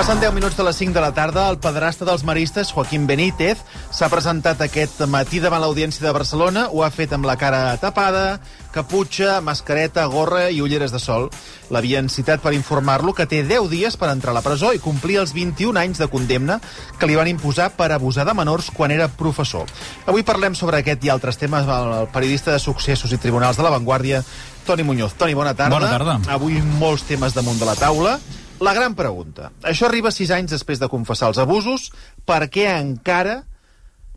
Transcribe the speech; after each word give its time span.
Passen 0.00 0.16
10 0.18 0.32
minuts 0.32 0.56
de 0.56 0.64
les 0.64 0.76
5 0.80 0.94
de 0.94 1.00
la 1.04 1.12
tarda. 1.12 1.42
El 1.52 1.58
pedrasta 1.60 2.06
dels 2.08 2.22
maristes, 2.24 2.70
Joaquín 2.72 3.02
Benítez, 3.04 3.60
s'ha 3.92 4.08
presentat 4.08 4.62
aquest 4.64 5.02
matí 5.04 5.42
davant 5.44 5.60
l'Audiència 5.60 6.06
de 6.06 6.12
Barcelona. 6.16 6.62
Ho 6.72 6.80
ha 6.80 6.88
fet 6.88 7.12
amb 7.12 7.28
la 7.28 7.34
cara 7.36 7.76
tapada, 7.76 8.38
caputxa, 8.72 9.42
mascareta, 9.44 10.06
gorra 10.08 10.46
i 10.48 10.62
ulleres 10.64 10.96
de 10.96 11.02
sol. 11.04 11.28
L'havien 11.68 12.08
citat 12.08 12.40
per 12.40 12.54
informar-lo 12.56 13.12
que 13.12 13.28
té 13.28 13.42
10 13.44 13.68
dies 13.68 14.00
per 14.00 14.08
entrar 14.08 14.32
a 14.32 14.38
la 14.38 14.44
presó 14.46 14.72
i 14.72 14.80
complir 14.80 15.20
els 15.20 15.36
21 15.36 15.76
anys 15.84 16.00
de 16.00 16.08
condemna 16.08 16.62
que 16.96 17.04
li 17.04 17.20
van 17.20 17.28
imposar 17.28 17.68
per 17.76 17.92
abusar 17.92 18.24
de 18.24 18.32
menors 18.32 18.72
quan 18.72 18.96
era 18.96 19.12
professor. 19.20 19.68
Avui 20.08 20.24
parlem 20.24 20.56
sobre 20.56 20.80
aquest 20.80 21.04
i 21.04 21.12
altres 21.12 21.36
temes 21.36 21.68
amb 21.68 21.98
el 22.00 22.08
periodista 22.08 22.56
de 22.56 22.64
successos 22.64 23.12
i 23.12 23.20
tribunals 23.20 23.60
de 23.60 23.68
la 23.68 23.76
Vanguardia, 23.76 24.24
Toni 24.64 24.80
Muñoz. 24.82 25.12
Toni, 25.20 25.36
bona 25.36 25.52
tarda. 25.52 25.76
Bona 25.76 25.92
tarda. 25.92 26.20
Avui 26.32 26.62
molts 26.80 27.04
temes 27.04 27.36
damunt 27.36 27.60
de 27.60 27.68
la 27.68 27.76
taula. 27.76 28.16
La 28.60 28.74
gran 28.76 28.94
pregunta. 28.94 29.50
Això 29.64 29.88
arriba 29.88 30.12
sis 30.12 30.30
anys 30.36 30.52
després 30.52 30.80
de 30.80 30.88
confessar 30.92 31.30
els 31.32 31.40
abusos. 31.40 31.88
Per 32.28 32.42
què 32.52 32.66
encara 32.74 33.40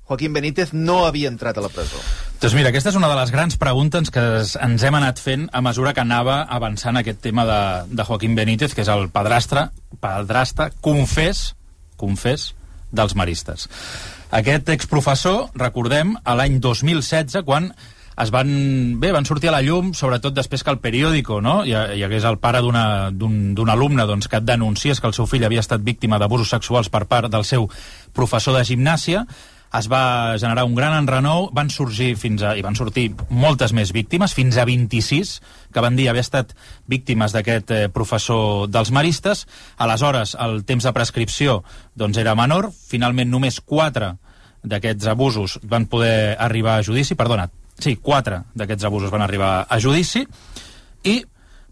Joaquín 0.04 0.34
Benítez 0.36 0.74
no 0.76 1.06
havia 1.08 1.30
entrat 1.32 1.58
a 1.58 1.64
la 1.64 1.72
presó? 1.72 2.02
Doncs 2.42 2.56
mira, 2.58 2.74
aquesta 2.74 2.92
és 2.92 2.98
una 3.00 3.08
de 3.08 3.16
les 3.16 3.32
grans 3.32 3.56
preguntes 3.56 4.12
que 4.12 4.24
ens 4.44 4.84
hem 4.84 4.98
anat 5.00 5.22
fent 5.24 5.48
a 5.56 5.62
mesura 5.64 5.94
que 5.96 6.04
anava 6.04 6.42
avançant 6.52 7.00
aquest 7.00 7.22
tema 7.24 7.48
de, 7.48 7.62
de 7.96 8.04
Joaquín 8.04 8.36
Benítez, 8.36 8.76
que 8.76 8.84
és 8.84 8.92
el 8.92 9.08
padrastre, 9.16 9.70
padrastre, 10.04 10.74
confés, 10.84 11.54
confés, 11.96 12.52
dels 12.92 13.16
maristes. 13.16 13.70
Aquest 14.36 14.70
exprofessor, 14.76 15.54
recordem, 15.56 16.18
a 16.24 16.36
l'any 16.36 16.60
2016, 16.60 17.40
quan 17.48 17.72
es 18.22 18.32
van, 18.34 18.50
bé, 19.02 19.12
van 19.16 19.26
sortir 19.26 19.50
a 19.50 19.56
la 19.56 19.64
llum, 19.66 19.94
sobretot 19.98 20.36
després 20.36 20.64
que 20.64 20.74
el 20.74 20.82
periòdico 20.84 21.40
no? 21.42 21.62
hi, 21.66 21.74
hi 21.74 22.04
hagués 22.06 22.28
el 22.30 22.38
pare 22.44 22.62
d'un 22.62 23.72
alumne 23.74 24.06
doncs, 24.10 24.30
que 24.30 24.42
et 24.42 24.46
denunciés 24.46 25.02
que 25.02 25.10
el 25.10 25.18
seu 25.18 25.30
fill 25.30 25.46
havia 25.48 25.64
estat 25.64 25.82
víctima 25.82 26.20
d'abusos 26.22 26.54
sexuals 26.54 26.92
per 26.94 27.06
part 27.10 27.32
del 27.32 27.48
seu 27.48 27.70
professor 28.14 28.58
de 28.58 28.64
gimnàsia, 28.68 29.26
es 29.74 29.88
va 29.90 30.38
generar 30.38 30.68
un 30.68 30.76
gran 30.78 30.94
enrenou, 30.94 31.48
van 31.54 31.72
sorgir 31.74 32.12
fins 32.20 32.44
a, 32.46 32.54
i 32.54 32.62
van 32.62 32.78
sortir 32.78 33.08
moltes 33.34 33.74
més 33.74 33.90
víctimes, 33.96 34.36
fins 34.38 34.60
a 34.62 34.68
26, 34.70 35.32
que 35.74 35.82
van 35.82 35.98
dir 35.98 36.06
haver 36.12 36.22
estat 36.22 36.54
víctimes 36.90 37.34
d'aquest 37.34 37.74
eh, 37.74 37.88
professor 37.94 38.68
dels 38.70 38.94
maristes. 38.94 39.48
Aleshores, 39.82 40.36
el 40.46 40.62
temps 40.70 40.86
de 40.86 40.94
prescripció 40.94 41.64
doncs, 41.98 42.22
era 42.22 42.38
menor, 42.38 42.70
finalment 42.70 43.34
només 43.34 43.58
4 43.66 44.14
d'aquests 44.64 45.10
abusos 45.10 45.58
van 45.66 45.90
poder 45.90 46.38
arribar 46.40 46.78
a 46.78 46.86
judici, 46.86 47.18
perdona, 47.18 47.50
Sí, 47.80 47.96
quatre 47.98 48.44
d'aquests 48.56 48.86
abusos 48.88 49.12
van 49.12 49.24
arribar 49.26 49.66
a 49.70 49.80
judici 49.82 50.24
i, 51.04 51.16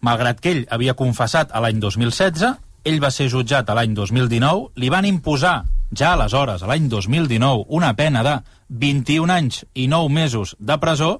malgrat 0.02 0.41
que 0.41 0.52
ell 0.55 0.63
havia 0.69 0.97
confessat 0.97 1.53
a 1.53 1.61
l'any 1.63 1.80
2016, 1.80 2.55
ell 2.83 2.99
va 3.02 3.11
ser 3.13 3.30
jutjat 3.30 3.69
a 3.69 3.75
l'any 3.77 3.94
2019, 3.95 4.72
li 4.81 4.89
van 4.89 5.05
imposar 5.05 5.61
ja 5.94 6.13
aleshores, 6.16 6.63
a 6.63 6.69
l'any 6.72 6.88
2019, 6.89 7.66
una 7.69 7.94
pena 7.94 8.23
de 8.23 8.38
21 8.69 9.33
anys 9.33 9.66
i 9.75 9.88
9 9.91 10.09
mesos 10.09 10.55
de 10.59 10.77
presó, 10.81 11.19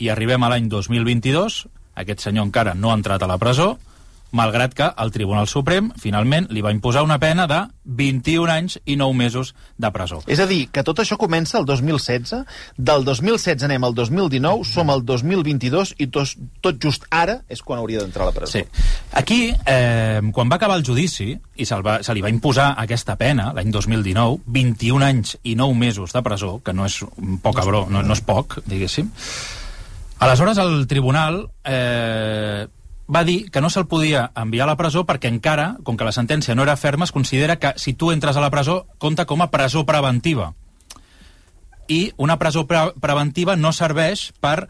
i 0.00 0.10
arribem 0.10 0.42
a 0.42 0.50
l'any 0.52 0.68
2022, 0.72 1.64
aquest 2.00 2.24
senyor 2.24 2.48
encara 2.48 2.74
no 2.74 2.90
ha 2.90 2.98
entrat 2.98 3.22
a 3.22 3.28
la 3.30 3.38
presó, 3.38 3.74
malgrat 4.36 4.74
que 4.74 4.88
el 5.02 5.10
Tribunal 5.14 5.48
Suprem 5.50 5.90
finalment 6.00 6.48
li 6.54 6.62
va 6.62 6.72
imposar 6.74 7.02
una 7.06 7.18
pena 7.22 7.46
de 7.50 7.60
21 7.84 8.52
anys 8.52 8.78
i 8.84 8.96
9 8.96 9.16
mesos 9.16 9.54
de 9.78 9.90
presó. 9.92 10.20
És 10.30 10.40
a 10.40 10.46
dir, 10.46 10.68
que 10.70 10.84
tot 10.86 11.02
això 11.02 11.18
comença 11.20 11.58
el 11.58 11.66
2016, 11.68 12.44
del 12.76 13.04
2016 13.04 13.66
anem 13.66 13.86
al 13.88 13.94
2019, 13.98 14.64
som 14.68 14.90
al 14.90 15.04
2022 15.06 15.94
i 15.98 16.10
tot, 16.14 16.34
tot 16.62 16.80
just 16.82 17.06
ara 17.10 17.40
és 17.50 17.62
quan 17.62 17.82
hauria 17.82 18.04
d'entrar 18.04 18.28
a 18.28 18.30
la 18.30 18.36
presó. 18.36 18.58
Sí. 18.58 18.64
Aquí, 19.18 19.40
eh, 19.66 20.20
quan 20.32 20.50
va 20.50 20.60
acabar 20.60 20.78
el 20.78 20.86
judici 20.86 21.32
i 21.34 21.66
se, 21.66 21.80
va, 21.82 22.00
se 22.06 22.14
li 22.14 22.22
va 22.22 22.30
imposar 22.32 22.72
aquesta 22.78 23.16
pena, 23.20 23.50
l'any 23.56 23.72
2019, 23.74 24.42
21 24.46 25.06
anys 25.06 25.36
i 25.42 25.56
9 25.58 25.78
mesos 25.78 26.14
de 26.14 26.22
presó, 26.22 26.58
que 26.64 26.74
no 26.76 26.86
és 26.86 27.00
poc 27.42 27.64
bro, 27.66 27.86
no, 27.90 28.02
no 28.02 28.16
és 28.16 28.22
poc, 28.24 28.60
diguéssim, 28.66 29.10
aleshores 30.20 30.58
el 30.60 30.86
tribunal 30.86 31.42
eh, 31.64 32.66
va 33.10 33.24
dir 33.24 33.50
que 33.50 33.60
no 33.60 33.70
se'l 33.70 33.88
podia 33.90 34.30
enviar 34.38 34.68
a 34.68 34.72
la 34.72 34.78
presó 34.78 35.04
perquè 35.06 35.30
encara, 35.30 35.74
com 35.84 35.98
que 35.98 36.06
la 36.06 36.14
sentència 36.14 36.54
no 36.54 36.62
era 36.62 36.76
ferma, 36.78 37.04
es 37.08 37.12
considera 37.12 37.58
que 37.58 37.74
si 37.76 37.94
tu 37.94 38.12
entres 38.14 38.36
a 38.36 38.44
la 38.44 38.50
presó 38.50 38.84
compta 38.98 39.26
com 39.26 39.42
a 39.42 39.50
presó 39.50 39.84
preventiva. 39.86 40.52
I 41.90 42.12
una 42.16 42.38
presó 42.38 42.66
pre 42.70 42.92
preventiva 43.02 43.56
no 43.56 43.72
serveix 43.74 44.30
per 44.40 44.68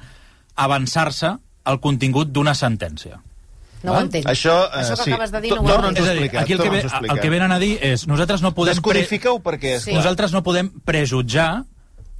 avançar-se 0.57 1.35
al 1.65 1.81
contingut 1.81 2.33
d'una 2.33 2.55
sentència. 2.57 3.21
No 3.83 3.95
ho 3.95 4.01
entenc. 4.01 4.27
Això, 4.29 4.55
eh, 4.69 4.81
Això 4.83 4.97
que 4.97 5.05
sí. 5.05 5.13
acabes 5.13 5.33
de 5.33 5.41
dir 5.41 5.53
no 5.57 5.63
ho 5.63 5.77
entenc. 5.89 6.01
És 6.01 6.09
a 6.09 6.15
dir, 6.17 6.31
aquí 6.37 6.53
el 6.53 6.61
que, 6.61 6.71
ve, 6.71 6.81
el 6.85 7.21
que 7.21 7.31
venen 7.33 7.53
a 7.53 7.59
dir 7.61 7.77
és 7.81 8.07
nosaltres 8.09 8.43
no 8.45 8.53
podem... 8.57 8.77
Descodifica-ho 8.77 9.41
perquè... 9.45 9.79
Sí. 9.79 9.91
Sí. 9.91 9.97
Nosaltres 9.97 10.33
no 10.37 10.43
podem 10.45 10.69
prejutjar 10.85 11.65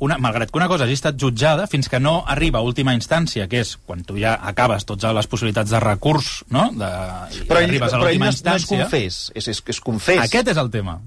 una, 0.01 0.17
malgrat 0.19 0.51
que 0.51 0.59
una 0.59 0.67
cosa 0.69 0.85
hagi 0.89 0.97
estat 0.97 1.19
jutjada, 1.21 1.67
fins 1.71 1.89
que 1.93 2.01
no 2.01 2.25
arriba 2.27 2.59
a 2.61 2.67
última 2.67 2.95
instància, 2.97 3.47
que 3.53 3.61
és 3.61 3.75
quan 3.87 4.03
tu 4.09 4.17
ja 4.19 4.35
acabes 4.51 4.85
totes 4.89 5.13
les 5.15 5.29
possibilitats 5.31 5.71
de 5.71 5.81
recurs, 5.81 6.43
no? 6.51 6.71
De, 6.73 6.89
i 7.37 7.45
Però 7.47 7.61
ell, 7.61 7.69
arribes 7.71 7.93
a 7.93 8.01
però 8.01 8.09
ell 8.09 8.17
l'última 8.19 8.27
no, 8.27 8.33
és- 8.33 8.43
no 8.45 8.55
és 8.57 8.63
instància... 8.65 8.83
confés, 8.89 9.21
és, 9.35 9.49
és, 9.55 9.63
és 9.77 9.81
confés. 9.85 10.21
Aquest 10.25 10.49
és 10.55 10.57
el 10.65 10.71
tema. 10.73 10.99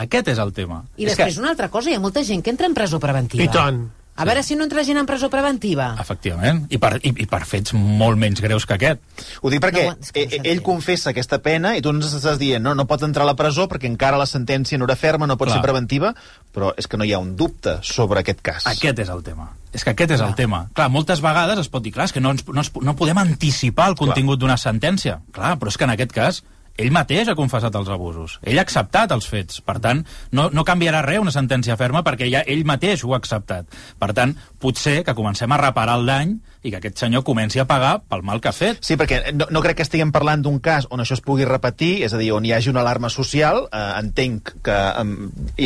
Aquest 0.00 0.28
és 0.32 0.38
el 0.38 0.52
tema. 0.56 0.84
I 0.96 1.04
és 1.04 1.12
després 1.14 1.34
que, 1.34 1.40
una 1.42 1.50
altra 1.50 1.68
cosa, 1.68 1.90
hi 1.90 1.94
ha 1.98 2.00
molta 2.00 2.22
gent 2.24 2.42
que 2.42 2.50
entra 2.54 2.66
en 2.70 2.74
presó 2.74 3.00
preventiva. 3.02 3.44
I 3.44 3.48
tant. 3.52 3.80
A 4.20 4.26
veure 4.28 4.42
si 4.44 4.52
no 4.52 4.66
entra 4.66 4.84
gent 4.84 4.98
en 5.00 5.06
presó 5.08 5.30
preventiva. 5.32 5.94
Efectivament. 6.02 6.66
I 6.68 6.76
per, 6.82 6.98
i, 7.00 7.12
I 7.24 7.26
per 7.30 7.40
fets 7.48 7.72
molt 7.72 8.20
menys 8.20 8.42
greus 8.44 8.66
que 8.68 8.76
aquest. 8.76 9.00
Ho 9.40 9.52
dic 9.52 9.62
perquè 9.64 9.86
No, 9.88 9.94
que 10.12 10.26
no 10.26 10.42
no, 10.42 10.50
ell 10.52 10.60
confessa 10.66 11.14
aquesta 11.14 11.38
pena 11.40 11.72
i 11.78 11.80
tu 11.80 11.92
ens 11.94 12.12
estàs 12.12 12.36
dient 12.40 12.60
no, 12.62 12.74
no 12.76 12.84
pot 12.90 13.00
entrar 13.06 13.24
a 13.24 13.30
la 13.30 13.36
presó 13.38 13.64
perquè 13.70 13.88
encara 13.88 14.20
la 14.20 14.28
sentència 14.28 14.76
no 14.76 14.84
era 14.84 14.98
ferma, 15.00 15.28
no 15.30 15.38
pot 15.40 15.48
Clar. 15.48 15.56
ser 15.56 15.64
preventiva, 15.64 16.12
però 16.52 16.74
és 16.76 16.86
que 16.90 17.00
no 17.00 17.08
hi 17.08 17.14
ha 17.16 17.22
un 17.22 17.32
dubte 17.38 17.78
sobre 17.86 18.20
aquest 18.20 18.44
cas. 18.44 18.68
Aquest 18.68 19.00
és 19.00 19.08
el 19.08 19.24
tema. 19.24 19.48
És 19.72 19.86
que 19.86 19.94
aquest 19.94 20.16
és 20.18 20.22
el 20.24 20.36
tema. 20.36 20.66
Clar, 20.76 20.90
moltes 20.92 21.22
vegades 21.24 21.64
es 21.64 21.72
pot 21.72 21.82
dir, 21.84 21.94
clar, 21.94 22.10
és 22.10 22.12
que 22.12 22.20
no, 22.20 22.34
ens, 22.36 22.44
no, 22.44 22.60
ens, 22.60 22.72
no 22.82 22.96
podem 22.98 23.18
anticipar 23.22 23.88
el 23.92 23.96
contingut 23.96 24.40
d'una 24.42 24.58
sentència. 24.60 25.20
Clar, 25.32 25.56
però 25.60 25.72
és 25.72 25.78
que 25.78 25.86
en 25.86 25.94
aquest 25.96 26.12
cas 26.16 26.42
ell 26.80 26.92
mateix 26.94 27.30
ha 27.30 27.36
confessat 27.38 27.76
els 27.76 27.90
abusos. 27.92 28.38
Ell 28.42 28.60
ha 28.60 28.64
acceptat 28.66 29.12
els 29.16 29.28
fets. 29.30 29.60
Per 29.64 29.78
tant, 29.82 30.02
no, 30.36 30.48
no 30.54 30.66
canviarà 30.66 31.02
res 31.06 31.22
una 31.22 31.34
sentència 31.34 31.76
ferma 31.80 32.04
perquè 32.06 32.30
ja 32.32 32.44
ell 32.46 32.64
mateix 32.68 33.04
ho 33.04 33.14
ha 33.14 33.20
acceptat. 33.20 33.68
Per 34.00 34.10
tant, 34.16 34.36
potser 34.60 35.00
que 35.06 35.16
comencem 35.18 35.52
a 35.52 35.60
reparar 35.60 35.98
el 36.00 36.08
dany 36.08 36.38
i 36.62 36.70
que 36.70 36.76
aquest 36.76 37.00
senyor 37.00 37.22
comenci 37.24 37.60
a 37.60 37.64
pagar 37.68 38.02
pel 38.04 38.22
mal 38.26 38.40
que 38.42 38.50
ha 38.50 38.52
fet. 38.52 38.82
Sí, 38.84 38.96
perquè 39.00 39.32
no, 39.32 39.46
no 39.50 39.62
crec 39.64 39.78
que 39.78 39.84
estiguem 39.86 40.10
parlant 40.12 40.42
d'un 40.44 40.58
cas 40.60 40.86
on 40.92 41.00
això 41.00 41.16
es 41.16 41.22
pugui 41.24 41.46
repetir, 41.48 42.02
és 42.04 42.12
a 42.12 42.20
dir, 42.20 42.30
on 42.36 42.44
hi 42.44 42.52
hagi 42.52 42.68
una 42.72 42.82
alarma 42.84 43.08
social. 43.12 43.62
Eh, 43.72 43.84
entenc 44.00 44.52
que 44.66 44.74
eh, 44.74 45.06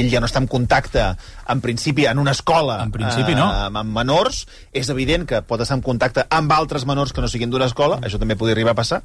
ell 0.00 0.10
ja 0.12 0.22
no 0.22 0.30
està 0.30 0.42
en 0.42 0.46
contacte, 0.50 1.08
en 1.50 1.64
principi, 1.64 2.06
en 2.06 2.20
una 2.22 2.32
escola 2.32 2.78
En 2.84 2.92
principi, 2.94 3.34
no. 3.34 3.48
amb, 3.66 3.80
amb 3.82 3.98
menors. 3.98 4.44
És 4.72 4.90
evident 4.92 5.26
que 5.26 5.42
pot 5.42 5.60
estar 5.64 5.78
en 5.80 5.82
contacte 5.82 6.26
amb 6.30 6.54
altres 6.54 6.86
menors 6.86 7.12
que 7.12 7.24
no 7.24 7.30
siguin 7.32 7.50
d'una 7.50 7.66
escola, 7.70 7.98
això 8.04 8.20
també 8.22 8.38
podria 8.38 8.54
arribar 8.54 8.76
a 8.76 8.80
passar, 8.82 9.02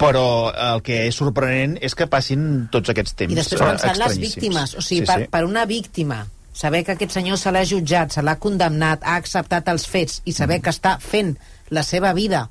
però 0.00 0.50
el 0.50 0.82
que 0.86 1.04
és 1.06 1.14
sorprenent 1.16 1.78
és 1.80 1.94
que 1.94 2.10
passin 2.10 2.66
tots 2.74 2.90
aquests 2.90 3.14
temps 3.14 3.32
I 3.32 3.38
després 3.38 3.60
eh, 3.60 3.70
pensant 3.70 3.94
les 3.94 4.00
estranyíssims. 4.00 4.34
víctimes. 4.34 4.74
O 4.74 4.82
sigui, 4.82 5.04
sí, 5.04 5.06
per, 5.06 5.18
sí. 5.22 5.30
per 5.30 5.44
una 5.46 5.64
víctima, 5.70 6.24
saber 6.60 6.84
que 6.84 6.96
aquest 6.96 7.16
senyor 7.16 7.40
se 7.40 7.52
l'ha 7.54 7.64
jutjat, 7.64 8.12
se 8.12 8.24
l'ha 8.24 8.36
condemnat, 8.40 9.04
ha 9.04 9.18
acceptat 9.20 9.68
els 9.72 9.88
fets 9.88 10.20
i 10.28 10.36
saber 10.36 10.60
que 10.60 10.72
està 10.74 10.98
fent 11.00 11.36
la 11.72 11.86
seva 11.86 12.12
vida 12.16 12.48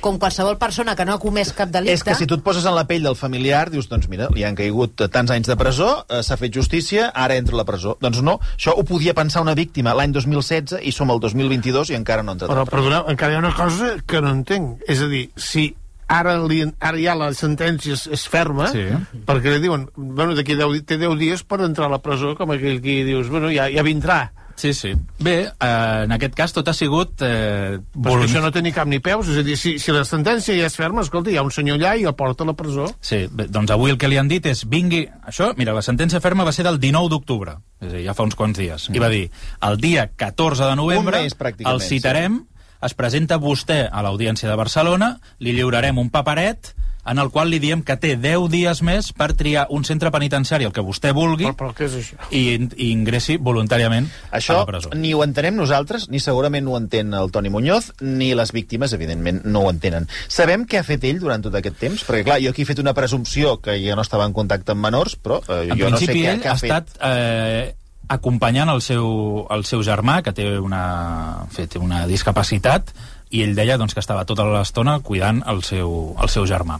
com 0.00 0.18
qualsevol 0.20 0.56
persona 0.60 0.94
que 0.96 1.04
no 1.04 1.14
ha 1.14 1.20
comès 1.22 1.52
cap 1.56 1.70
delicte... 1.72 1.96
És 1.98 2.04
que 2.06 2.16
si 2.18 2.28
tu 2.28 2.38
et 2.38 2.44
poses 2.44 2.64
en 2.68 2.74
la 2.76 2.86
pell 2.88 3.04
del 3.06 3.16
familiar, 3.18 3.66
dius, 3.72 3.88
doncs 3.90 4.08
mira, 4.12 4.28
li 4.34 4.44
han 4.46 4.56
caigut 4.58 5.06
tants 5.12 5.32
anys 5.34 5.50
de 5.50 5.56
presó, 5.60 5.90
eh, 6.08 6.22
s'ha 6.26 6.38
fet 6.40 6.54
justícia, 6.56 7.10
ara 7.14 7.36
entra 7.40 7.56
a 7.56 7.60
la 7.60 7.66
presó. 7.68 7.96
Doncs 8.02 8.22
no, 8.24 8.38
això 8.56 8.76
ho 8.76 8.86
podia 8.88 9.16
pensar 9.16 9.44
una 9.44 9.56
víctima 9.58 9.96
l'any 9.96 10.14
2016 10.16 10.80
i 10.80 10.94
som 10.96 11.12
al 11.12 11.20
2022 11.22 11.92
i 11.92 11.98
encara 11.98 12.24
no 12.24 12.32
ha 12.32 12.38
entrat 12.38 12.52
Però, 12.52 12.66
perdoneu, 12.70 13.08
encara 13.12 13.34
hi 13.34 13.40
ha 13.40 13.42
una 13.44 13.54
cosa 13.56 13.96
que 14.06 14.22
no 14.24 14.32
entenc. 14.32 14.86
És 14.88 15.04
a 15.04 15.10
dir, 15.12 15.26
si 15.36 15.68
ara, 16.08 16.36
li, 16.46 16.62
ara 16.80 16.98
ja 17.02 17.14
la 17.18 17.32
sentència 17.34 17.94
és, 17.96 18.06
és 18.12 18.26
ferma, 18.30 18.68
Sí. 18.72 18.86
perquè 19.26 19.56
li 19.56 19.60
diuen, 19.64 19.88
bueno, 19.96 20.34
d'aquí 20.34 20.54
10, 20.56 20.82
té 20.86 20.98
10 20.98 21.18
dies 21.18 21.42
per 21.44 21.60
entrar 21.66 21.86
a 21.86 21.96
la 21.96 22.02
presó, 22.02 22.34
com 22.36 22.50
aquell 22.54 22.80
que 22.82 23.04
dius, 23.04 23.28
bueno, 23.28 23.50
ja, 23.50 23.68
ja 23.72 23.82
vindrà. 23.86 24.32
Sí, 24.56 24.72
sí. 24.72 24.94
Bé, 25.20 25.34
eh, 25.44 26.02
en 26.06 26.12
aquest 26.16 26.32
cas 26.34 26.54
tot 26.56 26.66
ha 26.68 26.72
sigut... 26.72 27.20
Eh, 27.20 27.76
Però 27.92 28.22
això 28.24 28.40
no 28.40 28.48
té 28.50 28.62
ni 28.64 28.72
cap 28.72 28.88
ni 28.88 29.02
peus, 29.04 29.28
és 29.28 29.42
a 29.42 29.44
dir, 29.44 29.56
si, 29.60 29.74
si 29.78 29.92
la 29.92 30.00
sentència 30.08 30.56
ja 30.56 30.70
és 30.70 30.76
ferma, 30.78 31.02
escolta, 31.04 31.28
hi 31.28 31.36
ha 31.36 31.44
un 31.44 31.52
senyor 31.52 31.76
allà 31.76 31.92
i 32.00 32.06
el 32.08 32.14
porta 32.16 32.42
a 32.42 32.48
la 32.48 32.54
presó. 32.56 32.86
Sí, 33.04 33.26
bé, 33.28 33.50
doncs 33.52 33.74
avui 33.74 33.92
el 33.92 33.98
que 34.00 34.08
li 34.08 34.16
han 34.16 34.32
dit 34.32 34.48
és 34.48 34.64
vingui... 34.64 35.02
Això, 35.28 35.50
mira, 35.60 35.74
la 35.76 35.84
sentència 35.84 36.22
ferma 36.24 36.46
va 36.48 36.54
ser 36.56 36.64
del 36.64 36.80
19 36.80 37.12
d'octubre, 37.12 37.58
és 37.82 37.90
a 37.90 37.96
dir, 37.98 38.04
ja 38.08 38.16
fa 38.16 38.24
uns 38.24 38.34
quants 38.38 38.56
dies. 38.56 38.88
I 38.96 39.02
va 39.02 39.12
dir, 39.12 39.26
el 39.68 39.76
dia 39.76 40.08
14 40.16 40.70
de 40.72 40.76
novembre 40.80 41.20
mes, 41.26 41.36
el 41.68 41.84
citarem 41.84 42.46
es 42.86 42.94
presenta 42.94 43.36
vostè 43.42 43.84
a 43.90 44.02
l'Audiència 44.06 44.48
de 44.50 44.56
Barcelona, 44.56 45.16
li 45.42 45.52
lliurarem 45.56 45.98
un 45.98 46.10
paperet 46.10 46.72
en 47.06 47.20
el 47.22 47.28
qual 47.30 47.46
li 47.52 47.60
diem 47.62 47.84
que 47.86 47.94
té 48.02 48.16
10 48.18 48.48
dies 48.50 48.80
més 48.82 49.12
per 49.14 49.28
triar 49.38 49.68
un 49.70 49.84
centre 49.86 50.10
penitenciari, 50.10 50.64
el 50.66 50.72
que 50.74 50.82
vostè 50.82 51.12
vulgui, 51.14 51.44
Però, 51.46 51.54
però 51.60 51.68
què 51.78 51.86
és 51.86 51.94
això? 52.00 52.16
i, 52.34 52.56
i 52.82 52.88
ingressi 52.90 53.36
voluntàriament 53.38 54.08
Això 54.34 54.56
a 54.56 54.64
la 54.64 54.66
presó. 54.66 54.90
ni 54.98 55.12
ho 55.14 55.22
entenem 55.22 55.54
nosaltres, 55.54 56.08
ni 56.10 56.18
segurament 56.18 56.66
ho 56.66 56.74
entén 56.76 57.14
el 57.14 57.30
Toni 57.30 57.48
Muñoz, 57.54 57.92
ni 58.02 58.32
les 58.34 58.50
víctimes, 58.50 58.92
evidentment, 58.98 59.44
no 59.46 59.62
ho 59.62 59.70
entenen. 59.70 60.08
Sabem 60.26 60.66
què 60.66 60.80
ha 60.82 60.88
fet 60.88 61.06
ell 61.06 61.22
durant 61.22 61.46
tot 61.46 61.54
aquest 61.54 61.78
temps? 61.78 62.02
Perquè, 62.10 62.24
clar, 62.26 62.40
jo 62.42 62.50
aquí 62.50 62.66
he 62.66 62.70
fet 62.74 62.82
una 62.82 62.94
presumpció 62.98 63.60
que 63.62 63.78
ja 63.86 63.94
no 63.94 64.02
estava 64.02 64.26
en 64.26 64.34
contacte 64.34 64.74
amb 64.74 64.82
menors, 64.90 65.14
però 65.14 65.38
eh, 65.46 65.62
En 65.70 65.78
jo 65.78 65.94
no 65.94 66.02
sé 66.02 66.10
què, 66.10 66.26
ell 66.34 66.42
què 66.42 66.50
ha, 66.50 66.58
ha 66.58 66.62
fet. 66.66 66.72
estat 66.74 66.98
eh, 67.06 67.74
acompanyant 68.08 68.70
el 68.70 68.82
seu, 68.84 69.46
el 69.50 69.64
seu 69.66 69.82
germà, 69.86 70.20
que 70.22 70.32
té 70.36 70.46
una, 70.62 71.46
fi, 71.52 71.66
té 71.70 71.82
una 71.82 72.04
discapacitat, 72.10 72.92
i 73.34 73.42
ell 73.42 73.56
deia 73.58 73.78
doncs, 73.78 73.94
que 73.94 74.02
estava 74.02 74.26
tota 74.28 74.46
l'estona 74.46 75.00
cuidant 75.02 75.42
el 75.50 75.62
seu, 75.66 76.14
el 76.22 76.30
seu 76.30 76.46
germà. 76.46 76.78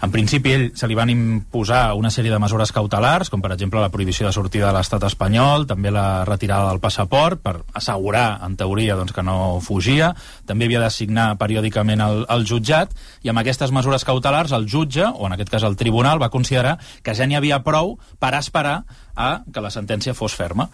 En 0.00 0.08
principi, 0.08 0.54
ell 0.56 0.62
se 0.80 0.88
li 0.88 0.96
van 0.96 1.10
imposar 1.12 1.92
una 1.98 2.08
sèrie 2.08 2.32
de 2.32 2.38
mesures 2.40 2.70
cautelars, 2.72 3.28
com 3.28 3.42
per 3.44 3.50
exemple 3.52 3.82
la 3.82 3.90
prohibició 3.92 4.24
de 4.26 4.32
sortida 4.32 4.70
de 4.70 4.76
l'estat 4.78 5.04
espanyol, 5.04 5.66
també 5.68 5.92
la 5.92 6.24
retirada 6.24 6.70
del 6.70 6.80
passaport, 6.80 7.42
per 7.44 7.58
assegurar, 7.76 8.38
en 8.46 8.56
teoria, 8.56 8.96
doncs, 8.96 9.12
que 9.12 9.24
no 9.26 9.58
fugia. 9.60 10.14
També 10.48 10.64
havia 10.70 10.80
de 10.80 10.88
signar 10.94 11.34
periòdicament 11.40 12.00
el, 12.00 12.24
el 12.32 12.46
jutjat, 12.48 12.94
i 13.20 13.32
amb 13.32 13.42
aquestes 13.42 13.74
mesures 13.76 14.06
cautelars 14.08 14.56
el 14.56 14.64
jutge, 14.72 15.04
o 15.04 15.28
en 15.28 15.36
aquest 15.36 15.52
cas 15.52 15.68
el 15.68 15.76
tribunal, 15.76 16.22
va 16.22 16.32
considerar 16.32 16.78
que 17.04 17.14
ja 17.14 17.28
n'hi 17.28 17.36
havia 17.36 17.60
prou 17.66 17.98
per 18.18 18.32
esperar 18.40 18.80
a 19.14 19.30
que 19.52 19.60
la 19.60 19.74
sentència 19.74 20.16
fos 20.16 20.32
ferma. 20.32 20.70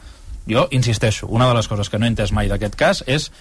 Jo 0.46 0.68
insisteixo, 0.70 1.26
una 1.26 1.48
de 1.50 1.58
les 1.58 1.66
coses 1.66 1.90
que 1.90 1.98
no 1.98 2.06
he 2.06 2.12
entès 2.14 2.30
mai 2.30 2.46
d'aquest 2.46 2.78
cas 2.78 3.02
és 3.10 3.32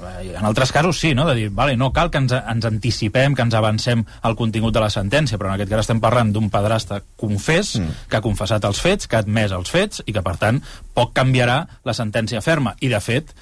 en 0.00 0.44
altres 0.44 0.72
casos 0.72 0.98
sí, 1.00 1.14
no? 1.14 1.26
de 1.26 1.34
dir, 1.34 1.48
vale, 1.50 1.76
no 1.76 1.92
cal 1.92 2.10
que 2.10 2.20
ens, 2.20 2.34
ens 2.36 2.68
anticipem, 2.68 3.34
que 3.34 3.44
ens 3.46 3.56
avancem 3.56 4.04
al 4.22 4.36
contingut 4.36 4.74
de 4.74 4.82
la 4.82 4.90
sentència, 4.92 5.38
però 5.38 5.50
en 5.50 5.56
aquest 5.56 5.72
cas 5.72 5.84
estem 5.86 6.00
parlant 6.02 6.32
d'un 6.34 6.50
pedrasta 6.52 7.00
confés, 7.16 7.76
mm. 7.80 8.06
que 8.10 8.18
ha 8.18 8.24
confessat 8.24 8.64
els 8.68 8.80
fets, 8.82 9.08
que 9.08 9.18
ha 9.18 9.24
admès 9.24 9.54
els 9.56 9.72
fets, 9.72 10.02
i 10.06 10.14
que, 10.16 10.24
per 10.24 10.36
tant, 10.40 10.60
poc 10.96 11.14
canviarà 11.16 11.62
la 11.84 11.96
sentència 11.96 12.42
ferma. 12.44 12.76
I, 12.80 12.92
de 12.92 13.00
fet, 13.00 13.32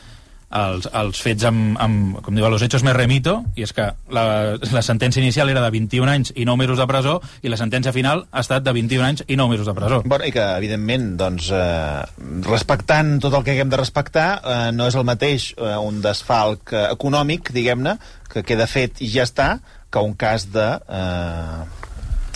els, 0.55 0.87
els 0.95 1.21
fets 1.21 1.45
amb, 1.49 1.75
amb, 1.83 2.19
com 2.25 2.37
diu, 2.37 2.47
los 2.51 2.63
hechos 2.63 2.85
me 2.87 2.95
remito, 2.95 3.37
i 3.59 3.67
és 3.67 3.75
que 3.75 3.89
la, 4.15 4.25
la 4.61 4.83
sentència 4.87 5.23
inicial 5.23 5.51
era 5.51 5.63
de 5.65 5.71
21 5.75 6.11
anys 6.11 6.33
i 6.37 6.47
9 6.47 6.63
mesos 6.63 6.81
de 6.81 6.87
presó, 6.91 7.19
i 7.43 7.53
la 7.53 7.59
sentència 7.61 7.95
final 7.97 8.25
ha 8.31 8.45
estat 8.45 8.67
de 8.67 8.75
21 8.77 9.07
anys 9.07 9.25
i 9.27 9.39
9 9.41 9.55
mesos 9.55 9.69
de 9.71 9.77
presó. 9.77 10.03
Bueno, 10.07 10.29
i 10.29 10.35
que, 10.35 10.45
evidentment, 10.63 11.15
doncs, 11.21 11.51
eh, 11.55 12.03
respectant 12.47 13.17
tot 13.25 13.35
el 13.35 13.47
que 13.47 13.57
haguem 13.57 13.73
de 13.73 13.81
respectar, 13.81 14.29
eh, 14.41 14.59
no 14.77 14.89
és 14.91 14.99
el 14.99 15.07
mateix 15.09 15.53
eh, 15.57 15.75
un 15.81 16.03
desfalc 16.05 16.75
eh, 16.75 16.87
econòmic, 16.95 17.51
diguem-ne, 17.55 17.99
que 18.31 18.45
queda 18.47 18.69
fet 18.71 19.03
i 19.05 19.11
ja 19.11 19.27
està, 19.27 19.57
que 19.91 20.03
un 20.03 20.15
cas 20.19 20.51
de... 20.55 20.69
Eh, 20.89 21.83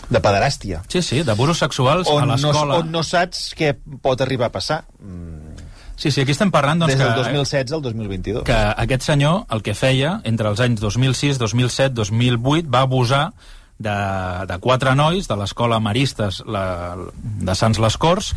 de 0.09 0.21
pederàstia. 0.25 0.79
Sí, 0.89 1.03
sí, 1.05 1.19
d'abusos 1.21 1.59
sexuals 1.61 2.09
a 2.09 2.15
On 2.17 2.25
no, 2.25 2.33
l'escola. 2.33 2.79
on 2.81 2.89
no 2.89 3.03
saps 3.05 3.51
què 3.59 3.75
pot 4.01 4.23
arribar 4.25 4.49
a 4.49 4.55
passar. 4.55 4.79
Mm, 5.03 5.48
Sí, 5.99 6.13
sí, 6.15 6.23
aquí 6.23 6.31
estem 6.31 6.53
parlant 6.55 6.79
doncs, 6.79 6.95
Des 6.95 7.01
del 7.03 7.11
que, 7.11 7.23
2016 7.27 7.73
al 7.75 7.83
2022. 7.83 8.43
que 8.47 8.57
aquest 8.85 9.03
senyor 9.03 9.41
el 9.51 9.65
que 9.67 9.75
feia 9.75 10.21
entre 10.31 10.47
els 10.53 10.61
anys 10.63 10.81
2006, 10.85 11.41
2007, 11.43 11.91
2008 11.99 12.71
va 12.71 12.85
abusar 12.87 13.25
de, 13.79 13.97
de 14.47 14.59
quatre 14.63 14.95
nois 14.95 15.27
de 15.27 15.37
l'escola 15.39 15.81
Maristes 15.83 16.45
la, 16.47 16.95
de 17.19 17.57
Sants 17.59 17.83
les 17.83 17.99
Corts, 17.99 18.31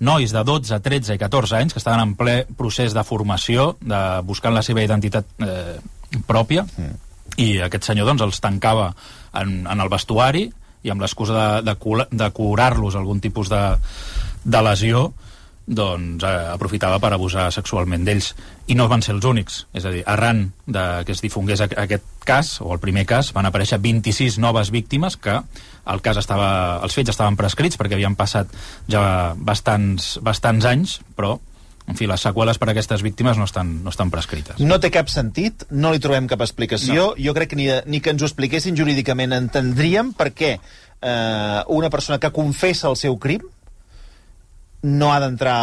nois 0.00 0.32
de 0.32 0.42
12, 0.42 0.78
13 0.82 1.16
i 1.16 1.20
14 1.20 1.58
anys 1.60 1.76
que 1.76 1.82
estaven 1.82 2.00
en 2.00 2.14
ple 2.16 2.36
procés 2.58 2.96
de 2.96 3.04
formació, 3.04 3.74
de 3.80 4.00
buscant 4.24 4.56
la 4.56 4.64
seva 4.64 4.82
identitat 4.84 5.28
eh, 5.44 5.76
pròpia, 6.26 6.64
mm. 6.64 6.96
i 7.44 7.48
aquest 7.68 7.92
senyor 7.92 8.08
doncs, 8.08 8.24
els 8.24 8.40
tancava 8.40 8.88
en, 9.36 9.66
en 9.68 9.84
el 9.84 9.92
vestuari 9.92 10.46
i 10.82 10.90
amb 10.90 11.04
l'excusa 11.04 11.36
de, 11.60 11.74
de, 11.74 12.06
de 12.10 12.30
curar-los 12.34 12.96
algun 12.96 13.20
tipus 13.20 13.52
de, 13.52 13.62
de 14.44 14.64
lesió 14.64 15.10
doncs 15.66 16.24
eh, 16.26 16.30
aprofitava 16.52 16.98
per 16.98 17.12
abusar 17.14 17.46
sexualment 17.54 18.02
d'ells 18.04 18.32
i 18.66 18.74
no 18.74 18.88
van 18.90 19.02
ser 19.02 19.14
els 19.14 19.24
únics, 19.28 19.66
és 19.72 19.84
a 19.86 19.92
dir, 19.94 20.02
arran 20.10 20.48
de 20.66 20.82
que 21.06 21.12
es 21.14 21.22
difongués 21.22 21.60
aqu- 21.62 21.78
aquest 21.78 22.04
cas 22.26 22.56
o 22.60 22.72
el 22.74 22.80
primer 22.82 23.04
cas, 23.06 23.32
van 23.32 23.46
aparèixer 23.46 23.78
26 23.82 24.38
noves 24.42 24.70
víctimes 24.74 25.16
que 25.16 25.36
el 25.86 26.00
cas 26.02 26.16
estava, 26.18 26.80
els 26.82 26.94
fets 26.94 27.10
estaven 27.14 27.36
prescrits 27.38 27.78
perquè 27.78 27.94
havien 27.98 28.14
passat 28.18 28.50
ja 28.90 29.34
bastants, 29.36 30.18
bastants 30.22 30.64
anys, 30.66 31.00
però 31.16 31.38
en 31.90 31.96
fi, 31.98 32.06
les 32.06 32.22
seqüeles 32.22 32.58
per 32.62 32.68
a 32.68 32.72
aquestes 32.76 33.02
víctimes 33.02 33.36
no 33.38 33.44
estan, 33.44 33.82
no 33.82 33.90
estan 33.90 34.10
prescrites. 34.10 34.60
No 34.62 34.78
té 34.78 34.90
cap 34.94 35.08
sentit, 35.10 35.64
no 35.70 35.90
li 35.90 35.98
trobem 35.98 36.28
cap 36.30 36.40
explicació. 36.46 37.08
No. 37.10 37.14
Jo 37.18 37.34
crec 37.34 37.50
que 37.50 37.56
ni, 37.58 37.66
ni 37.90 37.98
que 38.00 38.10
ens 38.14 38.22
ho 38.22 38.28
expliquessin 38.30 38.76
jurídicament 38.78 39.34
entendríem 39.34 40.12
per 40.14 40.30
què 40.30 40.52
eh, 41.02 41.62
una 41.74 41.90
persona 41.90 42.18
que 42.22 42.30
confessa 42.30 42.86
el 42.88 42.96
seu 42.96 43.18
crim 43.18 43.42
no 44.82 45.12
ha 45.14 45.20
d'entrar 45.22 45.54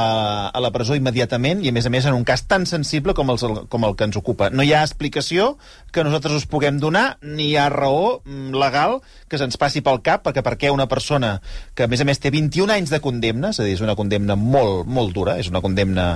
a 0.55 0.59
la 0.63 0.69
presó 0.71 0.95
immediatament 0.95 1.59
i, 1.65 1.69
a 1.69 1.75
més 1.75 1.85
a 1.85 1.91
més, 1.91 2.05
en 2.07 2.15
un 2.15 2.23
cas 2.23 2.45
tan 2.47 2.63
sensible 2.69 3.11
com, 3.13 3.27
els, 3.33 3.43
com 3.67 3.83
el 3.83 3.95
que 3.99 4.05
ens 4.07 4.15
ocupa. 4.15 4.47
No 4.49 4.63
hi 4.63 4.71
ha 4.71 4.83
explicació 4.85 5.57
que 5.91 6.05
nosaltres 6.05 6.37
us 6.37 6.45
puguem 6.47 6.77
donar, 6.79 7.17
ni 7.21 7.49
hi 7.49 7.57
ha 7.59 7.65
raó 7.73 8.21
mm, 8.23 8.53
legal 8.55 8.99
que 9.27 9.37
se'ns 9.41 9.57
passi 9.59 9.81
pel 9.85 9.99
cap, 10.05 10.23
perquè 10.23 10.41
per 10.45 10.55
què 10.61 10.71
una 10.71 10.87
persona 10.87 11.33
que, 11.75 11.83
a 11.83 11.89
més 11.91 11.99
a 11.99 12.07
més, 12.07 12.19
té 12.23 12.31
21 12.31 12.71
anys 12.77 12.93
de 12.93 13.01
condemna, 13.03 13.51
és 13.51 13.59
a 13.59 13.65
dir, 13.67 13.73
és 13.75 13.83
una 13.83 13.97
condemna 13.99 14.37
molt, 14.39 14.87
molt 14.87 15.11
dura, 15.13 15.35
és 15.41 15.49
una 15.51 15.61
condemna 15.61 16.07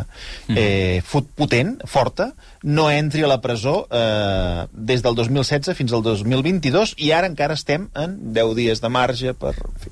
eh, 0.50 1.02
fot- 1.06 1.28
potent, 1.36 1.76
forta, 1.86 2.32
no 2.64 2.88
entri 2.90 3.24
a 3.24 3.30
la 3.30 3.42
presó 3.44 3.84
eh, 3.92 4.64
des 4.72 5.04
del 5.04 5.16
2016 5.20 5.76
fins 5.78 5.92
al 5.94 6.02
2022 6.08 6.96
i 7.04 7.12
ara 7.12 7.28
encara 7.28 7.60
estem 7.60 7.90
en 8.00 8.16
10 8.34 8.56
dies 8.56 8.82
de 8.82 8.90
marge 8.90 9.34
per... 9.36 9.54
En 9.60 9.76
fi, 9.84 9.92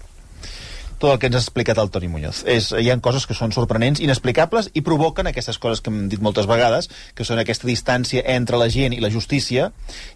tot 1.01 1.15
el 1.15 1.19
que 1.19 1.29
ens 1.31 1.37
ha 1.39 1.41
explicat 1.41 1.79
el 1.81 1.89
Toni 1.91 2.07
Muñoz. 2.11 2.43
És, 2.45 2.69
hi 2.77 2.91
ha 2.93 2.97
coses 3.01 3.25
que 3.27 3.35
són 3.37 3.53
sorprenents, 3.55 3.99
inexplicables, 4.03 4.69
i 4.77 4.83
provoquen 4.85 5.27
aquestes 5.31 5.57
coses 5.61 5.81
que 5.81 5.89
hem 5.89 6.05
dit 6.11 6.21
moltes 6.21 6.47
vegades, 6.49 6.91
que 7.17 7.25
són 7.27 7.41
aquesta 7.41 7.67
distància 7.69 8.23
entre 8.35 8.59
la 8.61 8.69
gent 8.71 8.93
i 8.93 9.01
la 9.01 9.11
justícia, 9.13 9.71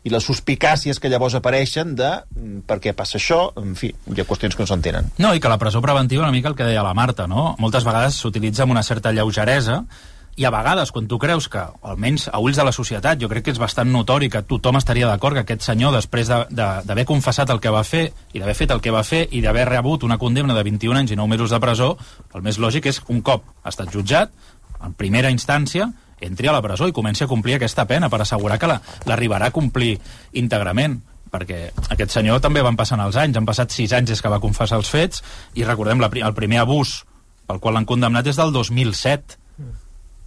i 0.05 0.13
les 0.13 0.27
suspicàcies 0.29 1.01
que 1.01 1.09
llavors 1.09 1.37
apareixen 1.39 1.95
de 1.97 2.11
mm, 2.21 2.65
per 2.69 2.79
què 2.83 2.93
passa 2.97 3.17
això, 3.17 3.47
en 3.61 3.73
fi, 3.79 3.91
hi 3.91 4.21
ha 4.21 4.27
qüestions 4.29 4.55
que 4.55 4.65
no 4.65 4.69
s'entenen. 4.69 5.09
No, 5.17 5.33
i 5.33 5.41
que 5.41 5.51
la 5.51 5.59
presó 5.61 5.81
preventiva, 5.81 6.23
una 6.23 6.35
mica 6.35 6.53
el 6.53 6.59
que 6.59 6.67
deia 6.69 6.85
la 6.85 6.93
Marta, 6.97 7.25
no? 7.27 7.55
Moltes 7.59 7.87
vegades 7.87 8.21
s'utilitza 8.21 8.63
amb 8.65 8.77
una 8.77 8.85
certa 8.85 9.13
lleugeresa 9.15 9.81
i 10.37 10.43
a 10.43 10.49
vegades, 10.51 10.91
quan 10.91 11.07
tu 11.07 11.17
creus 11.17 11.47
que, 11.47 11.61
almenys 11.81 12.27
a 12.27 12.39
ulls 12.43 12.57
de 12.59 12.63
la 12.67 12.73
societat, 12.75 13.17
jo 13.21 13.29
crec 13.31 13.45
que 13.45 13.51
és 13.53 13.59
bastant 13.59 13.87
notori 13.91 14.27
que 14.29 14.41
tothom 14.43 14.75
estaria 14.75 15.07
d'acord 15.07 15.33
que 15.37 15.45
aquest 15.45 15.61
senyor, 15.63 15.93
després 15.95 16.27
de- 16.27 16.45
de- 16.49 16.81
d'haver 16.83 17.05
confessat 17.05 17.49
el 17.49 17.61
que 17.61 17.69
va 17.71 17.83
fer 17.83 18.11
i 18.33 18.39
d'haver 18.39 18.55
fet 18.55 18.71
el 18.71 18.81
que 18.81 18.91
va 18.91 19.03
fer 19.03 19.27
i 19.31 19.39
d'haver 19.41 19.65
rebut 19.69 20.03
una 20.03 20.17
condemna 20.17 20.53
de 20.53 20.63
21 20.63 20.97
anys 20.97 21.11
i 21.11 21.15
9 21.15 21.29
mesos 21.29 21.49
de 21.51 21.59
presó, 21.59 21.97
el 22.33 22.41
més 22.41 22.59
lògic 22.59 22.85
és 22.87 23.01
un 23.07 23.21
cop 23.21 23.43
ha 23.63 23.69
estat 23.69 23.89
jutjat, 23.93 24.31
en 24.83 24.93
primera 24.93 25.31
instància, 25.31 25.93
entri 26.19 26.47
a 26.47 26.51
la 26.51 26.61
presó 26.61 26.87
i 26.87 26.91
comenci 26.91 27.23
a 27.23 27.27
complir 27.27 27.55
aquesta 27.55 27.85
pena 27.85 28.09
per 28.09 28.21
assegurar 28.21 28.59
que 28.59 28.67
la- 28.67 28.81
l'arribarà 29.05 29.45
a 29.47 29.51
complir 29.51 29.99
íntegrament 30.33 31.01
perquè 31.31 31.71
aquest 31.89 32.11
senyor 32.11 32.39
també 32.39 32.61
van 32.61 32.75
passant 32.75 32.99
els 32.99 33.15
anys, 33.15 33.35
han 33.37 33.45
passat 33.45 33.71
sis 33.71 33.91
anys 33.93 34.09
des 34.09 34.21
que 34.21 34.29
va 34.29 34.39
confessar 34.39 34.77
els 34.77 34.89
fets, 34.89 35.23
i 35.55 35.63
recordem, 35.63 35.99
la, 35.99 36.07
el 36.13 36.33
primer 36.33 36.59
abús 36.59 37.05
pel 37.47 37.59
qual 37.59 37.73
l'han 37.75 37.85
condemnat 37.85 38.27
és 38.27 38.35
del 38.35 38.51
2007. 38.53 39.37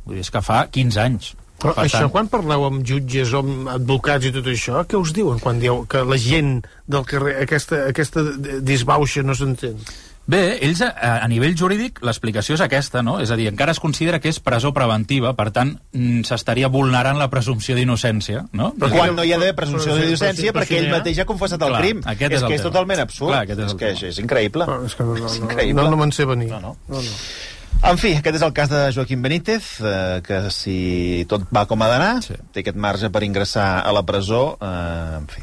Vull 0.08 0.16
dir, 0.16 0.24
és 0.24 0.32
que 0.32 0.42
fa 0.44 0.64
15 0.72 1.04
anys. 1.04 1.34
Però 1.58 1.74
per 1.74 1.88
això, 1.88 2.06
quan 2.14 2.28
parleu 2.30 2.68
amb 2.68 2.84
jutges 2.86 3.32
o 3.34 3.42
amb 3.42 3.70
advocats 3.72 4.28
i 4.28 4.34
tot 4.34 4.46
això, 4.46 4.84
què 4.86 4.98
us 4.98 5.10
diuen 5.14 5.40
quan 5.42 5.58
dieu 5.58 5.82
que 5.90 6.04
la 6.06 6.18
gent 6.22 6.60
del 6.86 7.06
carrer, 7.08 7.40
aquesta, 7.42 7.88
aquesta 7.90 8.22
disbauxa 8.62 9.24
no 9.26 9.34
s'entén? 9.34 9.80
Bé, 10.28 10.58
ells, 10.60 10.82
a, 10.84 10.92
a 11.24 11.26
nivell 11.32 11.54
jurídic, 11.56 12.02
l'explicació 12.04 12.52
és 12.58 12.60
aquesta, 12.60 13.00
no? 13.02 13.16
És 13.24 13.30
a 13.32 13.36
dir, 13.40 13.46
encara 13.48 13.72
es 13.72 13.80
considera 13.80 14.20
que 14.20 14.28
és 14.28 14.38
presó 14.44 14.74
preventiva, 14.76 15.32
per 15.34 15.48
tant, 15.56 15.72
mm, 15.96 16.20
s'estaria 16.28 16.68
vulnerant 16.68 17.16
la 17.18 17.30
presumpció 17.32 17.74
d'innocència, 17.78 18.44
no? 18.52 18.74
Però 18.76 18.92
Quan 18.92 19.16
no 19.16 19.24
hi 19.24 19.32
ha 19.32 19.40
d'haver 19.40 19.56
presumpció 19.56 19.96
d'innocència 19.96 20.52
perquè 20.52 20.82
ell 20.82 20.90
mateix 20.92 21.24
ha 21.24 21.26
confessat 21.26 21.64
el 21.64 21.72
Clar, 21.72 21.80
crim. 21.80 22.02
aquest 22.04 22.28
és 22.28 22.36
és 22.36 22.44
el 22.44 22.52
que 22.52 22.60
és 22.60 22.66
totalment 22.68 23.00
absurd. 23.06 23.32
Clar, 23.32 23.46
és 23.48 23.64
és 23.66 23.78
que 23.80 23.94
és, 23.96 24.02
és 24.12 24.20
increïble. 24.20 24.68
Però 24.68 24.84
és 24.84 24.98
que 25.00 25.08
no, 25.08 25.16
no, 25.16 25.32
no, 25.48 25.72
no, 25.80 25.92
no 25.96 26.02
me'n 26.04 26.12
sé 26.12 26.28
venir. 26.28 26.52
No, 26.52 26.60
no. 26.60 26.76
no, 26.92 27.00
no. 27.00 27.22
En 27.82 27.96
fi, 27.96 28.10
aquest 28.18 28.36
és 28.40 28.42
el 28.42 28.52
cas 28.56 28.68
de 28.72 28.80
Joaquim 28.92 29.20
Benítez, 29.22 29.68
eh, 29.80 30.20
que 30.26 30.40
si 30.50 31.24
tot 31.30 31.44
va 31.54 31.64
com 31.70 31.80
ha 31.82 31.88
d'anar, 31.88 32.22
Sí. 32.22 32.34
té 32.52 32.60
aquest 32.60 32.76
marge 32.76 33.08
per 33.10 33.22
ingressar 33.22 33.86
a 33.86 33.92
la 33.92 34.02
presó, 34.04 34.58
eh, 34.60 35.16
en 35.18 35.26
fi. 35.28 35.42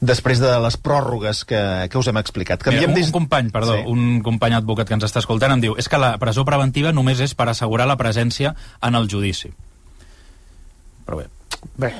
Després 0.00 0.40
de 0.40 0.58
les 0.58 0.76
pròrrogues 0.76 1.44
que, 1.44 1.88
que 1.88 1.98
us 1.98 2.08
hem 2.08 2.16
explicat. 2.16 2.58
Mira, 2.66 2.70
Canviem 2.80 2.90
un, 2.90 2.94
dis- 2.96 3.06
un 3.06 3.12
company, 3.12 3.50
perdó, 3.50 3.76
Sí. 3.76 3.82
un 3.86 4.20
company 4.22 4.54
advocat 4.54 4.88
que 4.88 4.94
ens 4.94 5.04
està 5.04 5.18
escoltant 5.20 5.52
em 5.52 5.60
diu 5.60 5.74
és 5.78 5.88
que 5.88 5.98
la 5.98 6.16
presó 6.18 6.44
preventiva 6.44 6.90
només 6.92 7.20
és 7.20 7.34
per 7.34 7.48
assegurar 7.48 7.86
la 7.86 7.96
presència 7.96 8.54
en 8.82 8.94
el 8.96 9.06
judici. 9.08 9.52
Però 11.06 11.16
bé, 11.18 11.28
Bé, 11.76 11.92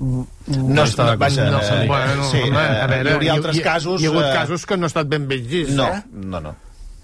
No, 0.00 0.26
No 0.46 0.82
està 0.84 1.04
d'acord. 1.04 1.18
vaja, 1.20 1.50
No, 1.50 1.60
eh, 1.60 1.86
bueno, 1.86 2.24
sí, 2.30 2.40
home, 2.40 2.56
a 2.58 2.86
veure, 2.86 3.10
hi 3.10 3.14
hauria 3.14 3.32
altres 3.34 3.60
casos... 3.60 4.00
Hi 4.00 4.06
ha 4.06 4.08
hagut 4.08 4.24
eh, 4.24 4.32
casos 4.32 4.64
que 4.66 4.76
no 4.76 4.84
han 4.84 4.86
estat 4.86 5.06
ben 5.06 5.28
ben 5.28 5.46
vist, 5.46 5.70
No, 5.70 5.84
eh? 5.86 6.02
no, 6.10 6.40
no. 6.40 6.56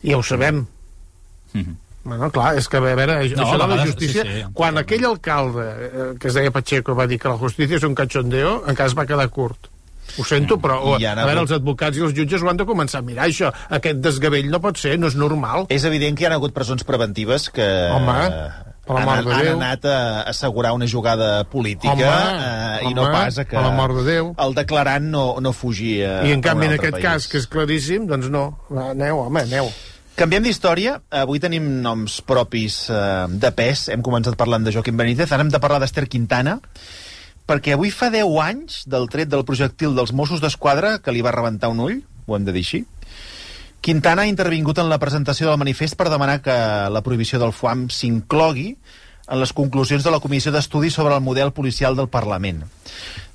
Ja 0.03 0.17
ho 0.17 0.23
sabem. 0.23 0.67
Mhm. 1.53 1.77
Bueno, 2.05 2.31
clar, 2.31 2.57
és 2.57 2.69
que 2.69 2.77
a 2.79 2.81
veure, 2.81 3.07
No, 3.37 3.43
això 3.45 3.59
de 3.59 3.67
la 3.77 3.85
justícia... 3.85 4.23
sí, 4.23 4.29
sí, 4.29 4.43
quan 4.55 4.73
totalment. 4.75 4.79
aquell 4.79 5.05
alcalde, 5.05 5.65
eh, 5.69 6.15
que 6.19 6.29
es 6.29 6.35
deia 6.35 6.51
Pacheco, 6.51 6.95
va 6.95 7.07
dir 7.07 7.19
que 7.19 7.29
la 7.29 7.37
justícia 7.37 7.77
és 7.77 7.83
un 7.85 7.95
cachondeo, 7.95 8.63
encara 8.67 8.87
es 8.89 8.97
va 8.97 9.05
quedar 9.05 9.29
curt. 9.29 9.67
Ho 10.17 10.25
sento, 10.25 10.57
però 10.59 10.79
oh, 10.81 10.95
I 10.99 11.05
a 11.05 11.11
han 11.13 11.19
veure, 11.19 11.33
hagut- 11.33 11.43
els 11.43 11.53
advocats 11.59 11.99
i 11.99 12.01
els 12.01 12.15
jutges 12.17 12.41
ho 12.43 12.49
han 12.49 12.57
de 12.57 12.65
començar 12.65 13.01
a 13.01 13.03
mirar, 13.03 13.27
això. 13.29 13.53
Aquest 13.69 13.99
desgavell 14.01 14.49
no 14.49 14.59
pot 14.61 14.79
ser, 14.79 14.99
no 14.99 15.07
és 15.07 15.17
normal. 15.17 15.67
És 15.69 15.85
evident 15.85 16.17
que 16.17 16.25
hi 16.25 16.27
ha 16.31 16.33
hagut 16.39 16.55
presons 16.55 16.83
preventives 16.83 17.51
que 17.51 17.67
Home, 17.93 18.15
per 18.87 18.95
la 18.95 19.01
han, 19.03 19.05
mort 19.05 19.27
de 19.27 19.35
han 19.35 19.45
Déu. 19.45 19.57
anat 19.59 19.85
a 19.85 20.23
assegurar 20.23 20.73
una 20.73 20.87
jugada 20.89 21.45
política 21.45 21.93
Home, 21.93 22.05
eh, 22.07 22.89
i 22.89 22.95
no 22.95 23.03
home, 23.03 23.13
pas 23.13 23.37
a 23.39 23.45
que 23.45 23.55
per 23.57 23.67
la 23.67 23.71
mort 23.77 23.97
de 24.01 24.05
Déu. 24.05 24.33
el 24.39 24.55
declarant 24.55 25.05
no, 25.11 25.37
no 25.43 25.53
fugia 25.53 26.23
I 26.25 26.33
en 26.33 26.41
canvi, 26.41 26.67
en 26.67 26.73
aquest 26.79 26.93
país. 26.93 27.05
cas, 27.05 27.29
que 27.29 27.37
és 27.37 27.47
claríssim, 27.47 28.07
doncs 28.07 28.31
no. 28.31 28.61
Aneu, 28.71 29.19
home, 29.27 29.41
aneu. 29.43 29.69
Canviem 30.19 30.43
d'història. 30.43 30.97
Avui 31.15 31.39
tenim 31.39 31.63
noms 31.79 32.17
propis 32.27 32.89
eh, 32.91 33.27
de 33.31 33.51
pes. 33.55 33.85
Hem 33.95 34.03
començat 34.03 34.35
parlant 34.35 34.65
de 34.67 34.73
Joaquim 34.75 34.97
Benítez. 34.99 35.31
Ara 35.31 35.45
hem 35.45 35.53
de 35.55 35.61
parlar 35.63 35.79
d'Ester 35.79 36.09
Quintana, 36.11 36.57
perquè 37.47 37.77
avui 37.77 37.93
fa 37.95 38.09
10 38.11 38.33
anys 38.43 38.81
del 38.91 39.07
tret 39.13 39.31
del 39.31 39.45
projectil 39.47 39.95
dels 39.95 40.11
Mossos 40.11 40.43
d'Esquadra 40.43 40.97
que 41.05 41.15
li 41.15 41.23
va 41.23 41.31
rebentar 41.37 41.71
un 41.71 41.85
ull, 41.85 42.01
ho 42.27 42.35
hem 42.35 42.49
de 42.49 42.55
dir 42.57 42.65
així. 42.67 42.81
Quintana 43.79 44.25
ha 44.25 44.33
intervingut 44.33 44.81
en 44.83 44.91
la 44.91 44.99
presentació 44.99 45.47
del 45.47 45.61
manifest 45.63 45.95
per 45.95 46.09
demanar 46.11 46.41
que 46.43 46.59
la 46.91 47.05
prohibició 47.07 47.39
del 47.39 47.55
FUAM 47.55 47.87
s'inclogui 47.87 48.73
en 48.75 49.39
les 49.39 49.55
conclusions 49.55 50.03
de 50.03 50.11
la 50.11 50.19
Comissió 50.19 50.51
d'Estudi 50.51 50.91
sobre 50.91 51.15
el 51.15 51.23
model 51.23 51.55
policial 51.55 51.95
del 51.95 52.11
Parlament. 52.11 52.65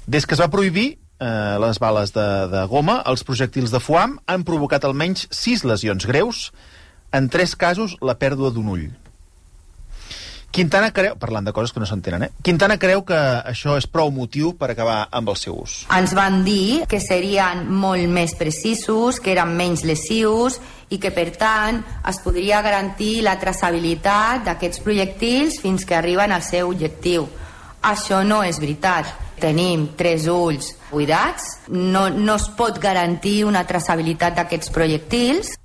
Des 0.03 0.27
que 0.27 0.35
es 0.35 0.43
va 0.43 0.51
prohibir 0.51 0.97
eh, 1.23 1.57
les 1.63 1.79
bales 1.79 2.11
de, 2.11 2.27
de 2.51 2.67
goma, 2.67 2.99
els 3.07 3.23
projectils 3.23 3.71
de 3.71 3.79
FUAM 3.79 4.19
han 4.27 4.43
provocat 4.43 4.83
almenys 4.83 5.29
sis 5.31 5.63
lesions 5.63 6.11
greus, 6.11 6.49
en 7.13 7.29
tres 7.29 7.55
casos 7.55 7.95
la 8.01 8.17
pèrdua 8.19 8.51
d'un 8.51 8.67
ull. 8.73 8.89
Quintana 10.53 10.91
creu, 10.93 11.15
parlant 11.17 11.47
de 11.47 11.51
coses 11.51 11.71
que 11.73 11.81
no 11.81 11.87
s'entenen, 11.89 12.27
eh? 12.27 12.29
Quintana 12.45 12.75
creu 12.77 13.01
que 13.07 13.17
això 13.17 13.73
és 13.79 13.87
prou 13.89 14.11
motiu 14.13 14.51
per 14.53 14.67
acabar 14.69 14.99
amb 15.09 15.31
el 15.33 15.37
seu 15.41 15.55
ús. 15.57 15.79
Ens 15.89 16.13
van 16.13 16.43
dir 16.45 16.83
que 16.85 16.99
serien 17.01 17.63
molt 17.73 18.05
més 18.05 18.35
precisos, 18.37 19.17
que 19.17 19.33
eren 19.33 19.55
menys 19.57 19.81
lesius 19.81 20.59
i 20.93 20.99
que, 21.01 21.09
per 21.09 21.31
tant, 21.41 21.81
es 22.05 22.21
podria 22.21 22.61
garantir 22.61 23.23
la 23.25 23.39
traçabilitat 23.41 24.45
d'aquests 24.45 24.83
projectils 24.85 25.57
fins 25.63 25.89
que 25.89 25.97
arriben 25.97 26.29
al 26.29 26.45
seu 26.45 26.69
objectiu. 26.69 27.25
Això 27.81 28.21
no 28.21 28.43
és 28.45 28.61
veritat. 28.61 29.09
Tenim 29.41 29.89
tres 29.97 30.29
ulls 30.29 30.69
buidats, 30.91 31.49
no, 31.73 32.11
no 32.13 32.37
es 32.37 32.45
pot 32.53 32.77
garantir 32.77 33.39
una 33.49 33.65
traçabilitat 33.65 34.37
d'aquests 34.37 34.69
projectils. 34.69 35.55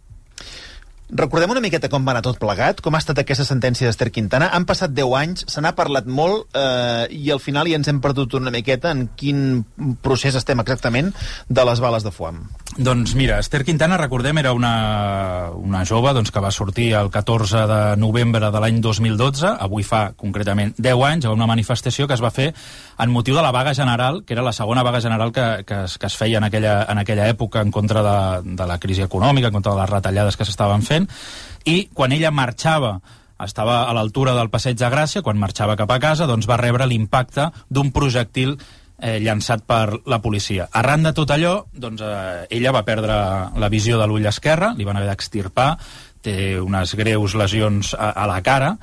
Recordem 1.09 1.55
una 1.55 1.63
miqueta 1.65 1.89
com 1.89 2.05
va 2.05 2.13
anar 2.13 2.21
tot 2.25 2.37
plegat, 2.37 2.83
com 2.85 2.93
ha 2.93 3.01
estat 3.01 3.23
aquesta 3.23 3.47
sentència 3.49 3.89
d'Ester 3.89 4.11
Quintana. 4.13 4.51
Han 4.53 4.67
passat 4.69 4.93
10 4.93 5.15
anys, 5.17 5.45
se 5.49 5.63
n'ha 5.65 5.73
parlat 5.79 6.05
molt 6.05 6.53
eh, 6.53 7.07
i 7.17 7.31
al 7.33 7.41
final 7.41 7.71
ja 7.71 7.79
ens 7.81 7.89
hem 7.89 8.03
perdut 8.05 8.37
una 8.37 8.53
miqueta 8.53 8.93
en 8.93 9.07
quin 9.17 9.63
procés 10.05 10.37
estem 10.37 10.61
exactament 10.61 11.15
de 11.49 11.65
les 11.65 11.81
bales 11.81 12.05
de 12.05 12.13
foam. 12.13 12.43
Doncs 12.77 13.15
mira, 13.17 13.39
Esther 13.41 13.65
Quintana, 13.65 13.97
recordem, 13.97 14.39
era 14.39 14.53
una, 14.53 15.51
una 15.57 15.81
jove 15.89 16.13
doncs, 16.15 16.31
que 16.31 16.43
va 16.45 16.53
sortir 16.53 16.91
el 16.99 17.09
14 17.11 17.65
de 17.71 17.81
novembre 17.97 18.53
de 18.53 18.61
l'any 18.61 18.83
2012, 18.85 19.55
avui 19.65 19.87
fa 19.89 20.11
concretament 20.13 20.75
10 20.77 21.07
anys, 21.09 21.27
a 21.27 21.33
una 21.33 21.49
manifestació 21.49 22.07
que 22.07 22.19
es 22.19 22.23
va 22.23 22.31
fer 22.35 22.51
en 22.99 23.11
motiu 23.15 23.35
de 23.35 23.43
la 23.43 23.55
vaga 23.55 23.73
general, 23.75 24.23
que 24.27 24.37
era 24.37 24.45
la 24.45 24.53
segona 24.53 24.83
vaga 24.83 25.01
general 25.01 25.33
que, 25.33 25.65
que, 25.65 25.85
es, 25.87 25.97
que 25.97 26.07
es 26.07 26.17
feia 26.21 26.39
en 26.39 26.45
aquella, 26.45 26.83
en 26.91 27.01
aquella 27.01 27.29
època 27.33 27.63
en 27.65 27.73
contra 27.73 28.03
de, 28.03 28.55
de 28.59 28.67
la 28.67 28.79
crisi 28.79 29.07
econòmica, 29.07 29.49
en 29.49 29.57
contra 29.57 29.73
de 29.73 29.81
les 29.81 29.91
retallades 29.91 30.37
que 30.37 30.47
s'estaven 30.47 30.83
fent, 30.83 30.98
i 31.69 31.89
quan 31.95 32.17
ella 32.17 32.33
marxava 32.35 32.97
estava 33.45 33.85
a 33.87 33.95
l'altura 33.95 34.35
del 34.35 34.51
Passeig 34.51 34.79
de 34.81 34.91
Gràcia, 34.91 35.23
quan 35.23 35.39
marxava 35.39 35.77
cap 35.79 35.91
a 35.95 36.01
casa, 36.03 36.27
doncs 36.27 36.49
va 36.51 36.59
rebre 36.59 36.89
l'impacte 36.91 37.51
d'un 37.71 37.93
projectil 37.95 38.57
eh, 38.99 39.19
llançat 39.23 39.63
per 39.67 40.01
la 40.11 40.19
policia. 40.23 40.69
Arran 40.73 41.07
de 41.07 41.13
tot 41.15 41.31
allò, 41.31 41.61
doncs, 41.73 42.03
eh, 42.03 42.47
ella 42.59 42.73
va 42.75 42.85
perdre 42.87 43.15
la 43.55 43.71
visió 43.71 43.99
de 44.01 44.09
l'ull 44.11 44.27
esquerre, 44.27 44.73
li 44.77 44.89
van 44.89 44.99
haver 44.99 45.11
d'extirpar, 45.13 45.71
té 46.23 46.59
unes 46.59 46.97
greus 46.99 47.37
lesions 47.39 47.95
a, 47.95 48.11
a 48.11 48.27
la 48.27 48.41
cara, 48.43 48.75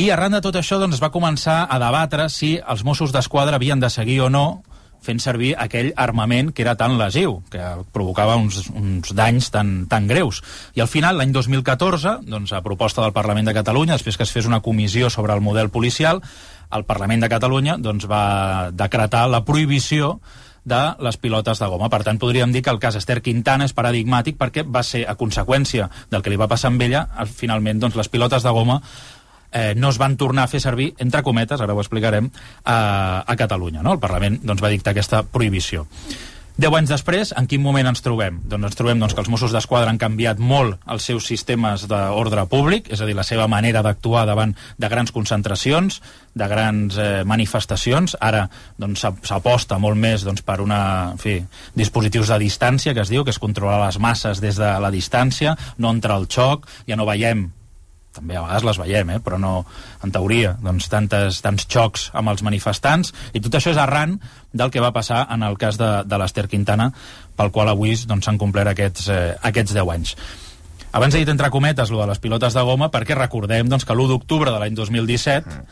i 0.00 0.08
arran 0.10 0.34
de 0.34 0.42
tot 0.42 0.56
això 0.56 0.78
doncs, 0.80 1.00
va 1.02 1.12
començar 1.14 1.64
a 1.68 1.78
debatre 1.82 2.28
si 2.32 2.56
els 2.58 2.82
Mossos 2.86 3.12
d'Esquadra 3.14 3.58
havien 3.58 3.80
de 3.80 3.90
seguir 3.90 4.20
o 4.26 4.30
no 4.30 4.62
fent 5.00 5.20
servir 5.22 5.54
aquell 5.58 5.92
armament 5.96 6.50
que 6.52 6.62
era 6.62 6.76
tan 6.76 6.98
lesiu, 7.00 7.38
que 7.50 7.60
provocava 7.92 8.36
uns, 8.36 8.66
uns 8.74 9.14
danys 9.16 9.50
tan, 9.50 9.86
tan 9.88 10.06
greus. 10.10 10.42
I 10.76 10.82
al 10.84 10.88
final, 10.92 11.16
l'any 11.18 11.32
2014, 11.32 12.18
doncs, 12.28 12.52
a 12.52 12.60
proposta 12.62 13.02
del 13.02 13.14
Parlament 13.16 13.48
de 13.48 13.54
Catalunya, 13.56 13.96
després 13.96 14.16
que 14.20 14.26
es 14.28 14.32
fes 14.34 14.46
una 14.46 14.60
comissió 14.60 15.10
sobre 15.10 15.32
el 15.34 15.40
model 15.40 15.70
policial, 15.70 16.20
el 16.70 16.84
Parlament 16.84 17.24
de 17.24 17.28
Catalunya 17.32 17.78
doncs, 17.82 18.06
va 18.06 18.70
decretar 18.72 19.24
la 19.28 19.44
prohibició 19.44 20.20
de 20.62 20.78
les 21.00 21.16
pilotes 21.16 21.58
de 21.58 21.66
goma. 21.72 21.88
Per 21.88 22.02
tant, 22.04 22.18
podríem 22.20 22.52
dir 22.52 22.60
que 22.62 22.70
el 22.70 22.78
cas 22.78 22.94
Esther 22.94 23.22
Quintana 23.24 23.64
és 23.64 23.72
paradigmàtic 23.72 24.36
perquè 24.38 24.62
va 24.68 24.82
ser, 24.84 25.06
a 25.08 25.16
conseqüència 25.16 25.88
del 26.12 26.20
que 26.22 26.30
li 26.30 26.36
va 26.38 26.46
passar 26.52 26.68
amb 26.68 26.82
ella, 26.84 27.06
al- 27.16 27.26
finalment 27.32 27.80
doncs, 27.80 27.96
les 27.96 28.12
pilotes 28.12 28.44
de 28.44 28.52
goma 28.52 28.76
eh, 29.52 29.74
no 29.76 29.90
es 29.90 29.98
van 29.98 30.16
tornar 30.16 30.44
a 30.44 30.52
fer 30.52 30.60
servir, 30.60 30.92
entre 30.98 31.22
cometes, 31.22 31.60
ara 31.60 31.74
ho 31.74 31.80
explicarem, 31.80 32.30
a, 32.64 33.24
a 33.26 33.36
Catalunya. 33.36 33.82
No? 33.82 33.94
El 33.96 34.02
Parlament 34.02 34.40
doncs, 34.42 34.62
va 34.62 34.72
dictar 34.72 34.92
aquesta 34.94 35.22
prohibició. 35.22 35.86
Deu 36.60 36.74
anys 36.76 36.90
després, 36.92 37.30
en 37.40 37.46
quin 37.48 37.62
moment 37.64 37.86
ens 37.88 38.02
trobem? 38.04 38.42
Doncs 38.44 38.66
ens 38.68 38.76
trobem 38.76 38.98
doncs, 39.00 39.14
que 39.16 39.22
els 39.22 39.30
Mossos 39.32 39.52
d'Esquadra 39.54 39.88
han 39.88 39.96
canviat 40.02 40.36
molt 40.44 40.82
els 40.92 41.06
seus 41.08 41.24
sistemes 41.24 41.86
d'ordre 41.88 42.42
públic, 42.50 42.90
és 42.92 43.00
a 43.00 43.06
dir, 43.08 43.14
la 43.16 43.24
seva 43.24 43.46
manera 43.48 43.80
d'actuar 43.86 44.26
davant 44.28 44.52
de 44.76 44.90
grans 44.92 45.08
concentracions, 45.14 46.02
de 46.36 46.48
grans 46.50 46.98
eh, 47.00 47.22
manifestacions. 47.24 48.18
Ara 48.20 48.42
doncs, 48.76 49.00
s'ap- 49.06 49.22
s'aposta 49.24 49.78
molt 49.80 49.96
més 49.96 50.26
doncs, 50.26 50.42
per 50.44 50.58
una, 50.60 50.82
en 51.14 51.22
fi, 51.22 51.38
dispositius 51.80 52.28
de 52.34 52.38
distància, 52.44 52.92
que 52.92 53.06
es 53.06 53.14
diu, 53.14 53.24
que 53.24 53.32
és 53.32 53.40
controlar 53.40 53.86
les 53.86 53.96
masses 54.02 54.42
des 54.44 54.60
de 54.60 54.74
la 54.84 54.92
distància, 54.92 55.56
no 55.78 55.94
entrar 55.94 56.18
al 56.20 56.28
xoc, 56.28 56.68
ja 56.84 56.98
no 57.00 57.08
veiem 57.08 57.46
també 58.16 58.36
a 58.36 58.42
vegades 58.42 58.66
les 58.66 58.80
veiem, 58.82 59.10
eh? 59.14 59.18
però 59.22 59.38
no, 59.38 59.52
en 60.04 60.12
teoria, 60.14 60.56
doncs, 60.62 60.88
tantes, 60.90 61.40
tants 61.44 61.66
xocs 61.70 62.08
amb 62.16 62.32
els 62.32 62.42
manifestants, 62.46 63.14
i 63.32 63.42
tot 63.44 63.54
això 63.56 63.72
és 63.74 63.80
arran 63.80 64.18
del 64.52 64.72
que 64.74 64.82
va 64.82 64.92
passar 64.94 65.26
en 65.30 65.44
el 65.46 65.58
cas 65.60 65.78
de, 65.78 65.90
de 66.06 66.20
l'Ester 66.20 66.48
Quintana, 66.50 66.90
pel 67.38 67.52
qual 67.54 67.70
avui 67.70 67.94
doncs, 68.06 68.26
s'han 68.26 68.40
complert 68.40 68.72
aquests, 68.72 69.08
eh, 69.14 69.34
aquests 69.52 69.76
10 69.78 69.94
anys. 69.94 70.16
Abans 70.90 71.14
he 71.14 71.22
dit 71.22 71.30
entre 71.30 71.52
cometes 71.54 71.92
lo 71.94 72.00
de 72.00 72.08
les 72.10 72.18
pilotes 72.18 72.54
de 72.56 72.62
goma 72.66 72.90
perquè 72.90 73.14
recordem 73.14 73.68
doncs, 73.70 73.86
que 73.86 73.94
l'1 73.94 74.10
d'octubre 74.10 74.50
de 74.50 74.58
l'any 74.58 74.74
2017 74.74 75.62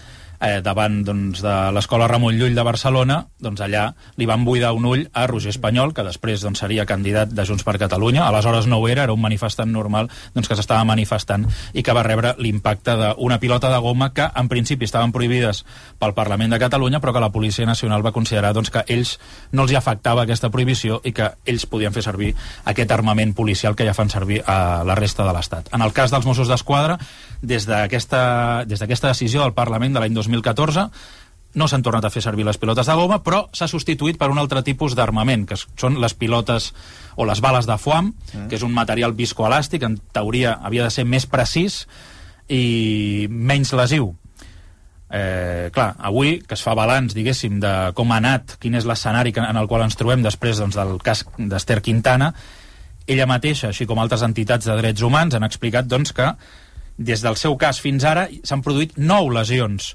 eh, 0.40 0.61
davant 0.64 1.02
doncs, 1.04 1.42
de 1.42 1.54
l'escola 1.75 2.09
Ramon 2.09 2.37
Llull 2.38 2.54
de 2.54 2.64
Barcelona, 2.66 3.18
doncs 3.42 3.62
allà 3.64 3.88
li 4.16 4.26
van 4.28 4.45
buidar 4.47 4.73
un 4.76 4.87
ull 4.88 5.04
a 5.12 5.26
Roger 5.30 5.50
Espanyol, 5.52 5.92
que 5.95 6.04
després 6.07 6.42
doncs, 6.45 6.62
seria 6.62 6.87
candidat 6.87 7.33
de 7.35 7.47
Junts 7.47 7.64
per 7.66 7.78
Catalunya. 7.80 8.26
Aleshores 8.26 8.68
no 8.71 8.78
ho 8.78 8.88
era, 8.88 9.04
era 9.04 9.14
un 9.14 9.23
manifestant 9.23 9.71
normal 9.73 10.11
doncs, 10.35 10.49
que 10.49 10.57
s'estava 10.59 10.87
manifestant 10.88 11.47
i 11.75 11.83
que 11.83 11.95
va 11.95 12.04
rebre 12.07 12.35
l'impacte 12.38 12.97
d'una 12.99 13.40
pilota 13.42 13.71
de 13.73 13.80
goma 13.83 14.12
que 14.14 14.28
en 14.28 14.49
principi 14.49 14.87
estaven 14.88 15.12
prohibides 15.12 15.64
pel 15.99 16.14
Parlament 16.14 16.54
de 16.54 16.61
Catalunya, 16.62 17.00
però 17.00 17.14
que 17.14 17.25
la 17.25 17.33
Policia 17.35 17.66
Nacional 17.66 18.04
va 18.07 18.14
considerar 18.14 18.54
doncs, 18.54 18.71
que 18.71 18.85
ells 18.88 19.16
no 19.52 19.64
els 19.64 19.73
hi 19.73 19.78
afectava 19.80 20.25
aquesta 20.25 20.50
prohibició 20.54 21.00
i 21.04 21.12
que 21.12 21.33
ells 21.47 21.66
podien 21.66 21.95
fer 21.95 22.04
servir 22.07 22.35
aquest 22.64 22.92
armament 22.95 23.35
policial 23.35 23.76
que 23.76 23.87
ja 23.87 23.97
fan 23.97 24.11
servir 24.11 24.42
a 24.47 24.85
la 24.87 24.97
resta 24.99 25.26
de 25.26 25.35
l'Estat. 25.35 25.73
En 25.75 25.83
el 25.83 25.92
cas 25.97 26.12
dels 26.14 26.26
Mossos 26.26 26.49
d'Esquadra, 26.49 26.99
des 27.42 27.66
d'aquesta 27.66 29.09
decisió 29.09 29.42
del 29.42 29.54
Parlament 29.54 29.95
de 29.95 30.02
l'any 30.02 30.14
2014, 30.14 30.88
no 31.54 31.66
s'han 31.68 31.83
tornat 31.83 32.04
a 32.04 32.11
fer 32.12 32.23
servir 32.23 32.45
les 32.45 32.59
pilotes 32.61 32.87
de 32.87 32.95
goma, 32.99 33.23
però 33.25 33.47
s'ha 33.57 33.68
substituït 33.71 34.18
per 34.21 34.28
un 34.30 34.38
altre 34.38 34.62
tipus 34.66 34.95
d'armament, 34.99 35.47
que 35.49 35.57
són 35.57 35.97
les 36.02 36.14
pilotes 36.14 36.73
o 37.16 37.25
les 37.28 37.40
bales 37.40 37.66
de 37.66 37.78
foam, 37.80 38.12
que 38.50 38.59
és 38.59 38.64
un 38.66 38.75
material 38.75 39.16
viscoelàstic, 39.16 39.85
en 39.87 39.99
teoria 40.12 40.59
havia 40.62 40.85
de 40.87 40.95
ser 40.95 41.07
més 41.09 41.26
precís 41.26 41.87
i 42.49 43.26
menys 43.30 43.73
lesiu. 43.73 44.12
Eh, 45.09 45.71
clar, 45.73 45.95
avui 46.04 46.37
que 46.45 46.52
es 46.52 46.62
fa 46.62 46.75
balanç, 46.76 47.14
diguéssim, 47.16 47.57
de 47.62 47.75
com 47.97 48.12
ha 48.12 48.21
anat, 48.21 48.59
quin 48.61 48.76
és 48.76 48.85
l'escenari 48.85 49.33
en 49.40 49.57
el 49.57 49.68
qual 49.68 49.87
ens 49.87 49.97
trobem 49.97 50.23
després 50.23 50.61
doncs, 50.61 50.76
del 50.76 50.99
cas 51.00 51.25
d'Ester 51.38 51.80
Quintana, 51.80 52.35
ella 53.09 53.26
mateixa, 53.26 53.71
així 53.73 53.87
com 53.88 53.99
altres 53.99 54.23
entitats 54.23 54.68
de 54.68 54.76
drets 54.76 55.02
humans, 55.02 55.35
han 55.35 55.49
explicat 55.49 55.88
doncs, 55.88 56.12
que 56.12 56.28
des 56.99 57.23
del 57.23 57.38
seu 57.38 57.57
cas 57.57 57.81
fins 57.81 58.05
ara 58.05 58.26
s'han 58.43 58.62
produït 58.62 58.99
nou 58.99 59.31
lesions 59.31 59.95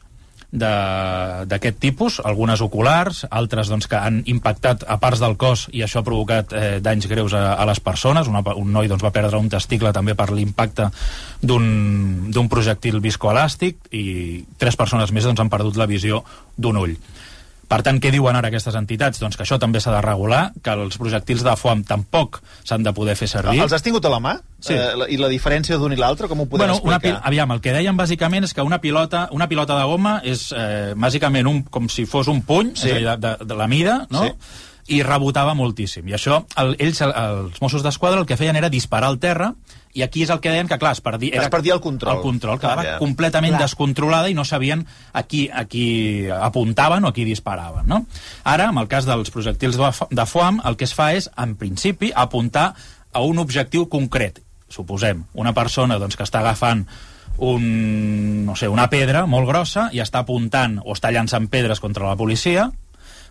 d'aquest 0.53 1.79
tipus, 1.81 2.19
algunes 2.21 2.61
oculars, 2.61 3.23
altres 3.33 3.71
doncs, 3.73 3.87
que 3.89 3.97
han 3.97 4.19
impactat 4.29 4.85
a 4.85 4.99
parts 5.01 5.23
del 5.23 5.33
cos 5.33 5.65
i 5.73 5.81
això 5.81 6.03
ha 6.03 6.05
provocat 6.05 6.53
eh, 6.53 6.77
danys 6.83 7.07
greus 7.09 7.33
a, 7.33 7.55
a 7.57 7.65
les 7.65 7.81
persones. 7.81 8.29
Una, 8.29 8.43
un 8.53 8.69
noi 8.69 8.91
doncs, 8.91 9.01
va 9.01 9.11
perdre 9.15 9.41
un 9.41 9.49
testicle 9.49 9.89
també 9.93 10.13
per 10.13 10.29
l'impacte 10.29 10.91
d'un 11.41 12.49
projectil 12.53 13.01
viscoelàstic 13.01 13.89
i 13.97 14.05
tres 14.61 14.77
persones 14.77 15.11
més 15.11 15.25
doncs, 15.25 15.41
han 15.41 15.49
perdut 15.49 15.79
la 15.81 15.89
visió 15.89 16.21
d'un 16.55 16.77
ull. 16.77 16.93
Per 17.73 17.81
tant, 17.81 17.97
què 18.03 18.11
diuen 18.13 18.35
ara 18.37 18.51
aquestes 18.51 18.75
entitats? 18.77 19.17
Doncs 19.23 19.35
que 19.39 19.43
això 19.47 19.57
també 19.59 19.81
s'ha 19.81 19.91
de 19.95 20.01
regular, 20.05 20.51
que 20.61 20.75
els 20.77 20.97
projectils 21.01 21.41
de 21.43 21.55
foam 21.57 21.81
tampoc 21.83 22.37
s'han 22.63 22.83
de 22.85 22.93
poder 22.93 23.15
fer 23.17 23.27
servir. 23.31 23.59
Els 23.65 23.73
has 23.73 23.81
tingut 23.81 24.05
a 24.05 24.11
la 24.13 24.19
mà? 24.21 24.35
Sí. 24.61 24.75
Eh, 24.77 24.91
la- 24.95 25.07
I 25.09 25.17
la 25.17 25.27
diferència 25.31 25.77
d'un 25.81 25.91
i 25.91 25.97
l'altre, 25.97 26.27
com 26.29 26.39
ho 26.41 26.45
podem 26.45 26.67
bueno, 26.67 26.79
una 26.83 26.95
explicar? 26.97 27.19
pil... 27.23 27.27
Aviam, 27.31 27.51
el 27.57 27.61
que 27.65 27.73
deien 27.73 27.97
bàsicament 27.97 28.45
és 28.45 28.53
que 28.53 28.61
una 28.61 28.79
pilota, 28.79 29.27
una 29.31 29.49
pilota 29.49 29.75
de 29.79 29.83
goma 29.89 30.19
és 30.23 30.51
eh, 30.55 30.93
bàsicament 30.95 31.47
un, 31.49 31.63
com 31.63 31.89
si 31.89 32.05
fos 32.05 32.27
un 32.29 32.43
puny, 32.45 32.75
Sí. 32.75 32.89
és 32.89 32.93
a 32.93 32.97
dir, 32.99 33.07
de, 33.09 33.17
de, 33.41 33.45
de 33.49 33.55
la 33.57 33.67
mida, 33.67 34.05
no? 34.13 34.23
Sí. 34.23 34.31
I 34.91 34.99
rebotava 35.03 35.53
moltíssim. 35.55 36.07
I 36.11 36.15
això, 36.17 36.41
el, 36.59 36.73
ells, 36.79 36.99
el, 37.05 37.13
els 37.15 37.61
Mossos 37.63 37.83
d'Esquadra, 37.85 38.19
el 38.19 38.25
que 38.27 38.35
feien 38.37 38.55
era 38.59 38.69
disparar 38.69 39.07
al 39.13 39.19
terra, 39.23 39.53
i 39.93 40.01
aquí 40.01 40.23
és 40.25 40.31
el 40.33 40.39
que 40.41 40.49
deien 40.49 40.67
que, 40.67 40.77
clar, 40.81 40.91
es 40.97 41.01
perdia... 41.05 41.39
Es 41.39 41.49
perdia 41.53 41.75
el 41.75 41.79
control. 41.81 42.17
El 42.17 42.23
control, 42.25 42.57
quedava 42.59 42.81
Ah, 42.81 42.85
ja. 42.93 42.97
completament 42.99 43.53
Clar. 43.53 43.61
descontrolada 43.67 44.29
i 44.29 44.33
no 44.33 44.43
sabien 44.43 44.81
a 45.13 45.23
qui, 45.23 45.45
a 45.53 45.63
qui 45.69 46.27
apuntaven 46.33 47.05
o 47.05 47.11
a 47.11 47.13
qui 47.13 47.23
disparaven, 47.27 47.85
no? 47.87 48.01
Ara, 48.43 48.67
amb 48.73 48.81
el 48.81 48.89
cas 48.91 49.05
dels 49.05 49.29
projectils 49.31 49.77
de 49.77 50.25
foam, 50.25 50.59
el 50.65 50.75
que 50.75 50.83
es 50.89 50.95
fa 50.97 51.11
és, 51.13 51.29
en 51.37 51.53
principi, 51.55 52.11
apuntar 52.15 52.73
a 53.13 53.21
un 53.21 53.37
objectiu 53.39 53.85
concret. 53.87 54.41
Suposem, 54.73 55.23
una 55.37 55.53
persona 55.53 55.99
doncs, 56.01 56.17
que 56.17 56.25
està 56.25 56.41
agafant 56.41 56.87
un, 57.37 58.45
no 58.45 58.55
sé, 58.57 58.67
una 58.69 58.89
pedra 58.89 59.25
molt 59.29 59.47
grossa 59.49 59.87
i 59.93 60.01
està 60.01 60.21
apuntant 60.25 60.79
o 60.83 60.93
està 60.97 61.11
llançant 61.13 61.47
pedres 61.53 61.79
contra 61.81 62.07
la 62.09 62.17
policia, 62.17 62.71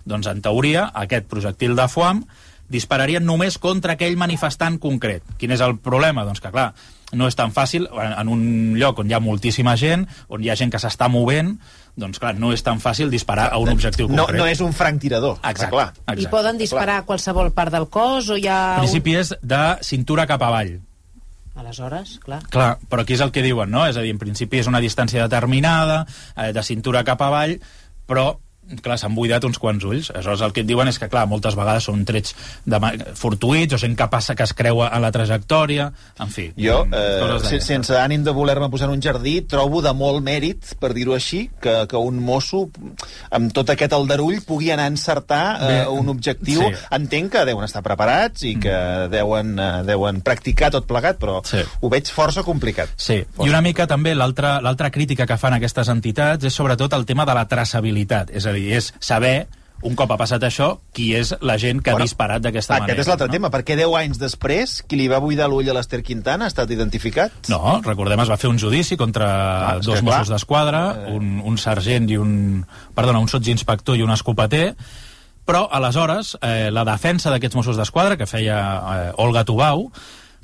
doncs 0.04 0.26
en 0.30 0.40
teoria 0.42 0.88
aquest 0.94 1.26
projectil 1.30 1.76
de 1.76 1.88
foam 1.88 2.25
dispararia 2.73 3.21
només 3.21 3.59
contra 3.61 3.94
aquell 3.99 4.16
manifestant 4.16 4.78
concret. 4.80 5.23
Quin 5.38 5.52
és 5.52 5.61
el 5.61 5.76
problema? 5.78 6.25
Doncs 6.25 6.40
que, 6.40 6.50
clar, 6.54 6.71
no 7.12 7.26
és 7.28 7.37
tan 7.37 7.52
fàcil, 7.52 7.85
en 7.92 8.28
un 8.32 8.44
lloc 8.80 9.02
on 9.02 9.11
hi 9.11 9.12
ha 9.12 9.21
moltíssima 9.21 9.75
gent, 9.76 10.06
on 10.32 10.40
hi 10.40 10.49
ha 10.49 10.56
gent 10.56 10.73
que 10.73 10.80
s'està 10.80 11.11
movent, 11.12 11.59
doncs 12.00 12.16
clar, 12.23 12.32
no 12.40 12.54
és 12.56 12.62
tan 12.64 12.80
fàcil 12.80 13.11
disparar 13.12 13.50
a 13.52 13.59
un 13.61 13.68
objectiu 13.68 14.09
No, 14.09 14.23
concret. 14.25 14.40
no 14.40 14.47
és 14.49 14.62
un 14.64 14.73
franc 14.73 15.02
tirador, 15.02 15.37
Exacte. 15.44 15.68
clar. 15.68 15.92
I 16.16 16.26
poden 16.32 16.56
disparar 16.56 17.02
a 17.02 17.04
qualsevol 17.04 17.52
part 17.52 17.75
del 17.75 17.90
cos 17.92 18.30
o 18.32 18.38
hi 18.40 18.47
ha... 18.49 18.78
En 18.78 18.87
principi 18.87 19.18
és 19.21 19.35
de 19.42 19.61
cintura 19.85 20.25
cap 20.26 20.40
avall. 20.42 20.78
Aleshores, 21.54 22.18
clar. 22.25 22.40
Clar, 22.49 22.78
però 22.88 23.02
aquí 23.04 23.12
és 23.12 23.21
el 23.21 23.30
que 23.30 23.42
diuen, 23.44 23.68
no? 23.71 23.85
És 23.85 23.99
a 24.00 24.00
dir, 24.00 24.14
en 24.14 24.18
principi 24.23 24.62
és 24.62 24.71
una 24.71 24.80
distància 24.80 25.26
determinada, 25.28 26.06
eh, 26.37 26.49
de 26.56 26.62
cintura 26.64 27.04
cap 27.04 27.21
avall, 27.21 27.59
però 28.09 28.38
clar, 28.83 28.97
s'han 28.99 29.14
buidat 29.14 29.45
uns 29.45 29.59
quants 29.59 29.85
ulls. 29.85 30.11
Aleshores, 30.14 30.40
el 30.47 30.52
que 30.52 30.62
et 30.62 30.66
diuen 30.69 30.88
és 30.88 30.99
que, 30.99 31.09
clar, 31.12 31.26
moltes 31.28 31.57
vegades 31.59 31.85
són 31.85 32.04
trets 32.09 32.35
de 32.64 32.78
fortuïts 33.19 33.75
o 33.75 33.78
gent 33.78 33.97
que 33.99 34.07
passa 34.09 34.35
que 34.38 34.45
es 34.47 34.54
creua 34.57 34.88
en 34.95 35.02
la 35.02 35.11
trajectòria, 35.12 35.90
en 36.21 36.28
fi. 36.33 36.52
Jo, 36.57 36.85
mm, 36.87 36.95
eh, 36.95 37.19
coses 37.21 37.42
sen 37.42 37.42
d'aquestes. 37.42 37.66
sense 37.66 37.99
ànim 37.99 38.25
de 38.25 38.31
voler-me 38.31 38.69
posar 38.71 38.88
en 38.88 38.95
un 38.97 39.02
jardí, 39.02 39.40
trobo 39.42 39.83
de 39.83 39.92
molt 39.92 40.23
mèrit, 40.25 40.75
per 40.81 40.92
dir-ho 40.95 41.14
així, 41.14 41.50
que, 41.61 41.87
que 41.88 41.97
un 41.97 42.21
mosso, 42.23 42.69
amb 43.31 43.52
tot 43.52 43.71
aquest 43.71 43.92
aldarull, 43.92 44.40
pugui 44.47 44.71
anar 44.71 44.85
a 44.85 44.92
encertar 44.92 45.42
eh, 45.61 45.66
Bé, 45.66 45.88
un 45.88 46.09
objectiu. 46.09 46.61
sí. 46.61 46.66
Mm. 46.73 46.95
Entenc 47.02 47.33
que 47.33 47.45
deuen 47.49 47.64
estar 47.64 47.83
preparats 47.83 48.42
i 48.49 48.54
que 48.61 49.09
deuen, 49.11 49.59
eh, 49.59 49.83
deuen 49.88 50.21
practicar 50.23 50.71
tot 50.71 50.87
plegat, 50.87 51.19
però 51.19 51.40
Sí. 51.45 51.59
ho 51.81 51.88
veig 51.90 52.07
força 52.09 52.42
complicat. 52.42 52.88
Sí, 52.97 53.14
i 53.42 53.49
una 53.49 53.61
mica 53.61 53.87
també 53.87 54.14
l'altra 54.14 54.90
crítica 54.90 55.26
que 55.26 55.37
fan 55.37 55.54
aquestes 55.54 55.88
entitats 55.88 56.45
és 56.45 56.54
sobretot 56.54 56.92
el 56.92 57.04
tema 57.07 57.25
de 57.26 57.35
la 57.35 57.47
traçabilitat, 57.49 58.31
és 58.31 58.47
a 58.47 58.51
dir, 58.56 58.71
és 58.78 58.92
saber 59.00 59.47
un 59.82 59.97
cop 59.99 60.12
ha 60.14 60.16
passat 60.18 60.44
això, 60.47 60.68
qui 60.94 61.09
és 61.18 61.32
la 61.42 61.56
gent 61.59 61.80
que 61.82 61.90
Bueno, 61.90 62.04
ha 62.04 62.06
disparat 62.06 62.42
d'aquesta 62.44 62.76
manera. 62.76 62.92
Aquest 62.92 63.02
és 63.02 63.11
l'altre 63.11 63.26
no? 63.26 63.35
tema, 63.35 63.50
perquè 63.50 63.75
10 63.78 63.97
anys 63.99 64.21
després, 64.21 64.76
qui 64.87 64.99
li 65.00 65.09
va 65.11 65.18
buidar 65.23 65.49
l'ull 65.50 65.68
a 65.68 65.75
l'Ester 65.75 66.02
Quintana 66.06 66.47
ha 66.47 66.52
estat 66.52 66.71
identificat? 66.71 67.50
No, 67.50 67.80
recordem, 67.82 68.23
es 68.23 68.30
va 68.30 68.38
fer 68.38 68.50
un 68.52 68.61
judici 68.62 68.97
contra 69.00 69.30
és 69.80 69.87
dos 69.87 69.99
que. 69.99 70.06
Mossos 70.06 70.30
d'Esquadra, 70.30 70.85
un, 71.11 71.40
un 71.42 71.59
sergent 71.59 72.06
i 72.11 72.21
un... 72.21 72.62
Perdona, 72.94 73.18
un 73.18 73.30
sotsinspector 73.32 73.99
i 73.99 74.06
un 74.06 74.14
escopeter, 74.14 74.68
però, 75.44 75.66
aleshores, 75.75 76.37
eh, 76.38 76.71
la 76.71 76.87
defensa 76.87 77.35
d'aquests 77.35 77.59
Mossos 77.59 77.80
d'Esquadra, 77.80 78.16
que 78.21 78.30
feia 78.30 78.59
eh, 78.78 79.12
Olga 79.25 79.42
Tubau, 79.49 79.88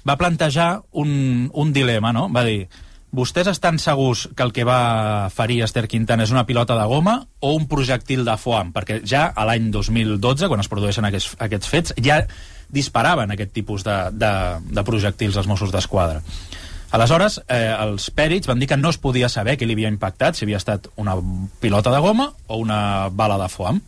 va 0.09 0.19
plantejar 0.19 0.81
un, 0.99 1.47
un 1.55 1.73
dilema, 1.73 2.11
no? 2.17 2.27
Va 2.35 2.43
dir, 2.47 2.65
vostès 3.13 3.49
estan 3.49 3.79
segurs 3.81 4.27
que 4.37 4.45
el 4.45 4.53
que 4.53 4.67
va 4.69 5.31
ferir 5.35 5.63
Esther 5.65 5.87
Quintana 5.89 6.27
és 6.27 6.33
una 6.35 6.45
pilota 6.47 6.77
de 6.79 6.85
goma 6.91 7.21
o 7.41 7.55
un 7.57 7.67
projectil 7.71 8.25
de 8.27 8.37
foam? 8.41 8.73
Perquè 8.75 9.01
ja 9.07 9.29
a 9.35 9.47
l'any 9.49 9.71
2012, 9.75 10.49
quan 10.49 10.61
es 10.61 10.71
produeixen 10.71 11.09
aquests, 11.09 11.37
aquests 11.49 11.73
fets, 11.73 11.97
ja 12.05 12.21
disparaven 12.69 13.33
aquest 13.33 13.55
tipus 13.57 13.85
de, 13.85 13.97
de, 14.13 14.33
de 14.61 14.85
projectils 14.85 15.39
als 15.41 15.49
Mossos 15.49 15.73
d'Esquadra. 15.73 16.21
Aleshores, 16.91 17.41
eh, 17.53 17.69
els 17.85 18.09
pèrits 18.17 18.49
van 18.49 18.61
dir 18.61 18.69
que 18.69 18.77
no 18.81 18.89
es 18.89 18.97
podia 19.01 19.29
saber 19.29 19.59
què 19.61 19.67
li 19.69 19.77
havia 19.77 19.91
impactat, 19.93 20.37
si 20.37 20.47
havia 20.47 20.61
estat 20.61 20.89
una 20.97 21.17
pilota 21.61 21.93
de 21.93 22.01
goma 22.01 22.31
o 22.47 22.61
una 22.63 23.09
bala 23.13 23.37
de 23.41 23.49
foam. 23.53 23.83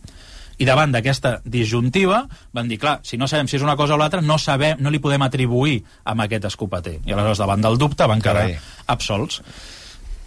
I 0.61 0.65
davant 0.69 0.93
d'aquesta 0.93 1.39
disjuntiva 1.43 2.21
van 2.53 2.69
dir, 2.69 2.77
clar, 2.79 2.99
si 3.07 3.17
no 3.17 3.27
sabem 3.27 3.47
si 3.49 3.57
és 3.57 3.63
una 3.65 3.75
cosa 3.79 3.95
o 3.95 3.97
l'altra, 3.97 4.21
no 4.21 4.37
sabem, 4.37 4.77
no 4.79 4.91
li 4.93 4.99
podem 5.01 5.21
atribuir 5.25 5.79
amb 6.05 6.21
aquest 6.27 6.45
escopeter. 6.51 6.99
I 7.05 7.13
aleshores, 7.15 7.41
davant 7.41 7.61
del 7.65 7.79
dubte, 7.81 8.05
van 8.07 8.21
quedar 8.21 8.45
Carai. 8.45 8.59
absolts. 8.93 9.41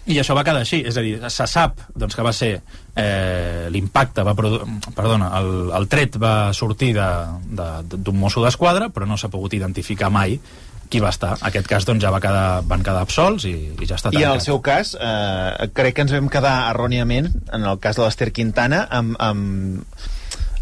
I 0.07 0.19
això 0.21 0.35
va 0.37 0.43
quedar 0.45 0.61
així, 0.61 0.83
és 0.85 0.99
a 0.99 1.01
dir, 1.01 1.15
se 1.33 1.47
sap 1.49 1.79
doncs, 1.97 2.13
que 2.19 2.25
va 2.27 2.33
ser 2.37 2.51
eh, 2.95 3.69
l'impacte, 3.73 4.21
va 4.27 4.35
perdona, 4.37 5.31
el, 5.41 5.71
el 5.79 5.87
tret 5.89 6.19
va 6.21 6.53
sortir 6.53 6.91
de- 6.93 7.39
de- 7.57 7.97
d'un 7.97 8.19
mosso 8.21 8.43
d'esquadra, 8.45 8.91
però 8.93 9.07
no 9.09 9.17
s'ha 9.17 9.31
pogut 9.33 9.55
identificar 9.57 10.11
mai 10.13 10.37
qui 10.93 11.01
va 11.01 11.09
estar. 11.09 11.39
En 11.41 11.47
aquest 11.49 11.67
cas 11.67 11.87
doncs, 11.89 12.03
ja 12.05 12.11
va 12.13 12.21
quedar, 12.21 12.61
van 12.69 12.83
quedar 12.85 13.01
absolts 13.01 13.47
i, 13.49 13.55
i 13.81 13.87
ja 13.89 13.97
està 13.97 14.13
I 14.13 14.17
en 14.19 14.23
el 14.23 14.29
tancat. 14.35 14.45
seu 14.45 14.61
cas, 14.61 14.93
eh, 15.01 15.71
crec 15.73 15.95
que 15.97 16.05
ens 16.05 16.13
vam 16.13 16.29
quedar 16.29 16.53
erròniament, 16.75 17.31
en 17.57 17.65
el 17.65 17.79
cas 17.81 17.97
de 17.97 18.05
l'Ester 18.05 18.29
Quintana, 18.37 18.85
amb, 18.91 19.17
amb, 19.19 19.89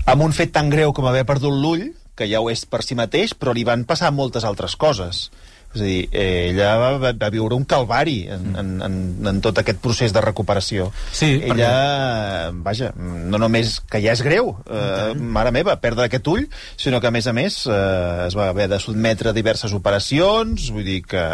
amb 0.07 0.23
un 0.25 0.35
fet 0.37 0.53
tan 0.55 0.71
greu 0.73 0.93
com 0.97 1.07
haver 1.09 1.25
perdut 1.29 1.55
l'ull, 1.55 1.89
que 2.19 2.29
ja 2.29 2.43
ho 2.43 2.51
és 2.53 2.67
per 2.69 2.83
si 2.85 2.99
mateix, 2.99 3.35
però 3.39 3.55
li 3.57 3.65
van 3.65 3.87
passar 3.89 4.13
moltes 4.13 4.45
altres 4.45 4.77
coses. 4.77 5.29
És 5.73 5.81
a 5.81 5.87
dir, 5.87 6.01
ella 6.13 6.73
va, 6.77 6.89
va, 7.01 7.11
va 7.17 7.31
viure 7.33 7.57
un 7.57 7.65
calvari 7.65 8.27
en, 8.35 8.51
en, 8.61 8.73
en, 8.85 8.97
en 9.31 9.39
tot 9.45 9.57
aquest 9.63 9.81
procés 9.81 10.13
de 10.13 10.21
recuperació. 10.21 10.91
Sí, 11.17 11.31
ella, 11.49 12.51
vaja, 12.67 12.91
no 12.99 13.41
només 13.41 13.79
que 13.89 14.03
ja 14.05 14.13
és 14.13 14.21
greu, 14.27 14.53
eh, 14.69 15.15
mare 15.17 15.55
meva, 15.57 15.79
perdre 15.81 16.11
aquest 16.11 16.29
ull, 16.29 16.45
sinó 16.77 17.01
que, 17.01 17.09
a 17.09 17.15
més 17.17 17.29
a 17.31 17.33
més, 17.37 17.63
eh, 17.65 18.27
es 18.27 18.37
va 18.37 18.51
haver 18.53 18.69
de 18.69 18.83
sotmetre 18.85 19.33
a 19.33 19.37
diverses 19.37 19.73
operacions, 19.73 20.69
vull 20.77 20.85
dir 20.85 21.01
que 21.09 21.25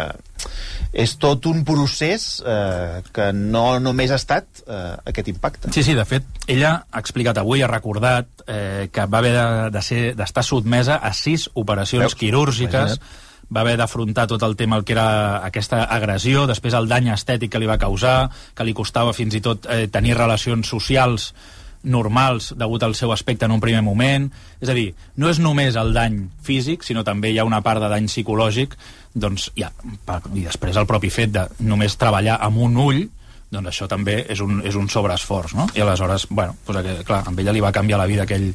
és 0.93 1.15
tot 1.21 1.45
un 1.45 1.63
procés 1.67 2.41
eh, 2.45 3.01
que 3.13 3.31
no 3.33 3.79
només 3.79 4.11
ha 4.11 4.17
estat 4.17 4.63
eh, 4.65 4.95
aquest 5.11 5.27
impacte. 5.29 5.71
Sí, 5.75 5.83
sí, 5.83 5.93
de 5.93 6.05
fet, 6.05 6.23
ella 6.47 6.85
ha 6.89 6.99
explicat 7.03 7.37
avui, 7.37 7.61
ha 7.61 7.67
recordat 7.69 8.27
eh, 8.47 8.89
que 8.91 9.05
va 9.05 9.19
haver 9.19 9.33
de- 9.35 9.69
de 9.75 9.81
ser- 9.85 10.15
d'estar 10.15 10.43
de, 10.43 10.47
sotmesa 10.49 10.95
a 10.95 11.13
sis 11.13 11.49
operacions 11.53 12.07
Veus? 12.09 12.15
quirúrgiques, 12.15 12.97
Imagina't. 12.97 13.27
va 13.55 13.61
haver 13.61 13.77
d'afrontar 13.77 14.27
tot 14.27 14.43
el 14.45 14.55
tema 14.55 14.77
el 14.77 14.83
que 14.85 14.93
era 14.93 15.45
aquesta 15.45 15.83
agressió, 15.83 16.47
després 16.47 16.73
el 16.77 16.87
dany 16.87 17.07
estètic 17.13 17.49
que 17.51 17.59
li 17.59 17.65
va 17.69 17.77
causar, 17.81 18.29
que 18.55 18.63
li 18.63 18.73
costava 18.73 19.13
fins 19.13 19.33
i 19.35 19.41
tot 19.41 19.65
eh, 19.69 19.87
tenir 19.87 20.15
relacions 20.17 20.67
socials 20.67 21.33
normals 21.83 22.53
degut 22.59 22.83
al 22.83 22.95
seu 22.95 23.13
aspecte 23.13 23.47
en 23.47 23.53
un 23.55 23.61
primer 23.63 23.81
moment. 23.85 24.27
És 24.59 24.69
a 24.69 24.75
dir, 24.77 24.89
no 25.17 25.29
és 25.29 25.39
només 25.39 25.77
el 25.79 25.93
dany 25.95 26.21
físic, 26.43 26.83
sinó 26.83 27.05
també 27.07 27.31
hi 27.31 27.39
ha 27.39 27.47
una 27.47 27.61
part 27.65 27.81
de 27.83 27.91
dany 27.91 28.09
psicològic, 28.11 28.75
doncs, 29.15 29.49
ja, 29.57 29.71
i 30.35 30.43
després 30.43 30.77
el 30.77 30.89
propi 30.89 31.09
fet 31.13 31.33
de 31.33 31.47
només 31.65 31.97
treballar 31.97 32.39
amb 32.45 32.61
un 32.67 32.77
ull, 32.77 33.01
doncs 33.49 33.71
això 33.71 33.87
també 33.89 34.19
és 34.29 34.41
un, 34.45 34.59
és 34.61 34.75
un 34.77 34.89
sobreesforç, 34.91 35.55
no? 35.57 35.65
I 35.73 35.81
aleshores, 35.81 36.27
bueno, 36.29 36.55
doncs 36.67 36.81
aquell, 36.83 37.03
clar, 37.05 37.23
amb 37.31 37.39
ella 37.41 37.55
li 37.55 37.63
va 37.65 37.73
canviar 37.73 37.97
la 38.01 38.09
vida 38.09 38.27
aquell... 38.27 38.51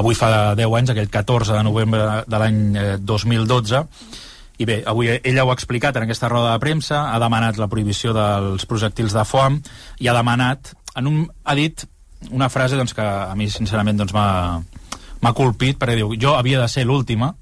Avui 0.00 0.16
fa 0.16 0.54
10 0.56 0.76
anys, 0.78 0.92
aquell 0.94 1.10
14 1.12 1.52
de 1.52 1.64
novembre 1.66 2.04
de 2.24 2.38
l'any 2.40 2.60
eh, 2.80 2.84
2012, 2.96 3.82
i 4.62 4.68
bé, 4.68 4.78
avui 4.88 5.10
ella 5.12 5.44
ho 5.44 5.50
ha 5.50 5.56
explicat 5.56 5.96
en 5.96 6.06
aquesta 6.06 6.30
roda 6.32 6.54
de 6.54 6.62
premsa, 6.62 7.08
ha 7.12 7.18
demanat 7.20 7.58
la 7.60 7.68
prohibició 7.68 8.12
dels 8.16 8.64
projectils 8.68 9.12
de 9.16 9.24
foam 9.28 9.58
i 10.00 10.08
ha 10.08 10.16
demanat, 10.16 10.72
en 10.96 11.08
un, 11.10 11.24
ha 11.44 11.56
dit 11.58 11.84
una 12.30 12.48
frase 12.48 12.76
doncs, 12.76 12.94
que 12.94 13.02
a 13.02 13.34
mi 13.34 13.48
sincerament 13.50 13.98
doncs, 13.98 14.12
m'ha 14.14 15.32
colpit 15.34 15.78
perquè 15.78 15.96
diu, 15.96 16.14
jo 16.18 16.36
havia 16.36 16.60
de 16.60 16.68
ser 16.68 16.84
l'última 16.86 17.34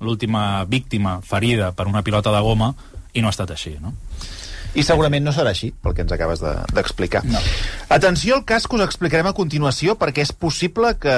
l'última 0.00 0.64
víctima 0.68 1.20
ferida 1.22 1.72
per 1.72 1.86
una 1.86 2.02
pilota 2.02 2.32
de 2.34 2.40
goma 2.42 2.74
i 3.14 3.22
no 3.22 3.28
ha 3.28 3.30
estat 3.34 3.50
així, 3.54 3.76
no? 3.80 3.94
I 4.74 4.82
segurament 4.82 5.22
no 5.24 5.30
serà 5.32 5.52
així, 5.54 5.68
pel 5.70 5.94
que 5.94 6.02
ens 6.02 6.10
acabes 6.12 6.40
de- 6.42 6.56
d'explicar. 6.74 7.22
De, 7.22 7.30
No. 7.30 7.38
Atenció 7.88 8.34
al 8.34 8.44
cas 8.44 8.66
que 8.66 8.74
us 8.74 8.82
explicarem 8.82 9.26
a 9.28 9.32
continuació, 9.32 9.94
perquè 9.96 10.18
és 10.26 10.32
possible 10.32 10.96
que 10.98 11.14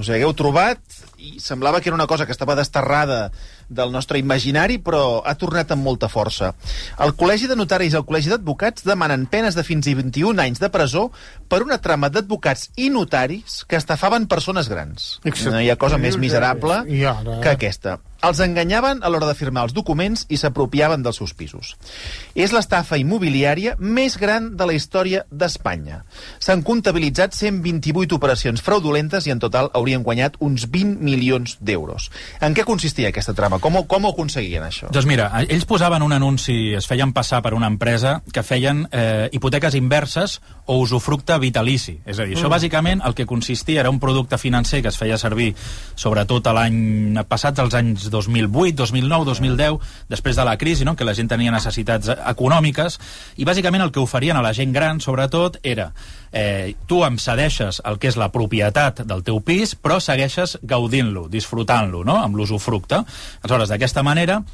us 0.00 0.08
hagueu 0.08 0.32
trobat 0.32 0.80
i 1.18 1.38
semblava 1.38 1.80
que 1.82 1.90
era 1.90 1.94
una 1.94 2.06
cosa 2.08 2.24
que 2.24 2.32
estava 2.32 2.56
desterrada 2.56 3.30
del 3.70 3.94
nostre 3.94 4.18
imaginari, 4.18 4.80
però 4.82 5.22
ha 5.24 5.34
tornat 5.38 5.70
amb 5.72 5.86
molta 5.86 6.10
força. 6.10 6.52
El 6.98 7.14
Col·legi 7.16 7.48
de 7.48 7.56
Notaris 7.56 7.94
i 7.94 8.00
el 8.00 8.06
Col·legi 8.08 8.34
d'Advocats 8.34 8.84
demanen 8.86 9.28
penes 9.30 9.56
de 9.56 9.64
fins 9.66 9.86
i 9.86 9.96
21 9.96 10.42
anys 10.42 10.60
de 10.60 10.68
presó 10.74 11.08
per 11.48 11.62
una 11.64 11.80
trama 11.82 12.10
d'advocats 12.10 12.70
i 12.76 12.90
notaris 12.90 13.64
que 13.70 13.78
estafaven 13.78 14.28
persones 14.30 14.68
grans. 14.68 15.16
Exacte. 15.24 15.54
No 15.54 15.64
hi 15.64 15.70
ha 15.70 15.80
cosa 15.80 15.98
més 15.98 16.18
miserable 16.20 16.82
ara? 16.82 17.40
que 17.40 17.56
aquesta. 17.56 17.98
Els 18.20 18.40
enganyaven 18.44 18.98
a 19.00 19.08
l'hora 19.08 19.30
de 19.30 19.34
firmar 19.36 19.62
els 19.64 19.72
documents 19.72 20.26
i 20.28 20.36
s'apropiaven 20.36 21.00
dels 21.00 21.16
seus 21.16 21.32
pisos. 21.32 21.72
És 22.36 22.52
l'estafa 22.52 22.98
immobiliària 23.00 23.78
més 23.80 24.18
gran 24.20 24.50
de 24.60 24.66
la 24.68 24.74
història 24.76 25.22
d'Espanya. 25.32 26.02
S'han 26.36 26.60
comptabilitzat 26.66 27.32
128 27.38 28.18
operacions 28.18 28.60
fraudulentes 28.60 29.24
i 29.24 29.32
en 29.32 29.40
total 29.40 29.70
haurien 29.72 30.04
guanyat 30.04 30.36
uns 30.44 30.68
20 30.68 31.00
milions 31.00 31.56
d'euros. 31.64 32.10
En 32.44 32.52
què 32.52 32.66
consistia 32.68 33.08
aquesta 33.08 33.32
trama? 33.32 33.59
Com, 33.60 33.76
com 33.88 34.06
ho 34.06 34.12
aconseguien, 34.14 34.64
això? 34.66 34.88
Doncs 34.92 35.06
mira, 35.08 35.28
ells 35.44 35.66
posaven 35.68 36.02
un 36.04 36.14
anunci, 36.16 36.72
es 36.76 36.88
feien 36.88 37.12
passar 37.16 37.42
per 37.44 37.52
una 37.56 37.68
empresa 37.70 38.18
que 38.32 38.42
feien 38.46 38.86
eh, 38.90 39.28
hipoteques 39.36 39.76
inverses 39.78 40.38
o 40.66 40.78
usufructe 40.80 41.36
vitalici. 41.42 41.98
És 42.06 42.18
a 42.18 42.26
dir, 42.28 42.36
això 42.38 42.50
bàsicament 42.52 43.02
el 43.06 43.16
que 43.18 43.26
consistia 43.28 43.84
era 43.84 43.92
un 43.92 44.00
producte 44.00 44.38
financer 44.38 44.82
que 44.82 44.90
es 44.92 44.98
feia 44.98 45.18
servir 45.20 45.50
sobretot 45.98 46.46
a 46.46 46.54
l'any 46.56 47.20
passats 47.28 47.60
els 47.62 47.76
anys 47.76 48.08
2008, 48.12 48.76
2009, 48.80 49.28
2010, 49.32 49.92
després 50.10 50.38
de 50.38 50.46
la 50.46 50.56
crisi, 50.60 50.86
no? 50.88 50.96
que 50.96 51.06
la 51.08 51.14
gent 51.16 51.30
tenia 51.30 51.52
necessitats 51.54 52.10
eh, 52.14 52.18
econòmiques, 52.32 53.00
i 53.36 53.48
bàsicament 53.48 53.84
el 53.84 53.92
que 53.92 54.02
oferien 54.02 54.38
a 54.38 54.44
la 54.44 54.54
gent 54.56 54.72
gran, 54.72 55.02
sobretot, 55.04 55.60
era 55.62 55.90
eh, 56.32 56.74
tu 56.86 57.02
em 57.04 57.18
cedeixes 57.18 57.80
el 57.86 57.98
que 58.00 58.10
és 58.10 58.18
la 58.20 58.30
propietat 58.32 59.02
del 59.08 59.24
teu 59.26 59.40
pis, 59.44 59.74
però 59.74 59.98
segueixes 60.02 60.58
gaudint-lo, 60.62 61.26
disfrutant-lo, 61.32 62.04
no? 62.06 62.20
amb 62.22 62.38
l'usufructe. 62.38 63.02
Aleshores, 63.50 63.68
d'aquesta 63.68 64.04
manera, 64.06 64.44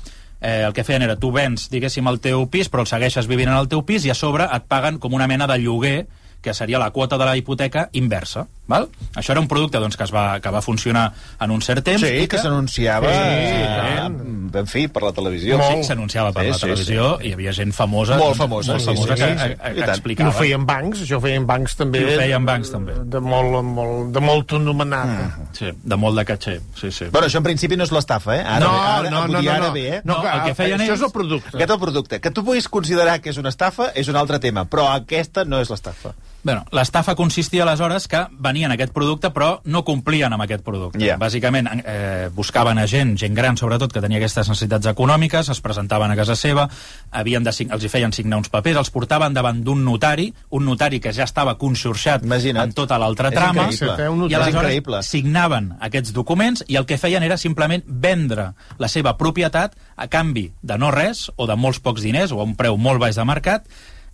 eh, 0.40 0.64
el 0.66 0.72
que 0.72 0.84
feien 0.84 1.02
era 1.04 1.18
tu 1.20 1.28
vens, 1.32 1.68
diguéssim, 1.68 2.06
el 2.08 2.16
teu 2.24 2.46
pis, 2.48 2.70
però 2.72 2.80
el 2.80 2.88
segueixes 2.88 3.28
vivint 3.28 3.50
en 3.52 3.58
el 3.58 3.68
teu 3.68 3.82
pis 3.84 4.06
i 4.06 4.10
a 4.10 4.16
sobre 4.16 4.46
et 4.48 4.64
paguen 4.64 4.96
com 4.98 5.12
una 5.12 5.26
mena 5.28 5.46
de 5.46 5.58
lloguer 5.60 6.06
que 6.40 6.54
seria 6.54 6.78
la 6.78 6.90
quota 6.90 7.18
de 7.18 7.24
la 7.24 7.36
hipoteca 7.36 7.88
inversa. 7.92 8.46
Val? 8.66 8.88
Això 9.14 9.30
era 9.30 9.40
un 9.42 9.46
producte 9.46 9.78
doncs, 9.78 9.94
que, 9.98 10.04
es 10.06 10.12
va, 10.14 10.40
que 10.42 10.50
va 10.50 10.60
funcionar 10.62 11.12
en 11.42 11.52
un 11.54 11.60
cert 11.62 11.84
temps. 11.86 12.02
Sí, 12.02 12.24
i 12.24 12.28
que 12.30 12.38
s'anunciava, 12.38 13.10
Sí, 13.10 13.18
eh, 13.20 14.58
en 14.58 14.66
fi, 14.70 14.86
per 14.90 15.04
la 15.04 15.12
televisió. 15.14 15.58
Sí, 15.62 15.84
s'anunciava 15.86 16.32
per 16.34 16.44
Sí, 16.46 16.50
la 16.50 16.56
sí, 16.58 16.64
televisió 16.64 17.08
sí. 17.18 17.26
i 17.26 17.30
hi 17.30 17.34
havia 17.36 17.52
gent 17.54 17.74
famosa, 17.74 18.16
Molt 18.18 18.34
doncs, 18.34 18.40
famosa, 18.42 18.72
molt 18.72 18.82
sí, 18.82 18.88
famosa 18.90 19.16
sí, 19.16 19.22
que, 19.22 19.28
sí, 19.28 19.38
sí. 19.38 19.48
que, 19.48 19.56
que 19.56 19.80
tant. 19.80 19.90
I 19.90 19.94
explicava. 19.94 20.30
ho 20.30 20.38
feien 20.40 20.66
bancs, 20.66 21.02
això 21.06 21.18
ho 21.18 21.22
feien 21.22 21.46
bancs 21.46 21.76
també. 21.78 22.02
I 22.02 22.08
ho 22.10 22.18
feien 22.22 22.46
bancs, 22.50 22.72
també. 22.74 22.98
De 23.14 23.22
molt, 23.22 23.58
molt, 23.66 24.12
de 24.14 24.24
molt 24.26 24.56
anomenat. 24.58 25.14
Mm. 25.14 25.48
Sí, 25.60 25.72
de 25.94 26.00
molt 26.02 26.18
de 26.18 26.26
caché. 26.30 26.58
Sí, 26.80 26.90
sí. 26.90 27.10
Bueno, 27.12 27.26
això 27.30 27.42
en 27.42 27.46
principi 27.46 27.78
no 27.78 27.86
és 27.86 27.94
l'estafa, 27.94 28.36
eh? 28.36 28.42
Ara, 28.42 28.64
no, 28.66 28.72
ara, 28.82 29.10
no, 29.10 29.26
no, 29.26 29.40
no, 29.40 29.50
ara 29.50 29.68
no. 29.68 29.72
ve, 29.72 29.88
eh? 29.98 30.00
no, 30.04 30.16
No, 30.16 30.22
que, 30.22 30.36
el 30.36 30.42
que 30.50 30.54
feien 30.58 30.80
això 30.80 30.94
és 30.98 31.06
el 31.06 31.12
producte. 31.14 31.54
Aquest 31.54 31.70
és 31.70 31.74
el 31.74 31.82
producte. 31.82 32.20
Que 32.22 32.30
tu 32.34 32.44
puguis 32.46 32.66
considerar 32.68 33.20
que 33.20 33.30
és 33.30 33.38
una 33.42 33.54
estafa 33.54 33.92
és 33.94 34.08
un 34.08 34.16
altre 34.18 34.38
tema, 34.42 34.66
però 34.66 34.88
aquesta 34.94 35.44
no 35.44 35.60
és 35.62 35.70
l'estafa. 35.70 36.14
Bueno, 36.46 36.62
l'estafa 36.70 37.16
consistia 37.18 37.64
aleshores 37.64 38.04
que 38.06 38.20
venien 38.38 38.70
aquest 38.70 38.92
producte 38.94 39.32
però 39.34 39.48
no 39.66 39.80
complien 39.82 40.30
amb 40.30 40.44
aquest 40.44 40.62
producte. 40.62 41.00
Ja. 41.02 41.16
Bàsicament 41.18 41.66
eh, 41.82 42.28
buscaven 42.30 42.78
a 42.78 42.84
gent, 42.86 43.16
gent 43.18 43.34
gran 43.34 43.58
sobretot, 43.58 43.90
que 43.90 43.98
tenia 44.04 44.20
aquestes 44.20 44.46
necessitats 44.52 44.86
econòmiques, 44.92 45.50
es 45.50 45.60
presentaven 45.64 46.14
a 46.14 46.16
casa 46.20 46.36
seva, 46.38 46.68
havien 47.10 47.42
de, 47.42 47.50
els 47.50 47.82
hi 47.82 47.90
feien 47.90 48.14
signar 48.14 48.38
uns 48.38 48.52
papers, 48.54 48.78
els 48.78 48.92
portaven 48.94 49.34
davant 49.34 49.58
d'un 49.66 49.82
notari, 49.82 50.28
un 50.54 50.70
notari 50.70 51.02
que 51.02 51.10
ja 51.10 51.26
estava 51.26 51.56
conxorxat 51.58 52.22
Imagina't. 52.22 52.70
en 52.70 52.78
tota 52.78 53.00
l'altra 53.02 53.34
trama, 53.34 53.66
increïble. 53.66 53.98
Eh, 53.98 54.30
i 54.30 54.38
aleshores 54.38 54.46
És 54.46 54.54
increïble. 54.54 55.02
signaven 55.02 55.70
aquests 55.82 56.14
documents 56.14 56.62
i 56.68 56.78
el 56.78 56.86
que 56.86 57.02
feien 57.02 57.26
era 57.26 57.42
simplement 57.42 57.82
vendre 57.88 58.52
la 58.78 58.86
seva 58.86 59.16
propietat 59.18 59.74
a 59.96 60.06
canvi 60.06 60.52
de 60.62 60.78
no 60.78 60.94
res 60.94 61.26
o 61.34 61.50
de 61.50 61.58
molts 61.58 61.82
pocs 61.82 62.06
diners 62.06 62.30
o 62.30 62.38
a 62.38 62.46
un 62.46 62.54
preu 62.54 62.78
molt 62.78 63.02
baix 63.02 63.18
de 63.18 63.26
mercat 63.26 63.66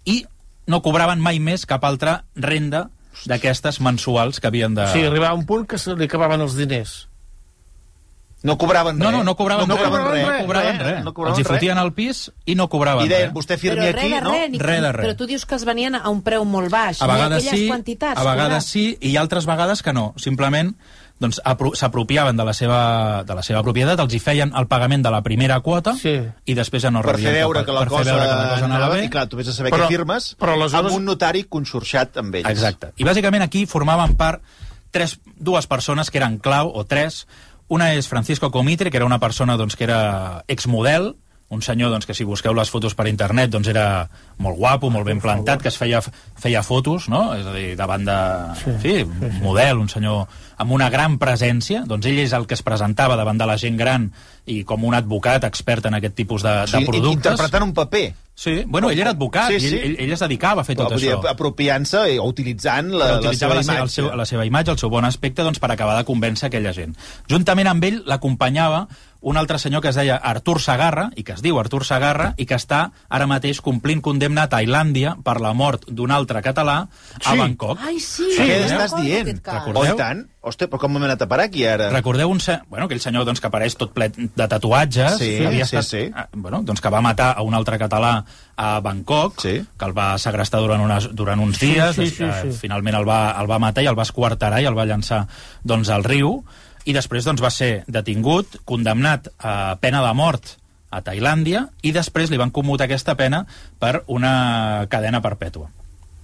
i 0.08 0.22
no 0.72 0.80
cobraven 0.82 1.20
mai 1.20 1.38
més 1.38 1.66
cap 1.68 1.84
altra 1.84 2.22
renda 2.34 2.86
d'aquestes 3.28 3.78
mensuals 3.84 4.40
que 4.40 4.48
havien 4.48 4.74
de... 4.74 4.88
Sí, 4.94 5.04
arribava 5.04 5.36
un 5.36 5.44
punt 5.46 5.68
que 5.68 5.78
se 5.78 5.92
li 5.94 6.08
acabaven 6.08 6.40
els 6.42 6.56
diners. 6.58 7.02
No 8.42 8.56
cobraven 8.58 8.96
No, 8.98 9.06
res. 9.12 9.18
no, 9.18 9.22
no 9.22 9.36
cobraven, 9.38 9.68
no 9.70 9.76
cobraven 9.78 10.02
res, 10.10 10.26
res. 10.26 10.32
no 10.40 10.46
cobraven 10.48 10.78
res. 10.82 11.04
No 11.04 11.12
cobraven 11.14 11.36
Els 11.36 11.38
hi 11.38 11.44
res. 11.46 11.52
fotien 11.52 11.78
al 11.78 11.92
pis 11.94 12.22
i 12.50 12.56
no 12.58 12.66
cobraven 12.72 13.06
I 13.06 13.12
deien, 13.12 13.28
res. 13.28 13.34
vostè 13.36 13.54
firmi 13.60 13.84
res 13.84 13.94
aquí, 14.00 14.08
de 14.10 14.20
no? 14.24 14.32
res, 14.32 14.56
Res 14.58 14.80
de 14.82 14.90
res. 14.96 15.04
Però 15.06 15.16
tu 15.20 15.28
dius 15.30 15.44
que 15.46 15.54
es 15.54 15.64
venien 15.68 15.94
a 15.94 16.08
un 16.10 16.24
preu 16.26 16.42
molt 16.44 16.72
baix. 16.72 16.98
A 16.98 17.06
vegades 17.06 17.46
sí, 17.46 17.68
a 17.70 18.24
vegades 18.26 18.66
sí, 18.66 18.86
i 19.00 19.14
altres 19.16 19.46
vegades 19.46 19.84
que 19.86 19.92
no. 19.94 20.08
Simplement 20.18 20.74
doncs, 21.22 21.38
apro- 21.46 21.72
s'apropiaven 21.78 22.36
de, 22.36 22.44
la 22.44 22.52
seva, 22.52 22.80
de 23.24 23.34
la 23.38 23.42
seva 23.46 23.62
propietat, 23.62 24.00
els 24.02 24.12
hi 24.12 24.18
feien 24.20 24.52
el 24.58 24.66
pagament 24.68 25.04
de 25.06 25.10
la 25.14 25.22
primera 25.22 25.60
quota 25.64 25.94
Sí. 25.96 26.16
i 26.44 26.54
després 26.58 26.82
ja 26.82 26.90
no 26.90 27.00
Per 27.00 27.14
fer 27.14 27.16
rebien 27.22 27.38
veure 27.46 27.60
cap- 27.60 27.66
que 27.66 27.72
la 27.72 27.80
per 27.84 27.88
fer 27.88 27.96
cosa, 27.98 28.10
veure 28.12 28.26
que 28.28 28.34
la 28.42 28.48
cosa 28.50 28.64
anava 28.66 28.88
bé. 28.96 29.04
I 29.06 29.10
clar, 29.14 29.28
tu 29.28 29.36
vés 29.40 29.48
a 29.48 29.52
saber 29.54 29.72
Però- 29.72 29.86
què 29.86 29.94
firmes 29.96 30.36
però 30.38 30.52
aleshores- 30.58 30.92
amb 30.92 30.98
un 30.98 31.04
notari 31.06 31.44
conxorxat 31.44 32.16
amb 32.18 32.34
ells. 32.34 32.48
Exacte. 32.50 32.92
I 32.96 33.04
bàsicament 33.04 33.42
aquí 33.42 33.64
formaven 33.66 34.16
part 34.16 34.42
tres, 34.90 35.20
dues 35.38 35.66
persones 35.66 36.10
que 36.10 36.18
eren 36.18 36.36
clau, 36.38 36.68
o 36.74 36.84
tres. 36.84 37.26
Una 37.68 37.94
és 37.94 38.06
Francisco 38.08 38.50
Comitre, 38.50 38.90
que 38.90 38.98
era 38.98 39.06
una 39.06 39.18
persona 39.18 39.56
doncs, 39.56 39.76
que 39.76 39.84
era 39.84 40.44
exmodel, 40.48 41.14
un 41.52 41.60
senyor 41.62 41.90
doncs, 41.92 42.06
que 42.08 42.14
si 42.16 42.24
busqueu 42.24 42.54
les 42.56 42.70
fotos 42.72 42.94
per 42.96 43.04
internet 43.10 43.50
doncs, 43.52 43.68
era 43.68 44.06
molt 44.40 44.56
guapo, 44.56 44.88
molt 44.90 45.04
ben 45.04 45.20
plantat, 45.20 45.60
que 45.62 45.68
es 45.68 45.76
feia, 45.76 46.00
feia 46.40 46.62
fotos, 46.64 47.10
no? 47.12 47.34
és 47.36 47.44
a 47.46 47.52
dir, 47.52 47.74
davant 47.76 48.06
de... 48.08 48.16
Sí, 48.62 48.72
sí, 48.80 48.94
un 49.04 49.36
model, 49.44 49.82
un 49.84 49.90
senyor 49.92 50.24
amb 50.62 50.72
una 50.72 50.88
gran 50.94 51.18
presència, 51.20 51.82
doncs 51.88 52.06
ell 52.08 52.18
és 52.22 52.32
el 52.36 52.46
que 52.48 52.56
es 52.56 52.62
presentava 52.64 53.16
davant 53.20 53.36
de 53.40 53.46
la 53.50 53.58
gent 53.60 53.76
gran 53.76 54.08
i 54.48 54.62
com 54.66 54.84
un 54.88 54.94
advocat 54.96 55.44
expert 55.44 55.86
en 55.90 55.98
aquest 56.00 56.16
tipus 56.18 56.42
de, 56.46 56.56
Sí, 56.70 56.78
de 56.80 56.86
productes. 56.88 57.32
interpretant 57.34 57.68
un 57.68 57.74
paper. 57.76 58.04
Sí, 58.34 58.62
bueno, 58.64 58.88
ell 58.90 58.98
era 58.98 59.10
advocat, 59.12 59.50
Sí, 59.52 59.60
sí, 59.60 59.68
sí. 59.74 59.78
Ell, 59.84 59.96
ell 60.06 60.12
es 60.16 60.22
dedicava 60.24 60.62
a 60.62 60.64
fer 60.64 60.74
tot 60.78 60.88
Vull 60.94 61.02
dir, 61.04 61.10
això. 61.12 61.28
Apropiant-se 61.34 62.00
o 62.18 62.24
utilitzant 62.32 62.88
la, 62.96 63.10
Però 63.18 63.28
la 63.28 63.34
seva 63.36 63.58
la, 63.58 63.62
imatge. 63.66 63.92
seu, 63.92 64.08
la 64.16 64.24
seva 64.26 64.46
imatge, 64.48 64.72
el 64.72 64.80
seu 64.80 64.90
bon 64.90 65.04
aspecte, 65.04 65.44
doncs, 65.44 65.60
per 65.60 65.70
acabar 65.74 65.98
de 66.00 66.06
convèncer 66.08 66.48
aquella 66.48 66.72
gent. 66.72 66.96
Juntament 67.30 67.68
amb 67.68 67.84
ell 67.90 68.00
l'acompanyava 68.08 68.86
un 69.22 69.36
altre 69.38 69.58
senyor 69.58 69.80
que 69.82 69.88
es 69.92 69.96
deia 69.96 70.16
Artur 70.16 70.60
Sagarra, 70.60 71.10
i 71.16 71.22
que 71.22 71.32
es 71.36 71.42
diu 71.42 71.58
Artur 71.60 71.84
Sagarra, 71.86 72.32
i 72.36 72.46
que 72.46 72.56
està 72.58 72.90
ara 73.08 73.26
mateix 73.30 73.60
complint 73.62 74.00
condemna 74.02 74.44
a 74.44 74.50
Tailàndia 74.50 75.14
per 75.22 75.38
la 75.40 75.52
mort 75.54 75.84
d'un 75.88 76.10
altre 76.10 76.42
català 76.42 76.88
a 77.22 77.30
Sí. 77.32 77.38
Bangkok. 77.38 77.78
Ai, 77.86 78.00
sí. 78.00 78.26
Què 78.36 78.46
me'n 78.48 78.66
estàs 78.66 78.96
dient? 79.00 79.32
Recordeu? 79.46 79.94
Oh, 79.94 79.96
tant. 79.96 80.24
Hòstia, 80.42 80.66
però 80.66 80.80
com 80.82 80.96
hem 80.98 81.04
anat 81.06 81.20
a 81.22 81.28
parar 81.30 81.44
aquí 81.46 81.62
ara? 81.70 81.88
Recordeu 81.94 82.26
un 82.28 82.40
se... 82.42 82.56
bueno, 82.68 82.86
aquell 82.88 82.98
senyor 82.98 83.24
doncs, 83.24 83.38
que 83.40 83.46
apareix 83.46 83.76
tot 83.78 83.92
ple 83.94 84.08
de 84.10 84.48
tatuatges, 84.50 85.14
Sí, 85.20 85.36
que 85.38 85.46
havia 85.46 85.66
sí, 85.70 85.76
estat, 85.76 85.84
sí. 85.86 86.10
ah, 86.16 86.26
Bueno, 86.34 86.64
doncs 86.66 86.80
que 86.82 86.90
va 86.90 87.00
matar 87.00 87.28
a 87.38 87.42
un 87.46 87.54
altre 87.54 87.78
català 87.78 88.24
a 88.56 88.80
Bangkok, 88.80 89.38
Sí. 89.40 89.62
que 89.78 89.84
el 89.86 89.94
va 89.96 90.18
segrestar 90.18 90.58
durant, 90.60 90.82
unes, 90.82 91.08
durant 91.14 91.38
uns 91.40 91.60
dies, 91.60 91.94
sí, 91.94 92.08
sí, 92.10 92.24
eh, 92.24 92.32
sí. 92.50 92.58
finalment 92.58 92.96
el 92.98 93.06
va, 93.08 93.36
el 93.40 93.48
va 93.48 93.60
matar 93.62 93.84
i 93.84 93.86
el 93.86 93.96
va 93.96 94.02
esquarterar 94.02 94.60
i 94.60 94.66
el 94.66 94.74
va 94.76 94.84
llançar 94.84 95.28
doncs, 95.62 95.88
al 95.94 96.02
riu, 96.02 96.42
i 96.84 96.94
després 96.96 97.26
doncs, 97.26 97.42
va 97.42 97.50
ser 97.50 97.84
detingut, 97.86 98.58
condemnat 98.64 99.28
a 99.38 99.76
pena 99.80 100.02
de 100.04 100.12
mort 100.18 100.56
a 100.92 101.00
Tailàndia, 101.04 101.66
i 101.82 101.92
després 101.94 102.30
li 102.30 102.40
van 102.40 102.52
commutar 102.52 102.88
aquesta 102.88 103.14
pena 103.16 103.44
per 103.80 104.02
una 104.12 104.86
cadena 104.92 105.22
perpètua. 105.24 105.70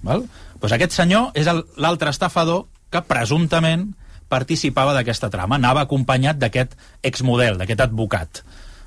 Val? 0.03 0.27
Pues 0.61 0.75
aquest 0.75 0.95
senyor 0.95 1.33
és 1.39 1.49
l'altre 1.79 2.11
estafador 2.11 2.67
que 2.93 3.03
presumptament 3.07 3.93
participava 4.29 4.93
d'aquesta 4.97 5.31
trama, 5.33 5.57
anava 5.57 5.87
acompanyat 5.87 6.39
d'aquest 6.39 6.75
exmodel, 7.03 7.57
d'aquest 7.59 7.87
advocat. 7.87 8.43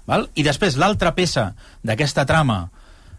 Val? 0.07 0.27
I 0.35 0.45
després 0.45 0.77
l'altra 0.77 1.15
peça 1.17 1.51
d'aquesta 1.87 2.27
trama 2.29 2.67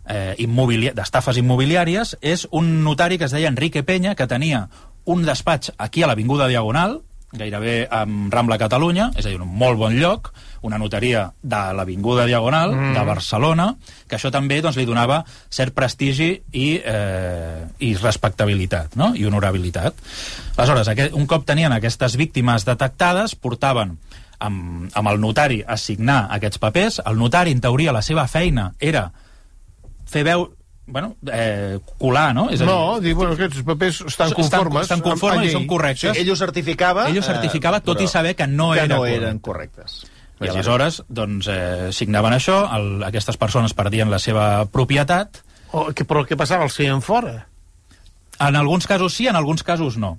eh, 0.06 0.34
immobilia 0.42 0.94
d'estafes 0.94 1.38
immobiliàries 1.40 2.16
és 2.20 2.46
un 2.50 2.82
notari 2.84 3.18
que 3.18 3.26
es 3.26 3.34
deia 3.34 3.50
Enrique 3.50 3.82
Peña, 3.82 4.14
que 4.14 4.28
tenia 4.30 4.68
un 5.04 5.24
despatx 5.26 5.72
aquí 5.78 6.02
a 6.02 6.10
l'Avinguda 6.10 6.46
Diagonal, 6.46 7.00
gairebé 7.32 7.86
amb 7.90 8.32
Rambla 8.32 8.58
Catalunya, 8.60 9.10
és 9.16 9.26
a 9.26 9.32
dir, 9.32 9.40
un 9.40 9.48
molt 9.48 9.78
bon 9.80 9.96
lloc, 9.96 10.30
una 10.62 10.78
notaria 10.78 11.24
de 11.42 11.60
l'Avinguda 11.74 12.26
Diagonal, 12.28 12.74
mm. 12.74 12.92
de 12.96 13.04
Barcelona, 13.08 13.68
que 14.06 14.18
això 14.18 14.30
també 14.34 14.60
doncs, 14.62 14.78
li 14.78 14.86
donava 14.88 15.22
cert 15.50 15.74
prestigi 15.74 16.30
i, 16.52 16.68
eh, 16.78 17.64
i 17.82 17.94
respectabilitat, 17.96 18.96
no? 19.00 19.12
i 19.16 19.26
honorabilitat. 19.26 19.98
Aleshores, 20.56 20.92
aquest, 20.92 21.16
un 21.18 21.26
cop 21.26 21.46
tenien 21.48 21.72
aquestes 21.72 22.16
víctimes 22.20 22.68
detectades, 22.68 23.34
portaven 23.34 23.96
amb, 24.42 24.90
amb 24.92 25.12
el 25.12 25.20
notari 25.22 25.62
a 25.66 25.78
signar 25.80 26.26
aquests 26.36 26.60
papers. 26.62 27.00
El 27.06 27.18
notari, 27.18 27.54
en 27.54 27.62
teoria, 27.64 27.94
la 27.94 28.04
seva 28.04 28.26
feina 28.30 28.72
era 28.80 29.08
fer 30.12 30.26
veu 30.28 30.50
bueno, 30.86 31.16
eh, 31.32 31.78
colar, 31.98 32.34
no? 32.34 32.48
És 32.50 32.60
a 32.60 32.64
dir, 32.64 32.72
No, 32.72 33.00
dir, 33.00 33.14
bueno, 33.14 33.32
aquests 33.34 33.62
papers 33.62 34.00
estan 34.06 34.32
conformes. 34.32 34.82
estan 34.82 34.98
amb- 35.00 35.04
conformes 35.10 35.38
amb 35.38 35.48
i 35.48 35.52
són 35.52 35.66
correctes. 35.66 36.16
Ell 36.18 36.30
ho 36.32 36.36
certificava... 36.36 37.08
Ell 37.08 37.18
ho 37.18 37.22
certificava, 37.22 37.80
tot 37.80 38.00
i 38.00 38.08
saber 38.08 38.34
que 38.36 38.46
no 38.46 38.72
que 38.72 38.80
era 38.80 38.88
no 38.88 38.98
correcte. 39.02 39.24
eren 39.24 39.38
correctes. 39.38 40.02
I 40.42 40.48
aleshores, 40.50 41.02
doncs, 41.08 41.46
eh, 41.46 41.92
signaven 41.94 42.32
això, 42.34 42.64
el, 42.74 43.04
aquestes 43.06 43.36
persones 43.38 43.74
perdien 43.78 44.10
la 44.10 44.18
seva 44.18 44.66
propietat, 44.66 45.42
O, 45.72 45.86
que, 45.94 46.04
però 46.04 46.26
què 46.28 46.36
passava? 46.36 46.64
Els 46.64 46.74
feien 46.76 47.00
fora? 47.00 47.46
en 48.42 48.56
alguns 48.56 48.86
casos 48.88 49.14
sí, 49.14 49.28
en 49.28 49.36
alguns 49.36 49.62
casos 49.62 49.96
no. 49.96 50.18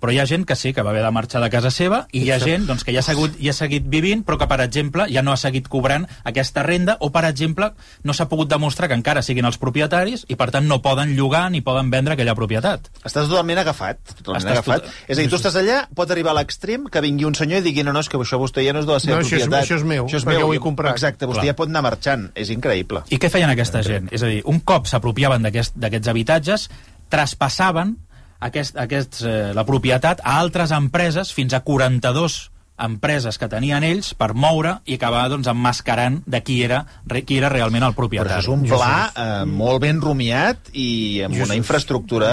Però 0.00 0.12
hi 0.12 0.18
ha 0.20 0.26
gent 0.26 0.44
que 0.46 0.54
sí, 0.56 0.72
que 0.72 0.82
va 0.82 0.90
haver 0.90 1.02
de 1.02 1.10
marxar 1.10 1.40
de 1.42 1.48
casa 1.50 1.70
seva, 1.70 2.06
i 2.12 2.22
hi 2.24 2.30
ha 2.30 2.38
gent 2.38 2.66
doncs, 2.66 2.84
que 2.84 2.92
ja 2.92 3.00
ha, 3.00 3.02
seguit, 3.02 3.38
ja 3.40 3.50
ha 3.50 3.56
seguit 3.56 3.84
vivint, 3.88 4.24
però 4.26 4.36
que, 4.38 4.46
per 4.46 4.60
exemple, 4.60 5.06
ja 5.12 5.22
no 5.22 5.32
ha 5.32 5.36
seguit 5.36 5.68
cobrant 5.68 6.06
aquesta 6.24 6.62
renda, 6.62 6.96
o, 7.00 7.10
per 7.10 7.24
exemple, 7.24 7.72
no 8.04 8.12
s'ha 8.12 8.28
pogut 8.28 8.48
demostrar 8.50 8.88
que 8.88 8.94
encara 8.94 9.22
siguin 9.22 9.44
els 9.48 9.58
propietaris, 9.58 10.24
i, 10.28 10.36
per 10.36 10.50
tant, 10.50 10.66
no 10.68 10.82
poden 10.82 11.14
llogar 11.16 11.50
ni 11.50 11.60
poden 11.62 11.90
vendre 11.90 12.14
aquella 12.14 12.34
propietat. 12.34 12.90
Estàs 13.04 13.28
totalment 13.28 13.58
agafat. 13.58 13.98
Totalment 14.22 14.42
Estàs 14.42 14.52
agafat. 14.58 14.82
tot- 14.84 15.08
És 15.08 15.18
a 15.18 15.20
dir, 15.22 15.30
tu 15.30 15.36
estàs 15.36 15.56
allà, 15.56 15.88
pot 15.94 16.10
arribar 16.10 16.30
a 16.32 16.38
l'extrem 16.40 16.84
que 16.92 17.00
vingui 17.00 17.24
un 17.24 17.34
senyor 17.34 17.60
i 17.60 17.62
digui 17.62 17.82
no, 17.82 17.92
no, 17.92 18.00
és 18.00 18.08
que 18.08 18.18
això 18.18 18.38
vostè 18.38 18.64
ja 18.66 18.72
no 18.72 18.80
és 18.80 18.86
de 18.86 18.92
la 18.92 19.00
seva 19.00 19.16
No, 19.16 19.22
això 19.22 19.36
és- 19.36 19.42
propietat. 19.48 19.64
això 19.64 19.76
és 19.76 19.84
meu, 19.84 20.06
això 20.06 20.16
és 20.16 20.24
perquè 20.26 20.38
meu. 20.38 20.48
ho 20.48 20.54
he 20.54 20.60
comprat. 20.60 20.92
Exacte, 20.92 21.26
vostè 21.26 21.40
Clar. 21.40 21.46
ja 21.46 21.56
pot 21.56 21.68
anar 21.68 21.82
marxant. 21.82 22.30
És 22.34 22.50
increïble. 22.50 23.02
I 23.10 23.16
què 23.18 23.30
feien 23.30 23.50
aquesta 23.50 23.82
gent? 23.82 24.12
És 24.12 24.22
a 24.22 24.26
dir, 24.26 24.42
un 24.44 24.60
cop 24.60 24.86
s'apropiaven 24.86 25.42
d'aquest- 25.42 25.74
d'aquests 25.74 26.08
habitatges, 26.08 26.68
traspassaven 27.08 27.96
aquest, 28.40 28.76
aquest, 28.76 29.22
eh, 29.24 29.52
la 29.54 29.64
propietat 29.64 30.20
a 30.24 30.38
altres 30.40 30.70
empreses, 30.72 31.32
fins 31.32 31.54
a 31.54 31.60
42 31.60 32.50
empreses 32.78 33.38
que 33.40 33.48
tenien 33.48 33.82
ells 33.88 34.10
per 34.14 34.34
moure 34.36 34.74
i 34.84 34.98
acabar 34.98 35.22
doncs, 35.32 35.46
emmascarant 35.48 36.18
de 36.26 36.42
qui 36.44 36.58
era, 36.62 36.82
re, 37.08 37.22
qui 37.24 37.38
era 37.38 37.48
realment 37.48 37.82
el 37.86 37.94
Però 37.94 38.02
propietari. 38.04 38.34
això 38.36 38.52
és 38.52 38.58
un 38.58 38.66
pla 38.68 39.12
eh, 39.16 39.44
molt 39.48 39.80
ben 39.80 40.00
rumiat 40.02 40.68
i 40.74 41.22
amb 41.24 41.38
una 41.46 41.56
infraestructura 41.56 42.32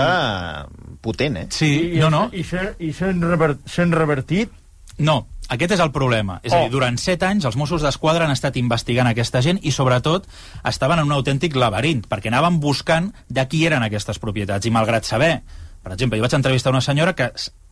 eh, 0.67 0.95
potent, 1.01 1.37
eh? 1.37 1.45
Sí, 1.49 1.93
no, 1.95 2.09
no, 2.09 2.25
I 2.33 2.43
i 2.83 2.91
s'han 2.91 3.21
rever, 3.23 3.55
s'han 3.65 3.91
revertit 3.95 4.51
no, 4.97 5.25
aquest 5.49 5.71
és 5.73 5.79
el 5.81 5.89
problema. 5.91 6.39
És 6.43 6.53
a 6.53 6.59
dir, 6.59 6.67
Oh. 6.67 6.71
durant 6.75 6.97
set 7.01 7.23
anys 7.23 7.45
els 7.45 7.55
Mossos 7.57 7.81
d'Esquadra 7.81 8.25
han 8.27 8.31
estat 8.31 8.55
investigant 8.57 9.07
aquesta 9.09 9.41
gent 9.41 9.57
i, 9.63 9.71
sobretot, 9.71 10.27
estaven 10.69 10.99
en 10.99 11.05
un 11.07 11.11
autèntic 11.15 11.55
laberint, 11.55 12.03
perquè 12.07 12.27
anaven 12.29 12.59
buscant 12.59 13.11
de 13.27 13.47
qui 13.47 13.65
eren 13.65 13.81
aquestes 13.81 14.19
propietats. 14.19 14.67
I 14.67 14.71
malgrat 14.71 15.03
saber, 15.07 15.41
per 15.83 15.91
exemple, 15.93 16.17
jo 16.17 16.23
vaig 16.25 16.33
entrevistar 16.37 16.71
una 16.71 16.81
senyora 16.81 17.13
que 17.13 17.31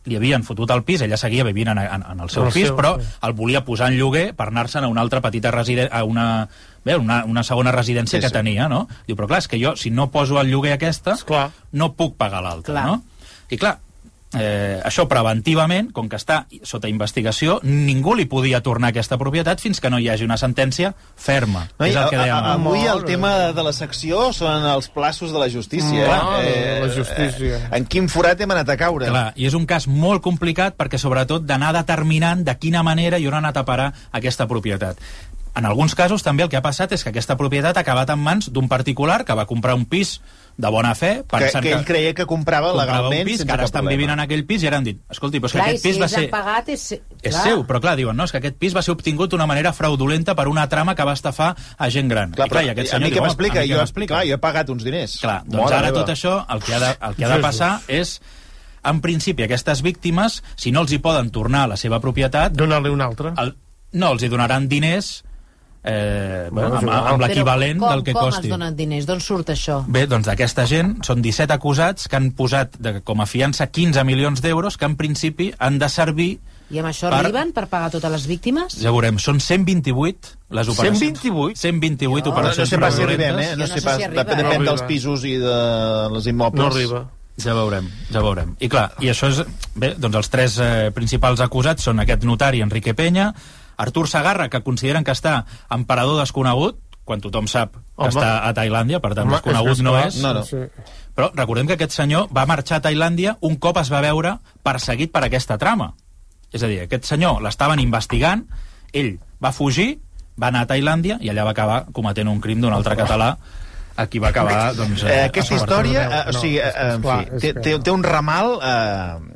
li 0.10 0.16
havien 0.18 0.44
fotut 0.44 0.72
el 0.74 0.82
pis, 0.84 1.02
ella 1.06 1.18
seguia 1.18 1.44
vivint 1.46 1.70
en, 1.72 1.78
en, 1.78 2.04
en 2.12 2.20
el 2.26 2.30
seu 2.34 2.48
El 2.48 2.52
pis, 2.54 2.68
seu, 2.72 2.76
però 2.76 2.96
sí. 3.00 3.06
el 3.28 3.34
volia 3.38 3.62
posar 3.64 3.92
en 3.92 3.98
lloguer 4.00 4.32
per 4.36 4.48
anar-se'n 4.50 4.84
a 4.84 4.90
una 4.90 5.02
altra 5.06 5.22
petita 5.22 5.52
residència, 5.54 5.94
a 5.94 6.04
una, 6.04 6.26
bé, 6.84 6.96
una, 6.98 7.24
una 7.26 7.44
segona 7.48 7.72
residència 7.72 8.18
Sí, 8.18 8.24
que 8.26 8.32
sí. 8.32 8.34
tenia, 8.34 8.68
no? 8.68 8.88
Diu, 9.08 9.16
però 9.16 9.30
clar, 9.30 9.40
és 9.46 9.48
que 9.48 9.60
jo, 9.62 9.76
si 9.78 9.92
no 9.94 10.10
poso 10.12 10.40
al 10.42 10.50
lloguer 10.50 10.74
aquesta, 10.74 11.14
Esclar. 11.14 11.52
no 11.72 11.94
puc 11.94 12.18
pagar 12.18 12.42
l'altra, 12.44 12.84
no? 12.90 13.04
I 13.52 13.58
clar, 13.62 13.78
eh, 14.34 14.80
això 14.86 15.08
preventivament, 15.08 15.92
com 15.92 16.08
que 16.10 16.16
està 16.16 16.46
sota 16.64 16.88
investigació, 16.90 17.60
ningú 17.64 18.14
li 18.16 18.26
podia 18.26 18.62
tornar 18.64 18.90
aquesta 18.92 19.18
propietat 19.20 19.60
fins 19.62 19.82
que 19.82 19.90
no 19.90 20.00
hi 20.00 20.08
hagi 20.10 20.24
una 20.28 20.38
sentència 20.38 20.94
ferma. 21.16 21.68
No, 21.80 21.86
és 21.86 21.96
i 21.96 21.98
el 21.98 22.10
que 22.10 22.16
a- 22.16 22.24
dèiem. 22.26 22.36
a- 22.36 22.54
avui 22.54 22.86
el 22.88 23.04
tema 23.06 23.52
de 23.54 23.64
la 23.64 23.74
secció 23.74 24.32
són 24.34 24.66
els 24.66 24.88
plaços 24.90 25.32
de 25.32 25.40
la 25.40 25.50
justícia. 25.50 26.06
Clar, 26.06 26.46
eh? 26.46 26.80
la 26.86 26.94
justícia. 26.94 27.58
Eh, 27.58 27.70
en 27.80 27.86
quin 27.86 28.08
forat 28.10 28.40
hem 28.42 28.52
anat 28.52 28.70
a 28.70 28.78
caure? 28.78 29.08
Clar, 29.08 29.34
i 29.36 29.46
és 29.48 29.54
un 29.54 29.66
cas 29.66 29.88
molt 29.88 30.22
complicat 30.22 30.78
perquè 30.78 30.98
sobretot 30.98 31.44
d'anar 31.46 31.74
determinant 31.74 32.44
de 32.46 32.56
quina 32.58 32.84
manera 32.84 33.20
hi 33.20 33.28
on 33.28 33.34
ha 33.36 33.44
anat 33.44 33.58
a 33.58 33.66
parar 33.66 33.94
aquesta 34.12 34.48
propietat. 34.48 34.98
En 35.54 35.66
alguns 35.66 35.96
casos 35.96 36.24
també 36.24 36.44
el 36.44 36.50
que 36.50 36.56
ha 36.56 36.62
passat 36.64 36.94
és 36.94 37.04
que 37.04 37.10
aquesta 37.10 37.36
propietat 37.36 37.76
ha 37.76 37.82
acabat 37.82 38.10
en 38.14 38.20
mans 38.24 38.48
d'un 38.54 38.70
particular 38.70 39.26
que 39.26 39.34
va 39.36 39.46
comprar 39.46 39.76
un 39.76 39.84
pis 39.84 40.22
de 40.58 40.70
bona 40.70 40.94
fe, 40.96 41.24
que, 41.24 41.38
pensant 41.38 41.64
que 41.64 41.72
ell 41.74 41.86
creia 41.86 42.14
que 42.14 42.26
comprava 42.26 42.70
comprava 42.72 42.86
legalment 42.86 43.22
un 43.22 43.26
pis, 43.26 43.38
sense 43.40 43.48
que 43.48 43.54
ara 43.54 43.64
estan 43.66 43.82
problema. 43.82 43.98
vivint 43.98 44.12
en 44.14 44.20
aquell 44.20 44.44
pis 44.46 44.64
i 44.64 44.68
ara 44.68 44.78
han 44.78 44.84
dit, 44.84 45.00
escolti, 45.10 45.40
però 45.40 45.48
és 45.48 45.54
que 45.54 45.58
Clar, 45.60 45.68
i 45.68 45.72
aquest 45.72 45.84
si 45.84 45.90
pis 45.90 46.00
va 46.02 46.08
ser... 46.12 46.24
pagat 46.30 46.70
és... 46.70 46.84
És 47.22 47.34
clar. 47.34 47.44
seu, 47.44 47.64
però 47.66 47.82
clar, 47.82 47.96
diuen, 47.98 48.16
no, 48.18 48.24
és 48.28 48.32
que 48.32 48.38
aquest 48.42 48.58
pis 48.62 48.76
va 48.76 48.82
ser 48.86 48.92
obtingut 48.94 49.32
d'una 49.32 49.48
manera 49.50 49.72
fraudulenta 49.74 50.36
per 50.36 50.48
una 50.52 50.68
trama 50.70 50.94
que 50.96 51.04
va 51.08 51.14
estafar 51.14 51.56
a 51.78 51.90
gent 51.90 52.10
gran. 52.12 52.32
Clar, 52.38 52.48
I, 52.48 52.50
clar, 52.52 52.64
i 52.66 52.70
aquest 52.76 52.92
a 52.92 52.92
senyor 52.98 53.08
mi 53.08 53.10
diu, 53.12 53.18
què 53.18 53.22
"Home, 53.22 53.28
m'explica? 53.32 53.60
a 53.60 53.62
mi 53.64 53.68
què 53.70 53.74
Jo, 53.74 53.80
m'explica?" 53.80 54.14
clar, 54.16 54.28
jo 54.28 54.36
he 54.36 54.38
pagat 54.38 54.70
uns 54.70 54.84
diners. 54.84 55.18
Clar, 55.22 55.40
doncs 55.46 55.64
Mare 55.64 55.76
ara 55.78 55.88
meva. 55.92 56.00
tot 56.04 56.10
això 56.14 56.46
el 56.54 56.62
que 56.62 56.76
ha 56.76 56.80
de, 56.80 56.92
el 57.10 57.16
que 57.16 57.26
ha 57.26 57.30
de 57.36 57.42
passar 57.42 57.72
és 57.88 58.22
en 58.84 59.02
principi, 59.02 59.44
aquestes 59.44 59.82
víctimes, 59.82 60.42
si 60.56 60.72
no 60.72 60.82
els 60.82 60.92
hi 60.92 60.98
poden 60.98 61.30
tornar 61.30 61.64
a 61.64 61.68
la 61.74 61.78
seva 61.78 62.00
propietat, 62.02 62.54
Donar-li 62.54 62.90
un 62.90 63.02
altre. 63.02 63.34
el, 63.38 63.56
no, 63.94 64.12
els 64.14 64.24
hi 64.24 64.28
donaran 64.30 64.68
diners 64.68 65.24
eh, 65.84 66.50
bueno, 66.52 66.76
amb, 66.78 66.90
amb 66.92 67.22
l'equivalent 67.24 67.80
com, 67.82 67.90
del 67.90 68.04
que 68.04 68.14
com 68.14 68.28
costi. 68.30 68.48
es 68.48 68.54
donen 68.54 68.76
diners? 68.78 69.08
D'on 69.10 69.20
surt 69.24 69.50
això? 69.54 69.82
Bé, 69.88 70.06
doncs 70.08 70.28
d'aquesta 70.30 70.66
gent 70.70 70.98
són 71.08 71.22
17 71.26 71.54
acusats 71.54 72.08
que 72.08 72.16
han 72.20 72.32
posat 72.38 72.78
de, 72.80 73.00
com 73.02 73.22
a 73.22 73.26
fiança 73.26 73.68
15 73.68 74.04
milions 74.06 74.42
d'euros 74.42 74.78
que 74.78 74.86
en 74.86 74.96
principi 75.00 75.52
han 75.58 75.80
de 75.82 75.90
servir 75.90 76.32
I 76.72 76.80
amb 76.80 76.88
això 76.88 77.10
Per- 77.10 77.18
arriben 77.20 77.50
per 77.52 77.66
pagar 77.68 77.90
totes 77.92 78.12
les 78.14 78.28
víctimes? 78.30 78.78
ja 78.80 78.92
veurem, 78.94 79.18
són 79.20 79.40
128 79.44 80.38
les 80.56 80.68
operacions. 80.72 81.00
128? 81.00 81.58
128 81.60 82.26
No, 82.30 82.32
no 82.32 82.32
operacions 82.38 82.70
sé 82.70 82.78
pas 82.80 82.94
si 82.96 83.04
arribem, 83.04 83.40
eh? 83.40 83.50
No 83.58 83.66
Jo 83.66 83.68
sé 83.68 83.74
no 83.74 83.82
sé 83.82 83.82
pas, 83.88 83.98
si 83.98 84.04
arriba, 84.04 84.24
depèn, 84.24 84.40
eh? 84.40 84.44
depèn 84.44 84.64
No 84.64 84.70
dels 84.72 84.86
pisos 84.88 85.26
i 85.26 85.34
de 85.42 85.58
les 86.14 86.28
immobles. 86.32 86.62
No 86.64 86.70
arriba. 86.72 87.02
Ja 87.42 87.54
veurem, 87.56 87.88
ja 88.12 88.22
veurem. 88.22 88.56
I 88.60 88.68
clar, 88.70 88.92
i 89.02 89.08
això 89.10 89.30
és... 89.32 89.40
Bé, 89.74 89.94
doncs 89.98 90.18
els 90.20 90.30
tres 90.30 90.58
eh, 90.62 90.92
principals 90.94 91.40
acusats 91.42 91.84
són 91.88 92.00
aquest 92.04 92.24
notari 92.28 92.60
Enrique 92.62 92.94
Peña, 92.94 93.32
Artur 93.82 94.08
Sagarra, 94.10 94.48
que 94.54 94.62
consideren 94.64 95.04
que 95.08 95.12
està 95.16 95.42
emperador 95.74 96.20
desconegut, 96.22 96.80
quan 97.04 97.20
tothom 97.20 97.48
sap 97.50 97.74
que 97.74 97.82
Home. 98.06 98.12
està 98.14 98.46
a 98.48 98.54
Tailàndia, 98.54 99.00
per 99.02 99.16
tant, 99.18 99.26
Home, 99.28 99.40
desconegut 99.40 99.72
és 99.74 99.82
no 99.84 99.96
és. 100.00 100.20
No, 100.22 100.34
no. 100.38 100.44
Sí. 100.46 100.62
Però 101.18 101.32
recordem 101.36 101.68
que 101.68 101.76
aquest 101.80 101.92
senyor 101.98 102.30
va 102.32 102.46
marxar 102.48 102.78
a 102.80 102.84
Tailàndia 102.86 103.34
un 103.42 103.58
cop 103.60 103.78
es 103.82 103.90
va 103.92 104.00
veure 104.06 104.36
perseguit 104.64 105.12
per 105.12 105.26
aquesta 105.26 105.58
trama. 105.58 105.92
És 106.54 106.64
a 106.64 106.70
dir, 106.70 106.82
aquest 106.86 107.10
senyor 107.10 107.42
l'estaven 107.44 107.80
investigant, 107.84 108.46
ell 108.94 109.18
va 109.44 109.52
fugir, 109.56 109.98
va 110.40 110.48
anar 110.54 110.62
a 110.64 110.70
Tailàndia 110.70 111.18
i 111.22 111.30
allà 111.34 111.44
va 111.48 111.52
acabar 111.56 111.82
cometent 111.92 112.30
un 112.32 112.40
crim 112.44 112.62
d'un 112.64 112.74
altre 112.74 112.96
català 113.00 113.34
a 113.98 114.06
qui 114.08 114.20
va 114.24 114.30
acabar, 114.32 114.72
doncs... 114.78 115.04
Eh, 115.04 115.26
aquesta 115.26 115.56
a 115.56 115.60
Sobertó. 115.60 115.82
història, 115.82 116.06
no, 116.08 116.16
eh, 116.16 116.30
o 116.30 116.34
sigui, 116.40 116.58
eh, 116.60 116.72
en 116.94 117.04
fi, 117.04 117.18
té, 117.42 117.54
que- 117.54 117.62
té, 117.66 117.74
té 117.80 117.92
un 117.92 118.04
ramal 118.04 118.54
eh, 118.64 119.31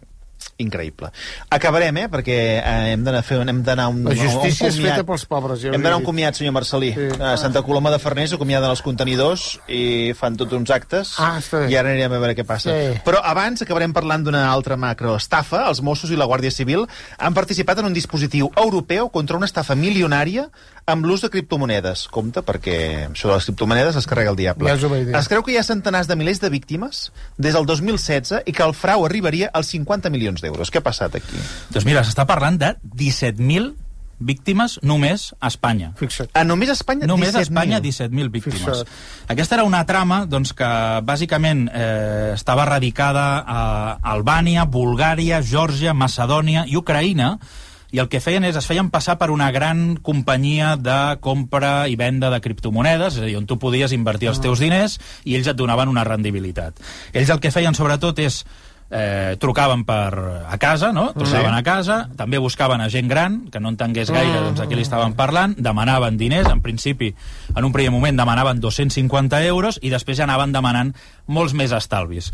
increïble. 0.58 1.10
Acabarem, 1.50 1.98
eh, 1.98 2.08
perquè 2.12 2.36
eh, 2.62 2.92
hem 2.94 3.04
d'anar 3.04 3.20
a 3.20 3.28
fer, 3.28 3.42
hem 3.44 3.62
d'anar 3.66 3.88
un, 3.92 4.04
La 4.08 4.16
justícia 4.16 4.68
a 4.68 4.72
un 4.72 4.76
és 4.76 4.80
feta 4.80 5.06
pels 5.08 5.26
pobres, 5.28 5.60
ja 5.64 5.74
hem 5.74 5.84
d'anar 5.84 6.00
un 6.00 6.06
comiat, 6.08 6.38
senyor 6.38 6.56
Marcelí. 6.56 6.94
Sí. 6.96 7.10
A 7.20 7.36
Santa 7.40 7.64
Coloma 7.66 7.92
de 7.92 8.00
Farners 8.00 8.36
acomiaden 8.38 8.72
els 8.72 8.84
contenidors 8.86 9.48
i 9.68 10.14
fan 10.16 10.38
tots 10.40 10.56
uns 10.56 10.72
actes 10.72 11.16
Ah, 11.20 11.40
i 11.68 11.76
ara 11.76 11.92
anirem 11.92 12.16
a 12.16 12.22
veure 12.22 12.38
què 12.38 12.46
passa. 12.48 12.72
Sí. 12.72 13.02
Però 13.06 13.20
abans 13.24 13.66
acabarem 13.66 13.94
parlant 13.96 14.24
d'una 14.24 14.46
altra 14.52 14.78
macroestafa. 14.80 15.66
Els 15.70 15.82
Mossos 15.84 16.12
i 16.12 16.20
la 16.20 16.28
Guàrdia 16.30 16.54
Civil 16.54 16.86
han 17.18 17.36
participat 17.36 17.82
en 17.82 17.92
un 17.92 17.98
dispositiu 17.98 18.52
europeu 18.56 19.10
contra 19.12 19.38
una 19.38 19.50
estafa 19.50 19.76
milionària 19.76 20.48
amb 20.86 21.06
l'ús 21.06 21.24
de 21.26 21.32
criptomonedes. 21.34 22.06
Compte, 22.14 22.44
perquè 22.46 22.78
això 23.10 23.32
de 23.32 23.36
les 23.36 23.48
criptomonedes 23.50 23.96
es 23.98 24.08
carrega 24.08 24.32
el 24.32 24.38
diable. 24.40 24.70
Ja. 24.70 25.20
Es 25.20 25.30
creu 25.32 25.44
que 25.44 25.56
hi 25.56 25.58
ha 25.58 25.66
centenars 25.66 26.08
de 26.08 26.16
milers 26.16 26.42
de 26.44 26.52
víctimes 26.54 27.10
des 27.38 27.58
del 27.58 27.66
2016 27.66 28.46
i 28.46 28.54
que 28.54 28.64
el 28.64 28.76
frau 28.78 29.06
arribaria 29.06 29.50
als 29.54 29.74
50 29.74 30.12
milions 30.14 30.25
d'euros. 30.44 30.72
Què 30.72 30.82
ha 30.82 30.86
passat 30.86 31.16
aquí? 31.16 31.40
Doncs 31.72 31.86
mira, 31.88 32.04
s'està 32.06 32.26
parlant 32.26 32.58
de 32.62 32.76
17.000 32.96 33.74
víctimes 34.20 34.80
només 34.82 35.34
a 35.40 35.50
Espanya. 35.52 35.92
Fixa't. 36.00 36.32
A 36.34 36.46
només 36.48 36.72
a 36.72 36.76
Espanya, 36.78 37.08
Només 37.08 37.36
a 37.36 37.42
17.000. 37.42 37.50
Espanya 37.50 37.82
17.000 37.84 38.32
víctimes. 38.32 38.64
Fixa't. 38.64 38.88
Aquesta 39.28 39.58
era 39.60 39.66
una 39.68 39.84
trama 39.86 40.24
doncs, 40.30 40.54
que 40.56 40.72
bàsicament 41.04 41.68
eh, 41.68 42.32
estava 42.36 42.66
radicada 42.70 43.44
a 43.46 43.62
Albània, 44.16 44.66
Bulgària, 44.66 45.42
Geòrgia, 45.44 45.94
Macedònia 45.94 46.66
i 46.68 46.80
Ucraïna, 46.80 47.36
i 47.96 48.02
el 48.02 48.10
que 48.12 48.20
feien 48.20 48.44
és, 48.44 48.58
es 48.60 48.68
feien 48.68 48.90
passar 48.92 49.16
per 49.20 49.30
una 49.32 49.52
gran 49.56 49.96
companyia 50.04 50.74
de 50.76 51.16
compra 51.24 51.88
i 51.88 51.96
venda 51.96 52.32
de 52.34 52.42
criptomonedes, 52.44 53.16
és 53.16 53.24
a 53.24 53.28
dir, 53.30 53.38
on 53.40 53.48
tu 53.48 53.60
podies 53.62 53.94
invertir 53.96 54.32
els 54.32 54.42
teus 54.44 54.60
diners 54.60 54.98
i 55.24 55.38
ells 55.38 55.48
et 55.48 55.56
donaven 55.56 55.92
una 55.92 56.04
rendibilitat. 56.04 56.82
Ells 57.14 57.32
el 57.32 57.40
que 57.40 57.54
feien 57.56 57.78
sobretot 57.78 58.20
és 58.20 58.44
eh, 58.92 59.36
trucaven 59.40 59.84
per 59.86 60.46
a 60.48 60.58
casa, 60.58 60.92
no? 60.94 61.12
Trucaven 61.14 61.54
Sí. 61.54 61.60
a 61.60 61.64
casa, 61.64 62.10
també 62.16 62.38
buscaven 62.38 62.82
a 62.82 62.90
gent 62.90 63.08
gran 63.10 63.50
que 63.50 63.60
no 63.60 63.70
entengués 63.70 64.12
gaire 64.12 64.40
doncs, 64.42 64.60
a 64.60 64.68
qui 64.68 64.76
li 64.76 64.82
estaven 64.84 65.14
parlant, 65.16 65.56
demanaven 65.58 66.18
diners, 66.18 66.48
en 66.52 66.62
principi, 66.62 67.14
en 67.56 67.66
un 67.66 67.72
primer 67.74 67.92
moment 67.92 68.16
demanaven 68.18 68.60
250 68.60 69.44
euros 69.46 69.80
i 69.82 69.90
després 69.90 70.18
ja 70.18 70.24
anaven 70.26 70.52
demanant 70.52 70.94
molts 71.28 71.54
més 71.54 71.72
estalvis. 71.72 72.32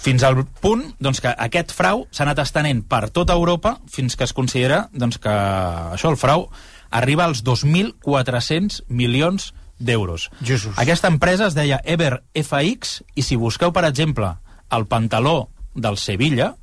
Fins 0.00 0.22
al 0.24 0.46
punt 0.60 0.94
doncs, 0.98 1.20
que 1.20 1.28
aquest 1.28 1.72
frau 1.76 2.06
s'ha 2.10 2.24
anat 2.24 2.38
estenent 2.40 2.82
per 2.88 3.10
tota 3.10 3.34
Europa 3.34 3.78
fins 3.86 4.16
que 4.16 4.24
es 4.24 4.32
considera 4.32 4.88
doncs, 4.92 5.18
que 5.18 5.28
això, 5.30 6.08
el 6.10 6.16
frau, 6.16 6.48
arriba 6.90 7.24
als 7.24 7.44
2.400 7.44 8.82
milions 8.88 9.52
d'euros. 9.78 10.30
Aquesta 10.76 11.08
empresa 11.08 11.46
es 11.46 11.54
deia 11.54 11.80
Ever 11.84 12.22
FX 12.34 13.02
i 13.14 13.22
si 13.22 13.36
busqueu, 13.36 13.72
per 13.72 13.84
exemple, 13.84 14.34
el 14.70 14.86
pantaló 14.86 15.50
del 15.80 15.96
Sevilla, 16.00 16.54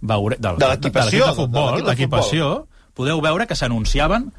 veure, 0.00 0.38
del, 0.40 0.58
De 0.60 0.70
l'equipació, 0.72 1.28
de 1.30 1.36
futbol, 1.38 1.68
de 1.68 1.76
l'equip 1.76 1.84
de 1.84 1.92
l'equipació, 1.92 2.54
podeu 2.94 3.20
veure 3.24 3.46
que 3.50 3.56
s'anunciaven 3.58 4.30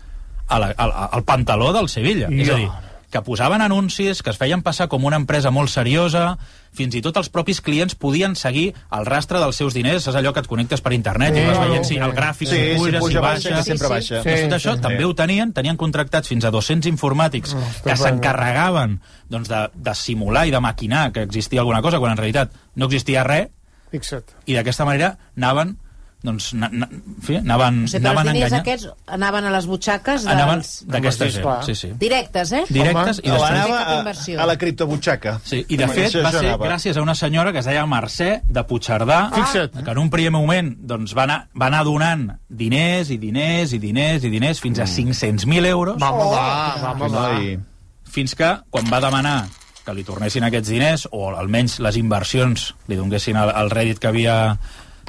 al, 0.48 0.74
al 0.78 1.24
pantaló 1.24 1.72
del 1.74 1.90
Sevilla. 1.90 2.30
Ja. 2.30 2.44
És 2.44 2.52
a 2.54 2.60
dir, 2.62 2.70
que 3.16 3.22
posaven 3.24 3.62
anuncis, 3.64 4.20
que 4.22 4.30
es 4.34 4.38
feien 4.38 4.60
passar 4.66 4.90
com 4.92 5.06
una 5.08 5.16
empresa 5.16 5.52
molt 5.54 5.72
seriosa, 5.72 6.36
fins 6.76 6.98
i 7.00 7.02
tot 7.06 7.16
els 7.16 7.30
propis 7.32 7.62
clients 7.64 7.96
podien 7.96 8.34
seguir 8.36 8.74
el 8.92 9.06
rastre 9.08 9.40
dels 9.40 9.56
seus 9.56 9.74
diners, 9.78 10.10
és 10.10 10.18
allò 10.20 10.34
que 10.36 10.44
et 10.44 10.50
connectes 10.52 10.84
per 10.84 10.92
internet 10.92 11.38
i 11.40 11.46
vas 11.48 11.62
veient 11.62 11.88
si 11.88 11.96
el 11.96 12.12
gràfic 12.18 12.50
Sí, 12.52 12.58
si 12.58 12.74
si 12.74 12.78
puja, 12.82 13.00
si 13.00 13.04
puja, 13.06 13.22
baixa... 13.24 13.54
baixa, 13.54 13.56
que 13.56 13.64
sempre 13.70 13.88
Sí, 13.88 13.88
sí. 13.88 13.94
baixa. 13.94 14.22
Sí. 14.22 14.30
Doncs 14.30 14.44
tot 14.50 14.58
això 14.58 14.76
sí. 14.76 14.84
també 14.84 15.08
ho 15.08 15.14
tenien, 15.16 15.54
tenien 15.56 15.80
contractats 15.80 16.28
fins 16.28 16.44
a 16.44 16.52
200 16.52 16.92
informàtics 16.92 17.56
que 17.56 17.94
està 17.94 18.10
s'encarregaven 18.10 19.00
doncs, 19.32 19.48
de, 19.48 19.62
de 19.88 19.96
simular 19.96 20.48
i 20.50 20.52
de 20.52 20.60
maquinar 20.60 21.12
que 21.16 21.24
existia 21.24 21.64
alguna 21.64 21.82
cosa, 21.86 22.02
quan 22.04 22.18
en 22.18 22.20
realitat 22.20 22.52
no 22.76 22.92
existia 22.92 23.24
res, 23.24 23.48
Fixa't. 23.92 24.36
I 24.48 24.56
d'aquesta 24.60 24.86
manera 24.86 25.18
anaven 25.38 25.78
doncs, 26.26 26.48
na, 26.58 26.66
na, 26.74 26.88
fi, 27.22 27.36
anaven, 27.38 27.84
O 27.86 27.88
sigui, 27.88 28.00
que 28.02 28.08
els 28.10 28.10
anaven 28.10 28.28
diners 28.34 28.46
enganyant. 28.50 28.62
aquests 28.64 28.88
anaven 29.14 29.46
a 29.46 29.50
les 29.54 29.66
butxaques 29.70 30.24
dels... 30.26 30.32
Anaven 30.34 30.64
d'aquesta 30.90 31.26
Home, 31.28 31.58
sí, 31.68 31.76
sí, 31.76 31.76
sí. 31.84 31.90
Directes, 32.02 32.52
eh? 32.58 32.62
Directes 32.70 33.20
i 33.22 33.30
O 33.30 33.36
després... 33.36 33.52
anava 33.52 33.78
a, 33.84 34.42
a 34.42 34.48
la 34.50 34.56
criptobutxaca. 34.58 35.36
Sí, 35.46 35.60
i 35.70 35.78
de 35.78 35.86
Home, 35.86 35.94
fet 35.94 36.16
va 36.26 36.32
ser 36.34 36.42
anava. 36.48 36.66
gràcies 36.66 36.98
a 36.98 37.04
una 37.06 37.14
senyora 37.14 37.52
que 37.54 37.62
es 37.62 37.66
deia 37.70 37.84
Mercè 37.86 38.40
de 38.50 38.64
Puigcerdà, 38.66 39.20
Fixa't. 39.36 39.84
que 39.86 39.92
en 39.94 40.02
un 40.02 40.10
primer 40.10 40.32
moment 40.34 40.72
doncs, 40.80 41.14
va, 41.14 41.28
anar, 41.28 41.38
va 41.54 41.68
anar 41.70 41.84
donant 41.86 42.26
diners 42.50 43.12
i 43.14 43.20
diners 43.22 43.74
i 43.78 43.80
diners 43.86 44.26
i 44.26 44.32
diners 44.34 44.64
fins 44.66 44.80
a 44.82 44.88
500.000 44.90 45.66
euros, 45.70 46.02
Va, 46.02 46.10
home, 46.10 46.26
va, 46.34 46.82
va, 46.82 46.92
home, 46.96 47.12
va. 47.14 47.62
Fins 48.10 48.34
que 48.34 48.50
quan 48.74 48.90
va 48.90 48.98
demanar 49.04 49.44
que 49.86 49.94
li 49.94 50.04
tornessin 50.04 50.48
aquests 50.48 50.72
diners, 50.74 51.06
o 51.14 51.30
almenys 51.30 51.78
les 51.86 52.00
inversions 52.02 52.72
li 52.90 52.98
donguessin 52.98 53.38
el, 53.38 53.54
el 53.54 53.72
rèdit 53.74 54.02
que 54.02 54.10
havia 54.10 54.58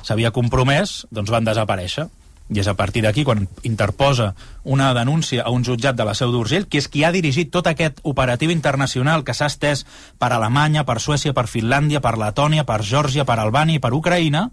s'havia 0.04 0.32
compromès, 0.34 1.04
doncs 1.10 1.32
van 1.32 1.46
desaparèixer. 1.46 2.06
I 2.46 2.60
és 2.62 2.68
a 2.70 2.76
partir 2.78 3.02
d'aquí 3.02 3.24
quan 3.26 3.48
interposa 3.66 4.28
una 4.62 4.92
denúncia 4.94 5.42
a 5.42 5.50
un 5.50 5.64
jutjat 5.66 5.96
de 5.98 6.04
la 6.06 6.14
Seu 6.14 6.30
d'Urgell, 6.30 6.68
que 6.70 6.78
és 6.78 6.86
qui 6.86 7.02
ha 7.02 7.10
dirigit 7.10 7.50
tot 7.50 7.66
aquest 7.66 7.98
operatiu 8.06 8.52
internacional 8.54 9.24
que 9.26 9.34
s'ha 9.34 9.48
estès 9.50 9.82
per 10.20 10.30
Alemanya, 10.30 10.84
per 10.86 11.00
Suècia, 11.02 11.34
per 11.34 11.48
Finlàndia, 11.50 12.00
per 12.04 12.14
Letònia, 12.20 12.62
per 12.68 12.84
Geòrgia, 12.86 13.26
per 13.26 13.40
Albània 13.42 13.80
i 13.80 13.82
per 13.82 13.90
Ucraïna, 13.98 14.44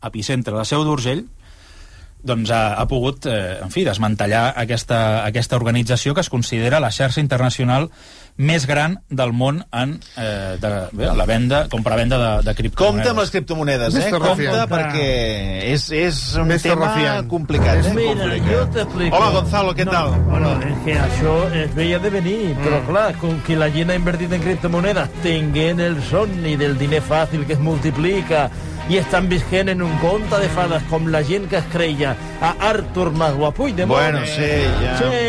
epicentre 0.00 0.54
de 0.54 0.62
la 0.62 0.64
Seu 0.64 0.86
d'Urgell, 0.86 1.26
doncs 2.26 2.50
ha, 2.50 2.74
ha 2.80 2.86
pogut, 2.90 3.26
eh, 3.30 3.58
en 3.62 3.70
fi, 3.72 3.84
desmantellar 3.86 4.50
aquesta, 4.58 5.24
aquesta 5.24 5.56
organització 5.56 6.14
que 6.14 6.20
es 6.26 6.30
considera 6.30 6.80
la 6.82 6.90
xarxa 6.92 7.22
internacional 7.22 7.90
més 8.36 8.66
gran 8.68 8.98
del 9.08 9.30
món 9.32 9.62
en 9.72 9.94
eh, 10.20 10.58
de, 10.60 10.70
bé, 10.92 11.06
la 11.16 11.24
venda, 11.24 11.62
compra-venda 11.72 12.18
de, 12.20 12.30
de 12.44 12.54
criptomonedes. 12.58 12.82
Compte 12.98 13.08
amb 13.14 13.20
les 13.22 13.30
criptomonedes, 13.32 13.96
eh? 13.96 14.10
Compte 14.12 14.66
perquè 14.68 15.06
és, 15.72 15.86
és 15.96 16.18
un 16.36 16.50
Mr. 16.50 16.58
tema 16.66 16.90
Rafián. 16.90 17.30
complicat, 17.32 17.80
eh? 17.80 17.94
Mira, 17.96 18.12
Complicat. 18.26 18.50
yo 18.52 18.66
te 18.74 18.82
explico. 18.82 19.16
Hola, 19.16 19.30
Gonzalo, 19.38 19.74
¿qué 19.74 19.86
No, 19.86 19.90
tal? 19.96 20.20
Bueno, 20.28 20.52
es 20.68 20.76
que 20.84 20.98
això 21.00 21.36
es 21.62 21.74
veia 21.74 21.98
de 21.98 22.10
venir, 22.12 22.52
però 22.60 22.82
clar, 22.90 23.08
com 23.22 23.40
que 23.46 23.56
la 23.56 23.70
gent 23.72 23.90
ha 23.94 23.96
invertit 23.96 24.36
en 24.36 24.44
criptomonedes 24.44 25.16
tenint 25.24 25.80
el 25.80 25.96
somni 26.04 26.58
del 26.60 26.76
diner 26.76 27.00
fàcil 27.00 27.46
que 27.48 27.54
es 27.56 27.58
multiplica 27.60 28.50
i 28.88 28.98
estan 29.00 29.28
visquent 29.28 29.70
en 29.72 29.82
un 29.82 29.92
conte 30.02 30.38
de 30.38 30.48
fades 30.54 30.84
com 30.90 31.08
la 31.10 31.22
gent 31.26 31.48
que 31.50 31.58
es 31.58 31.68
creia 31.72 32.14
a 32.40 32.52
Artur 32.68 33.10
Mas 33.12 33.34
o 33.34 33.46
a 33.46 33.52
Puigdemont. 33.54 33.98
Bueno, 33.98 34.24
sí, 34.26 34.50
ja. 34.82 34.96
Sí, 35.00 35.22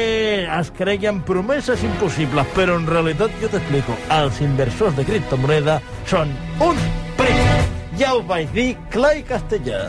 es 0.60 0.72
creien 0.78 1.22
promeses 1.26 1.84
impossibles, 1.84 2.48
però 2.56 2.78
en 2.78 2.88
realitat, 2.89 3.34
jo 3.41 3.50
t'explico, 3.52 3.98
els 4.20 4.41
inversors 4.46 4.98
de 4.98 5.08
criptomoneda 5.08 5.80
són 6.10 6.34
uns 6.63 6.91
prims. 7.17 7.72
Ja 7.98 8.13
ho 8.13 8.22
vaig 8.30 8.52
dir 8.54 8.76
clar 8.93 9.15
i 9.17 9.26
castellà. 9.26 9.88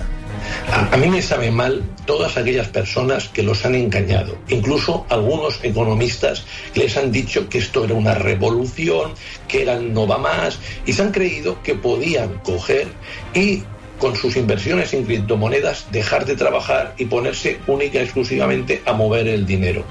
A, 0.71 0.97
mí 0.97 1.09
me 1.09 1.23
sabe 1.23 1.51
mal 1.51 1.83
todas 2.07 2.37
aquellas 2.37 2.69
personas 2.69 3.29
que 3.29 3.43
los 3.43 3.65
han 3.65 3.75
engañado, 3.75 4.37
incluso 4.49 5.07
algunos 5.09 5.63
economistas 5.63 6.45
que 6.75 6.81
les 6.81 6.97
han 6.97 7.13
dicho 7.13 7.49
que 7.49 7.59
esto 7.59 7.85
era 7.85 7.95
una 7.95 8.15
revolución, 8.15 9.13
que 9.47 9.63
era 9.63 9.75
el 9.75 9.93
no 9.93 10.07
va 10.07 10.19
más, 10.19 10.59
y 10.87 10.93
se 10.93 11.03
han 11.03 11.13
creído 11.13 11.63
que 11.63 11.75
podían 11.75 12.39
coger 12.39 12.89
y 13.35 13.63
con 13.99 14.17
sus 14.17 14.37
inversiones 14.37 14.95
en 14.95 15.05
criptomonedas 15.05 15.87
dejar 15.91 16.25
de 16.25 16.37
trabajar 16.37 16.95
y 16.99 17.07
ponerse 17.07 17.59
única 17.67 17.99
y 17.99 18.03
exclusivamente 18.03 18.83
a 18.87 18.93
mover 18.93 19.29
el 19.29 19.45
dinero. 19.45 19.85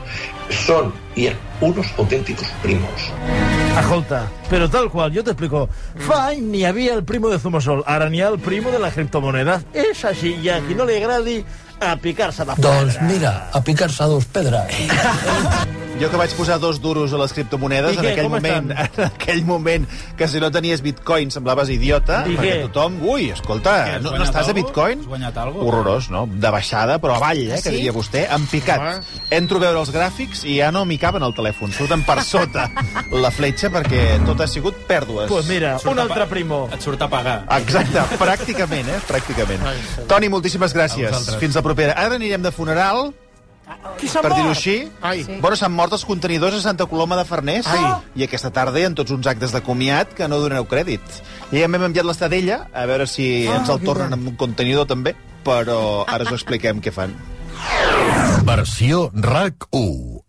Son 0.50 0.94
unos 1.62 1.88
auténticos 1.98 2.48
primos. 2.62 3.12
Escolta, 3.78 4.24
però 4.50 4.68
tal 4.72 4.90
qual, 4.90 5.12
jo 5.14 5.24
t'explico. 5.26 5.68
Fa 6.08 6.22
any 6.32 6.44
n'hi 6.52 6.64
havia 6.66 6.96
el 6.98 7.04
primo 7.08 7.30
de 7.30 7.40
Zumosol, 7.40 7.84
ara 7.86 8.10
n'hi 8.10 8.24
ha 8.24 8.32
el 8.34 8.40
primo 8.44 8.74
de 8.74 8.82
les 8.82 8.96
criptomonedes. 8.98 9.68
És 9.78 10.04
així, 10.10 10.36
i 10.44 10.50
a 10.54 10.60
qui 10.66 10.78
no 10.78 10.88
li 10.90 10.98
agradi, 10.98 11.40
a 11.80 11.96
picar-se 12.02 12.48
la 12.48 12.58
Doncs 12.58 13.02
mira, 13.06 13.36
a 13.54 13.62
picar-se 13.62 14.04
a 14.04 14.14
dos 14.14 14.26
pedres. 14.34 15.84
Jo 15.98 16.12
que 16.14 16.18
vaig 16.20 16.34
posar 16.38 16.60
dos 16.62 16.78
duros 16.80 17.10
a 17.14 17.18
les 17.18 17.32
criptomonedes 17.34 17.96
I 17.96 17.98
en 17.98 18.04
què, 18.06 18.12
aquell 18.14 18.28
com 18.28 18.34
moment, 18.36 18.68
en 18.78 19.04
aquell 19.08 19.40
moment 19.48 19.88
que 20.18 20.28
si 20.30 20.38
no 20.40 20.52
tenies 20.54 20.84
bitcoin 20.86 21.32
semblaves 21.34 21.72
idiota, 21.74 22.20
I 22.30 22.36
perquè 22.38 22.52
què? 22.60 22.68
tothom, 22.68 23.00
ui, 23.10 23.32
escolta, 23.34 23.74
Què, 23.88 23.96
has 23.98 24.04
no, 24.06 24.12
no 24.14 24.28
estàs 24.28 24.46
a 24.46 24.54
algo? 24.54 24.60
bitcoin? 24.62 25.02
Has 25.02 25.10
guanyat 25.10 25.40
algo? 25.42 25.66
Horrorós, 25.66 26.12
no? 26.14 26.28
De 26.30 26.52
baixada, 26.54 27.00
però 27.02 27.16
avall, 27.18 27.42
eh, 27.48 27.58
Ah, 27.58 27.62
que 27.64 27.72
sí? 27.72 27.80
diria 27.80 27.96
vostè, 27.96 28.28
en 28.36 28.46
picat. 28.46 29.08
Entro 29.34 29.58
a 29.58 29.66
veure 29.66 29.82
els 29.82 29.92
gràfics 29.96 30.46
i 30.46 30.60
ja 30.62 30.70
no 30.72 30.86
m'hi 30.86 31.00
caben 31.02 31.26
al 31.26 31.34
telèfon, 31.34 31.74
surten 31.74 32.06
per 32.06 32.20
sota 32.24 32.68
la 33.26 33.32
fletxa 33.34 33.74
perquè 33.74 34.06
tot 34.26 34.42
ha 34.46 34.48
sigut 34.48 34.78
pèrdues. 34.88 35.28
Pues 35.34 35.50
mira, 35.50 35.80
Surt 35.82 35.96
un 35.96 36.00
a 36.04 36.06
altre 36.06 36.28
primo. 36.30 36.68
Et 36.78 36.82
surt 36.86 37.02
a 37.02 37.10
pagar. 37.10 37.40
Exacte, 37.58 38.06
pràcticament, 38.22 38.86
eh? 38.94 39.02
Pràcticament. 39.10 39.66
Toni, 40.08 40.30
moltíssimes 40.30 40.76
A 40.76 40.78
gràcies. 40.78 41.32
Fins 41.42 41.58
la 41.58 41.66
propera. 41.66 41.98
Ara 41.98 42.16
anirem 42.22 42.46
de 42.46 42.52
funeral, 42.54 43.10
Qui 43.98 44.08
s'ha 44.08 44.22
per 44.22 44.32
dir-ho 44.32 44.48
mort? 44.48 44.58
així. 44.58 44.76
Ai. 45.02 45.24
Sí. 45.26 45.38
Bueno, 45.42 45.56
s'han 45.60 45.74
mort 45.74 45.92
els 45.96 46.06
contenidors 46.06 46.56
a 46.56 46.62
Santa 46.62 46.86
Coloma 46.86 47.18
de 47.18 47.26
Farners 47.26 47.68
Ai. 47.68 47.84
i 48.16 48.24
aquesta 48.28 48.52
tarda 48.54 48.80
hi 48.80 48.86
ha 48.88 48.92
tots 48.96 49.12
uns 49.12 49.28
actes 49.28 49.52
de 49.56 49.62
comiat 49.66 50.14
que 50.16 50.28
no 50.28 50.40
doneu 50.40 50.68
crèdit. 50.70 51.02
I 51.52 51.60
ja 51.60 51.66
hem 51.66 51.76
enviat 51.76 52.06
l'estadella, 52.06 52.68
a 52.74 52.86
veure 52.86 53.08
si 53.08 53.48
ens 53.48 53.70
el 53.74 53.82
tornen 53.84 54.14
amb 54.14 54.28
un 54.34 54.36
contenidor 54.40 54.88
també, 54.88 55.16
però 55.44 56.06
ara 56.08 56.24
us 56.24 56.32
expliquem 56.38 56.80
què 56.82 56.94
fan. 56.94 57.16
Versió 58.48 59.10
RAC 59.14 59.68
1. 59.72 60.22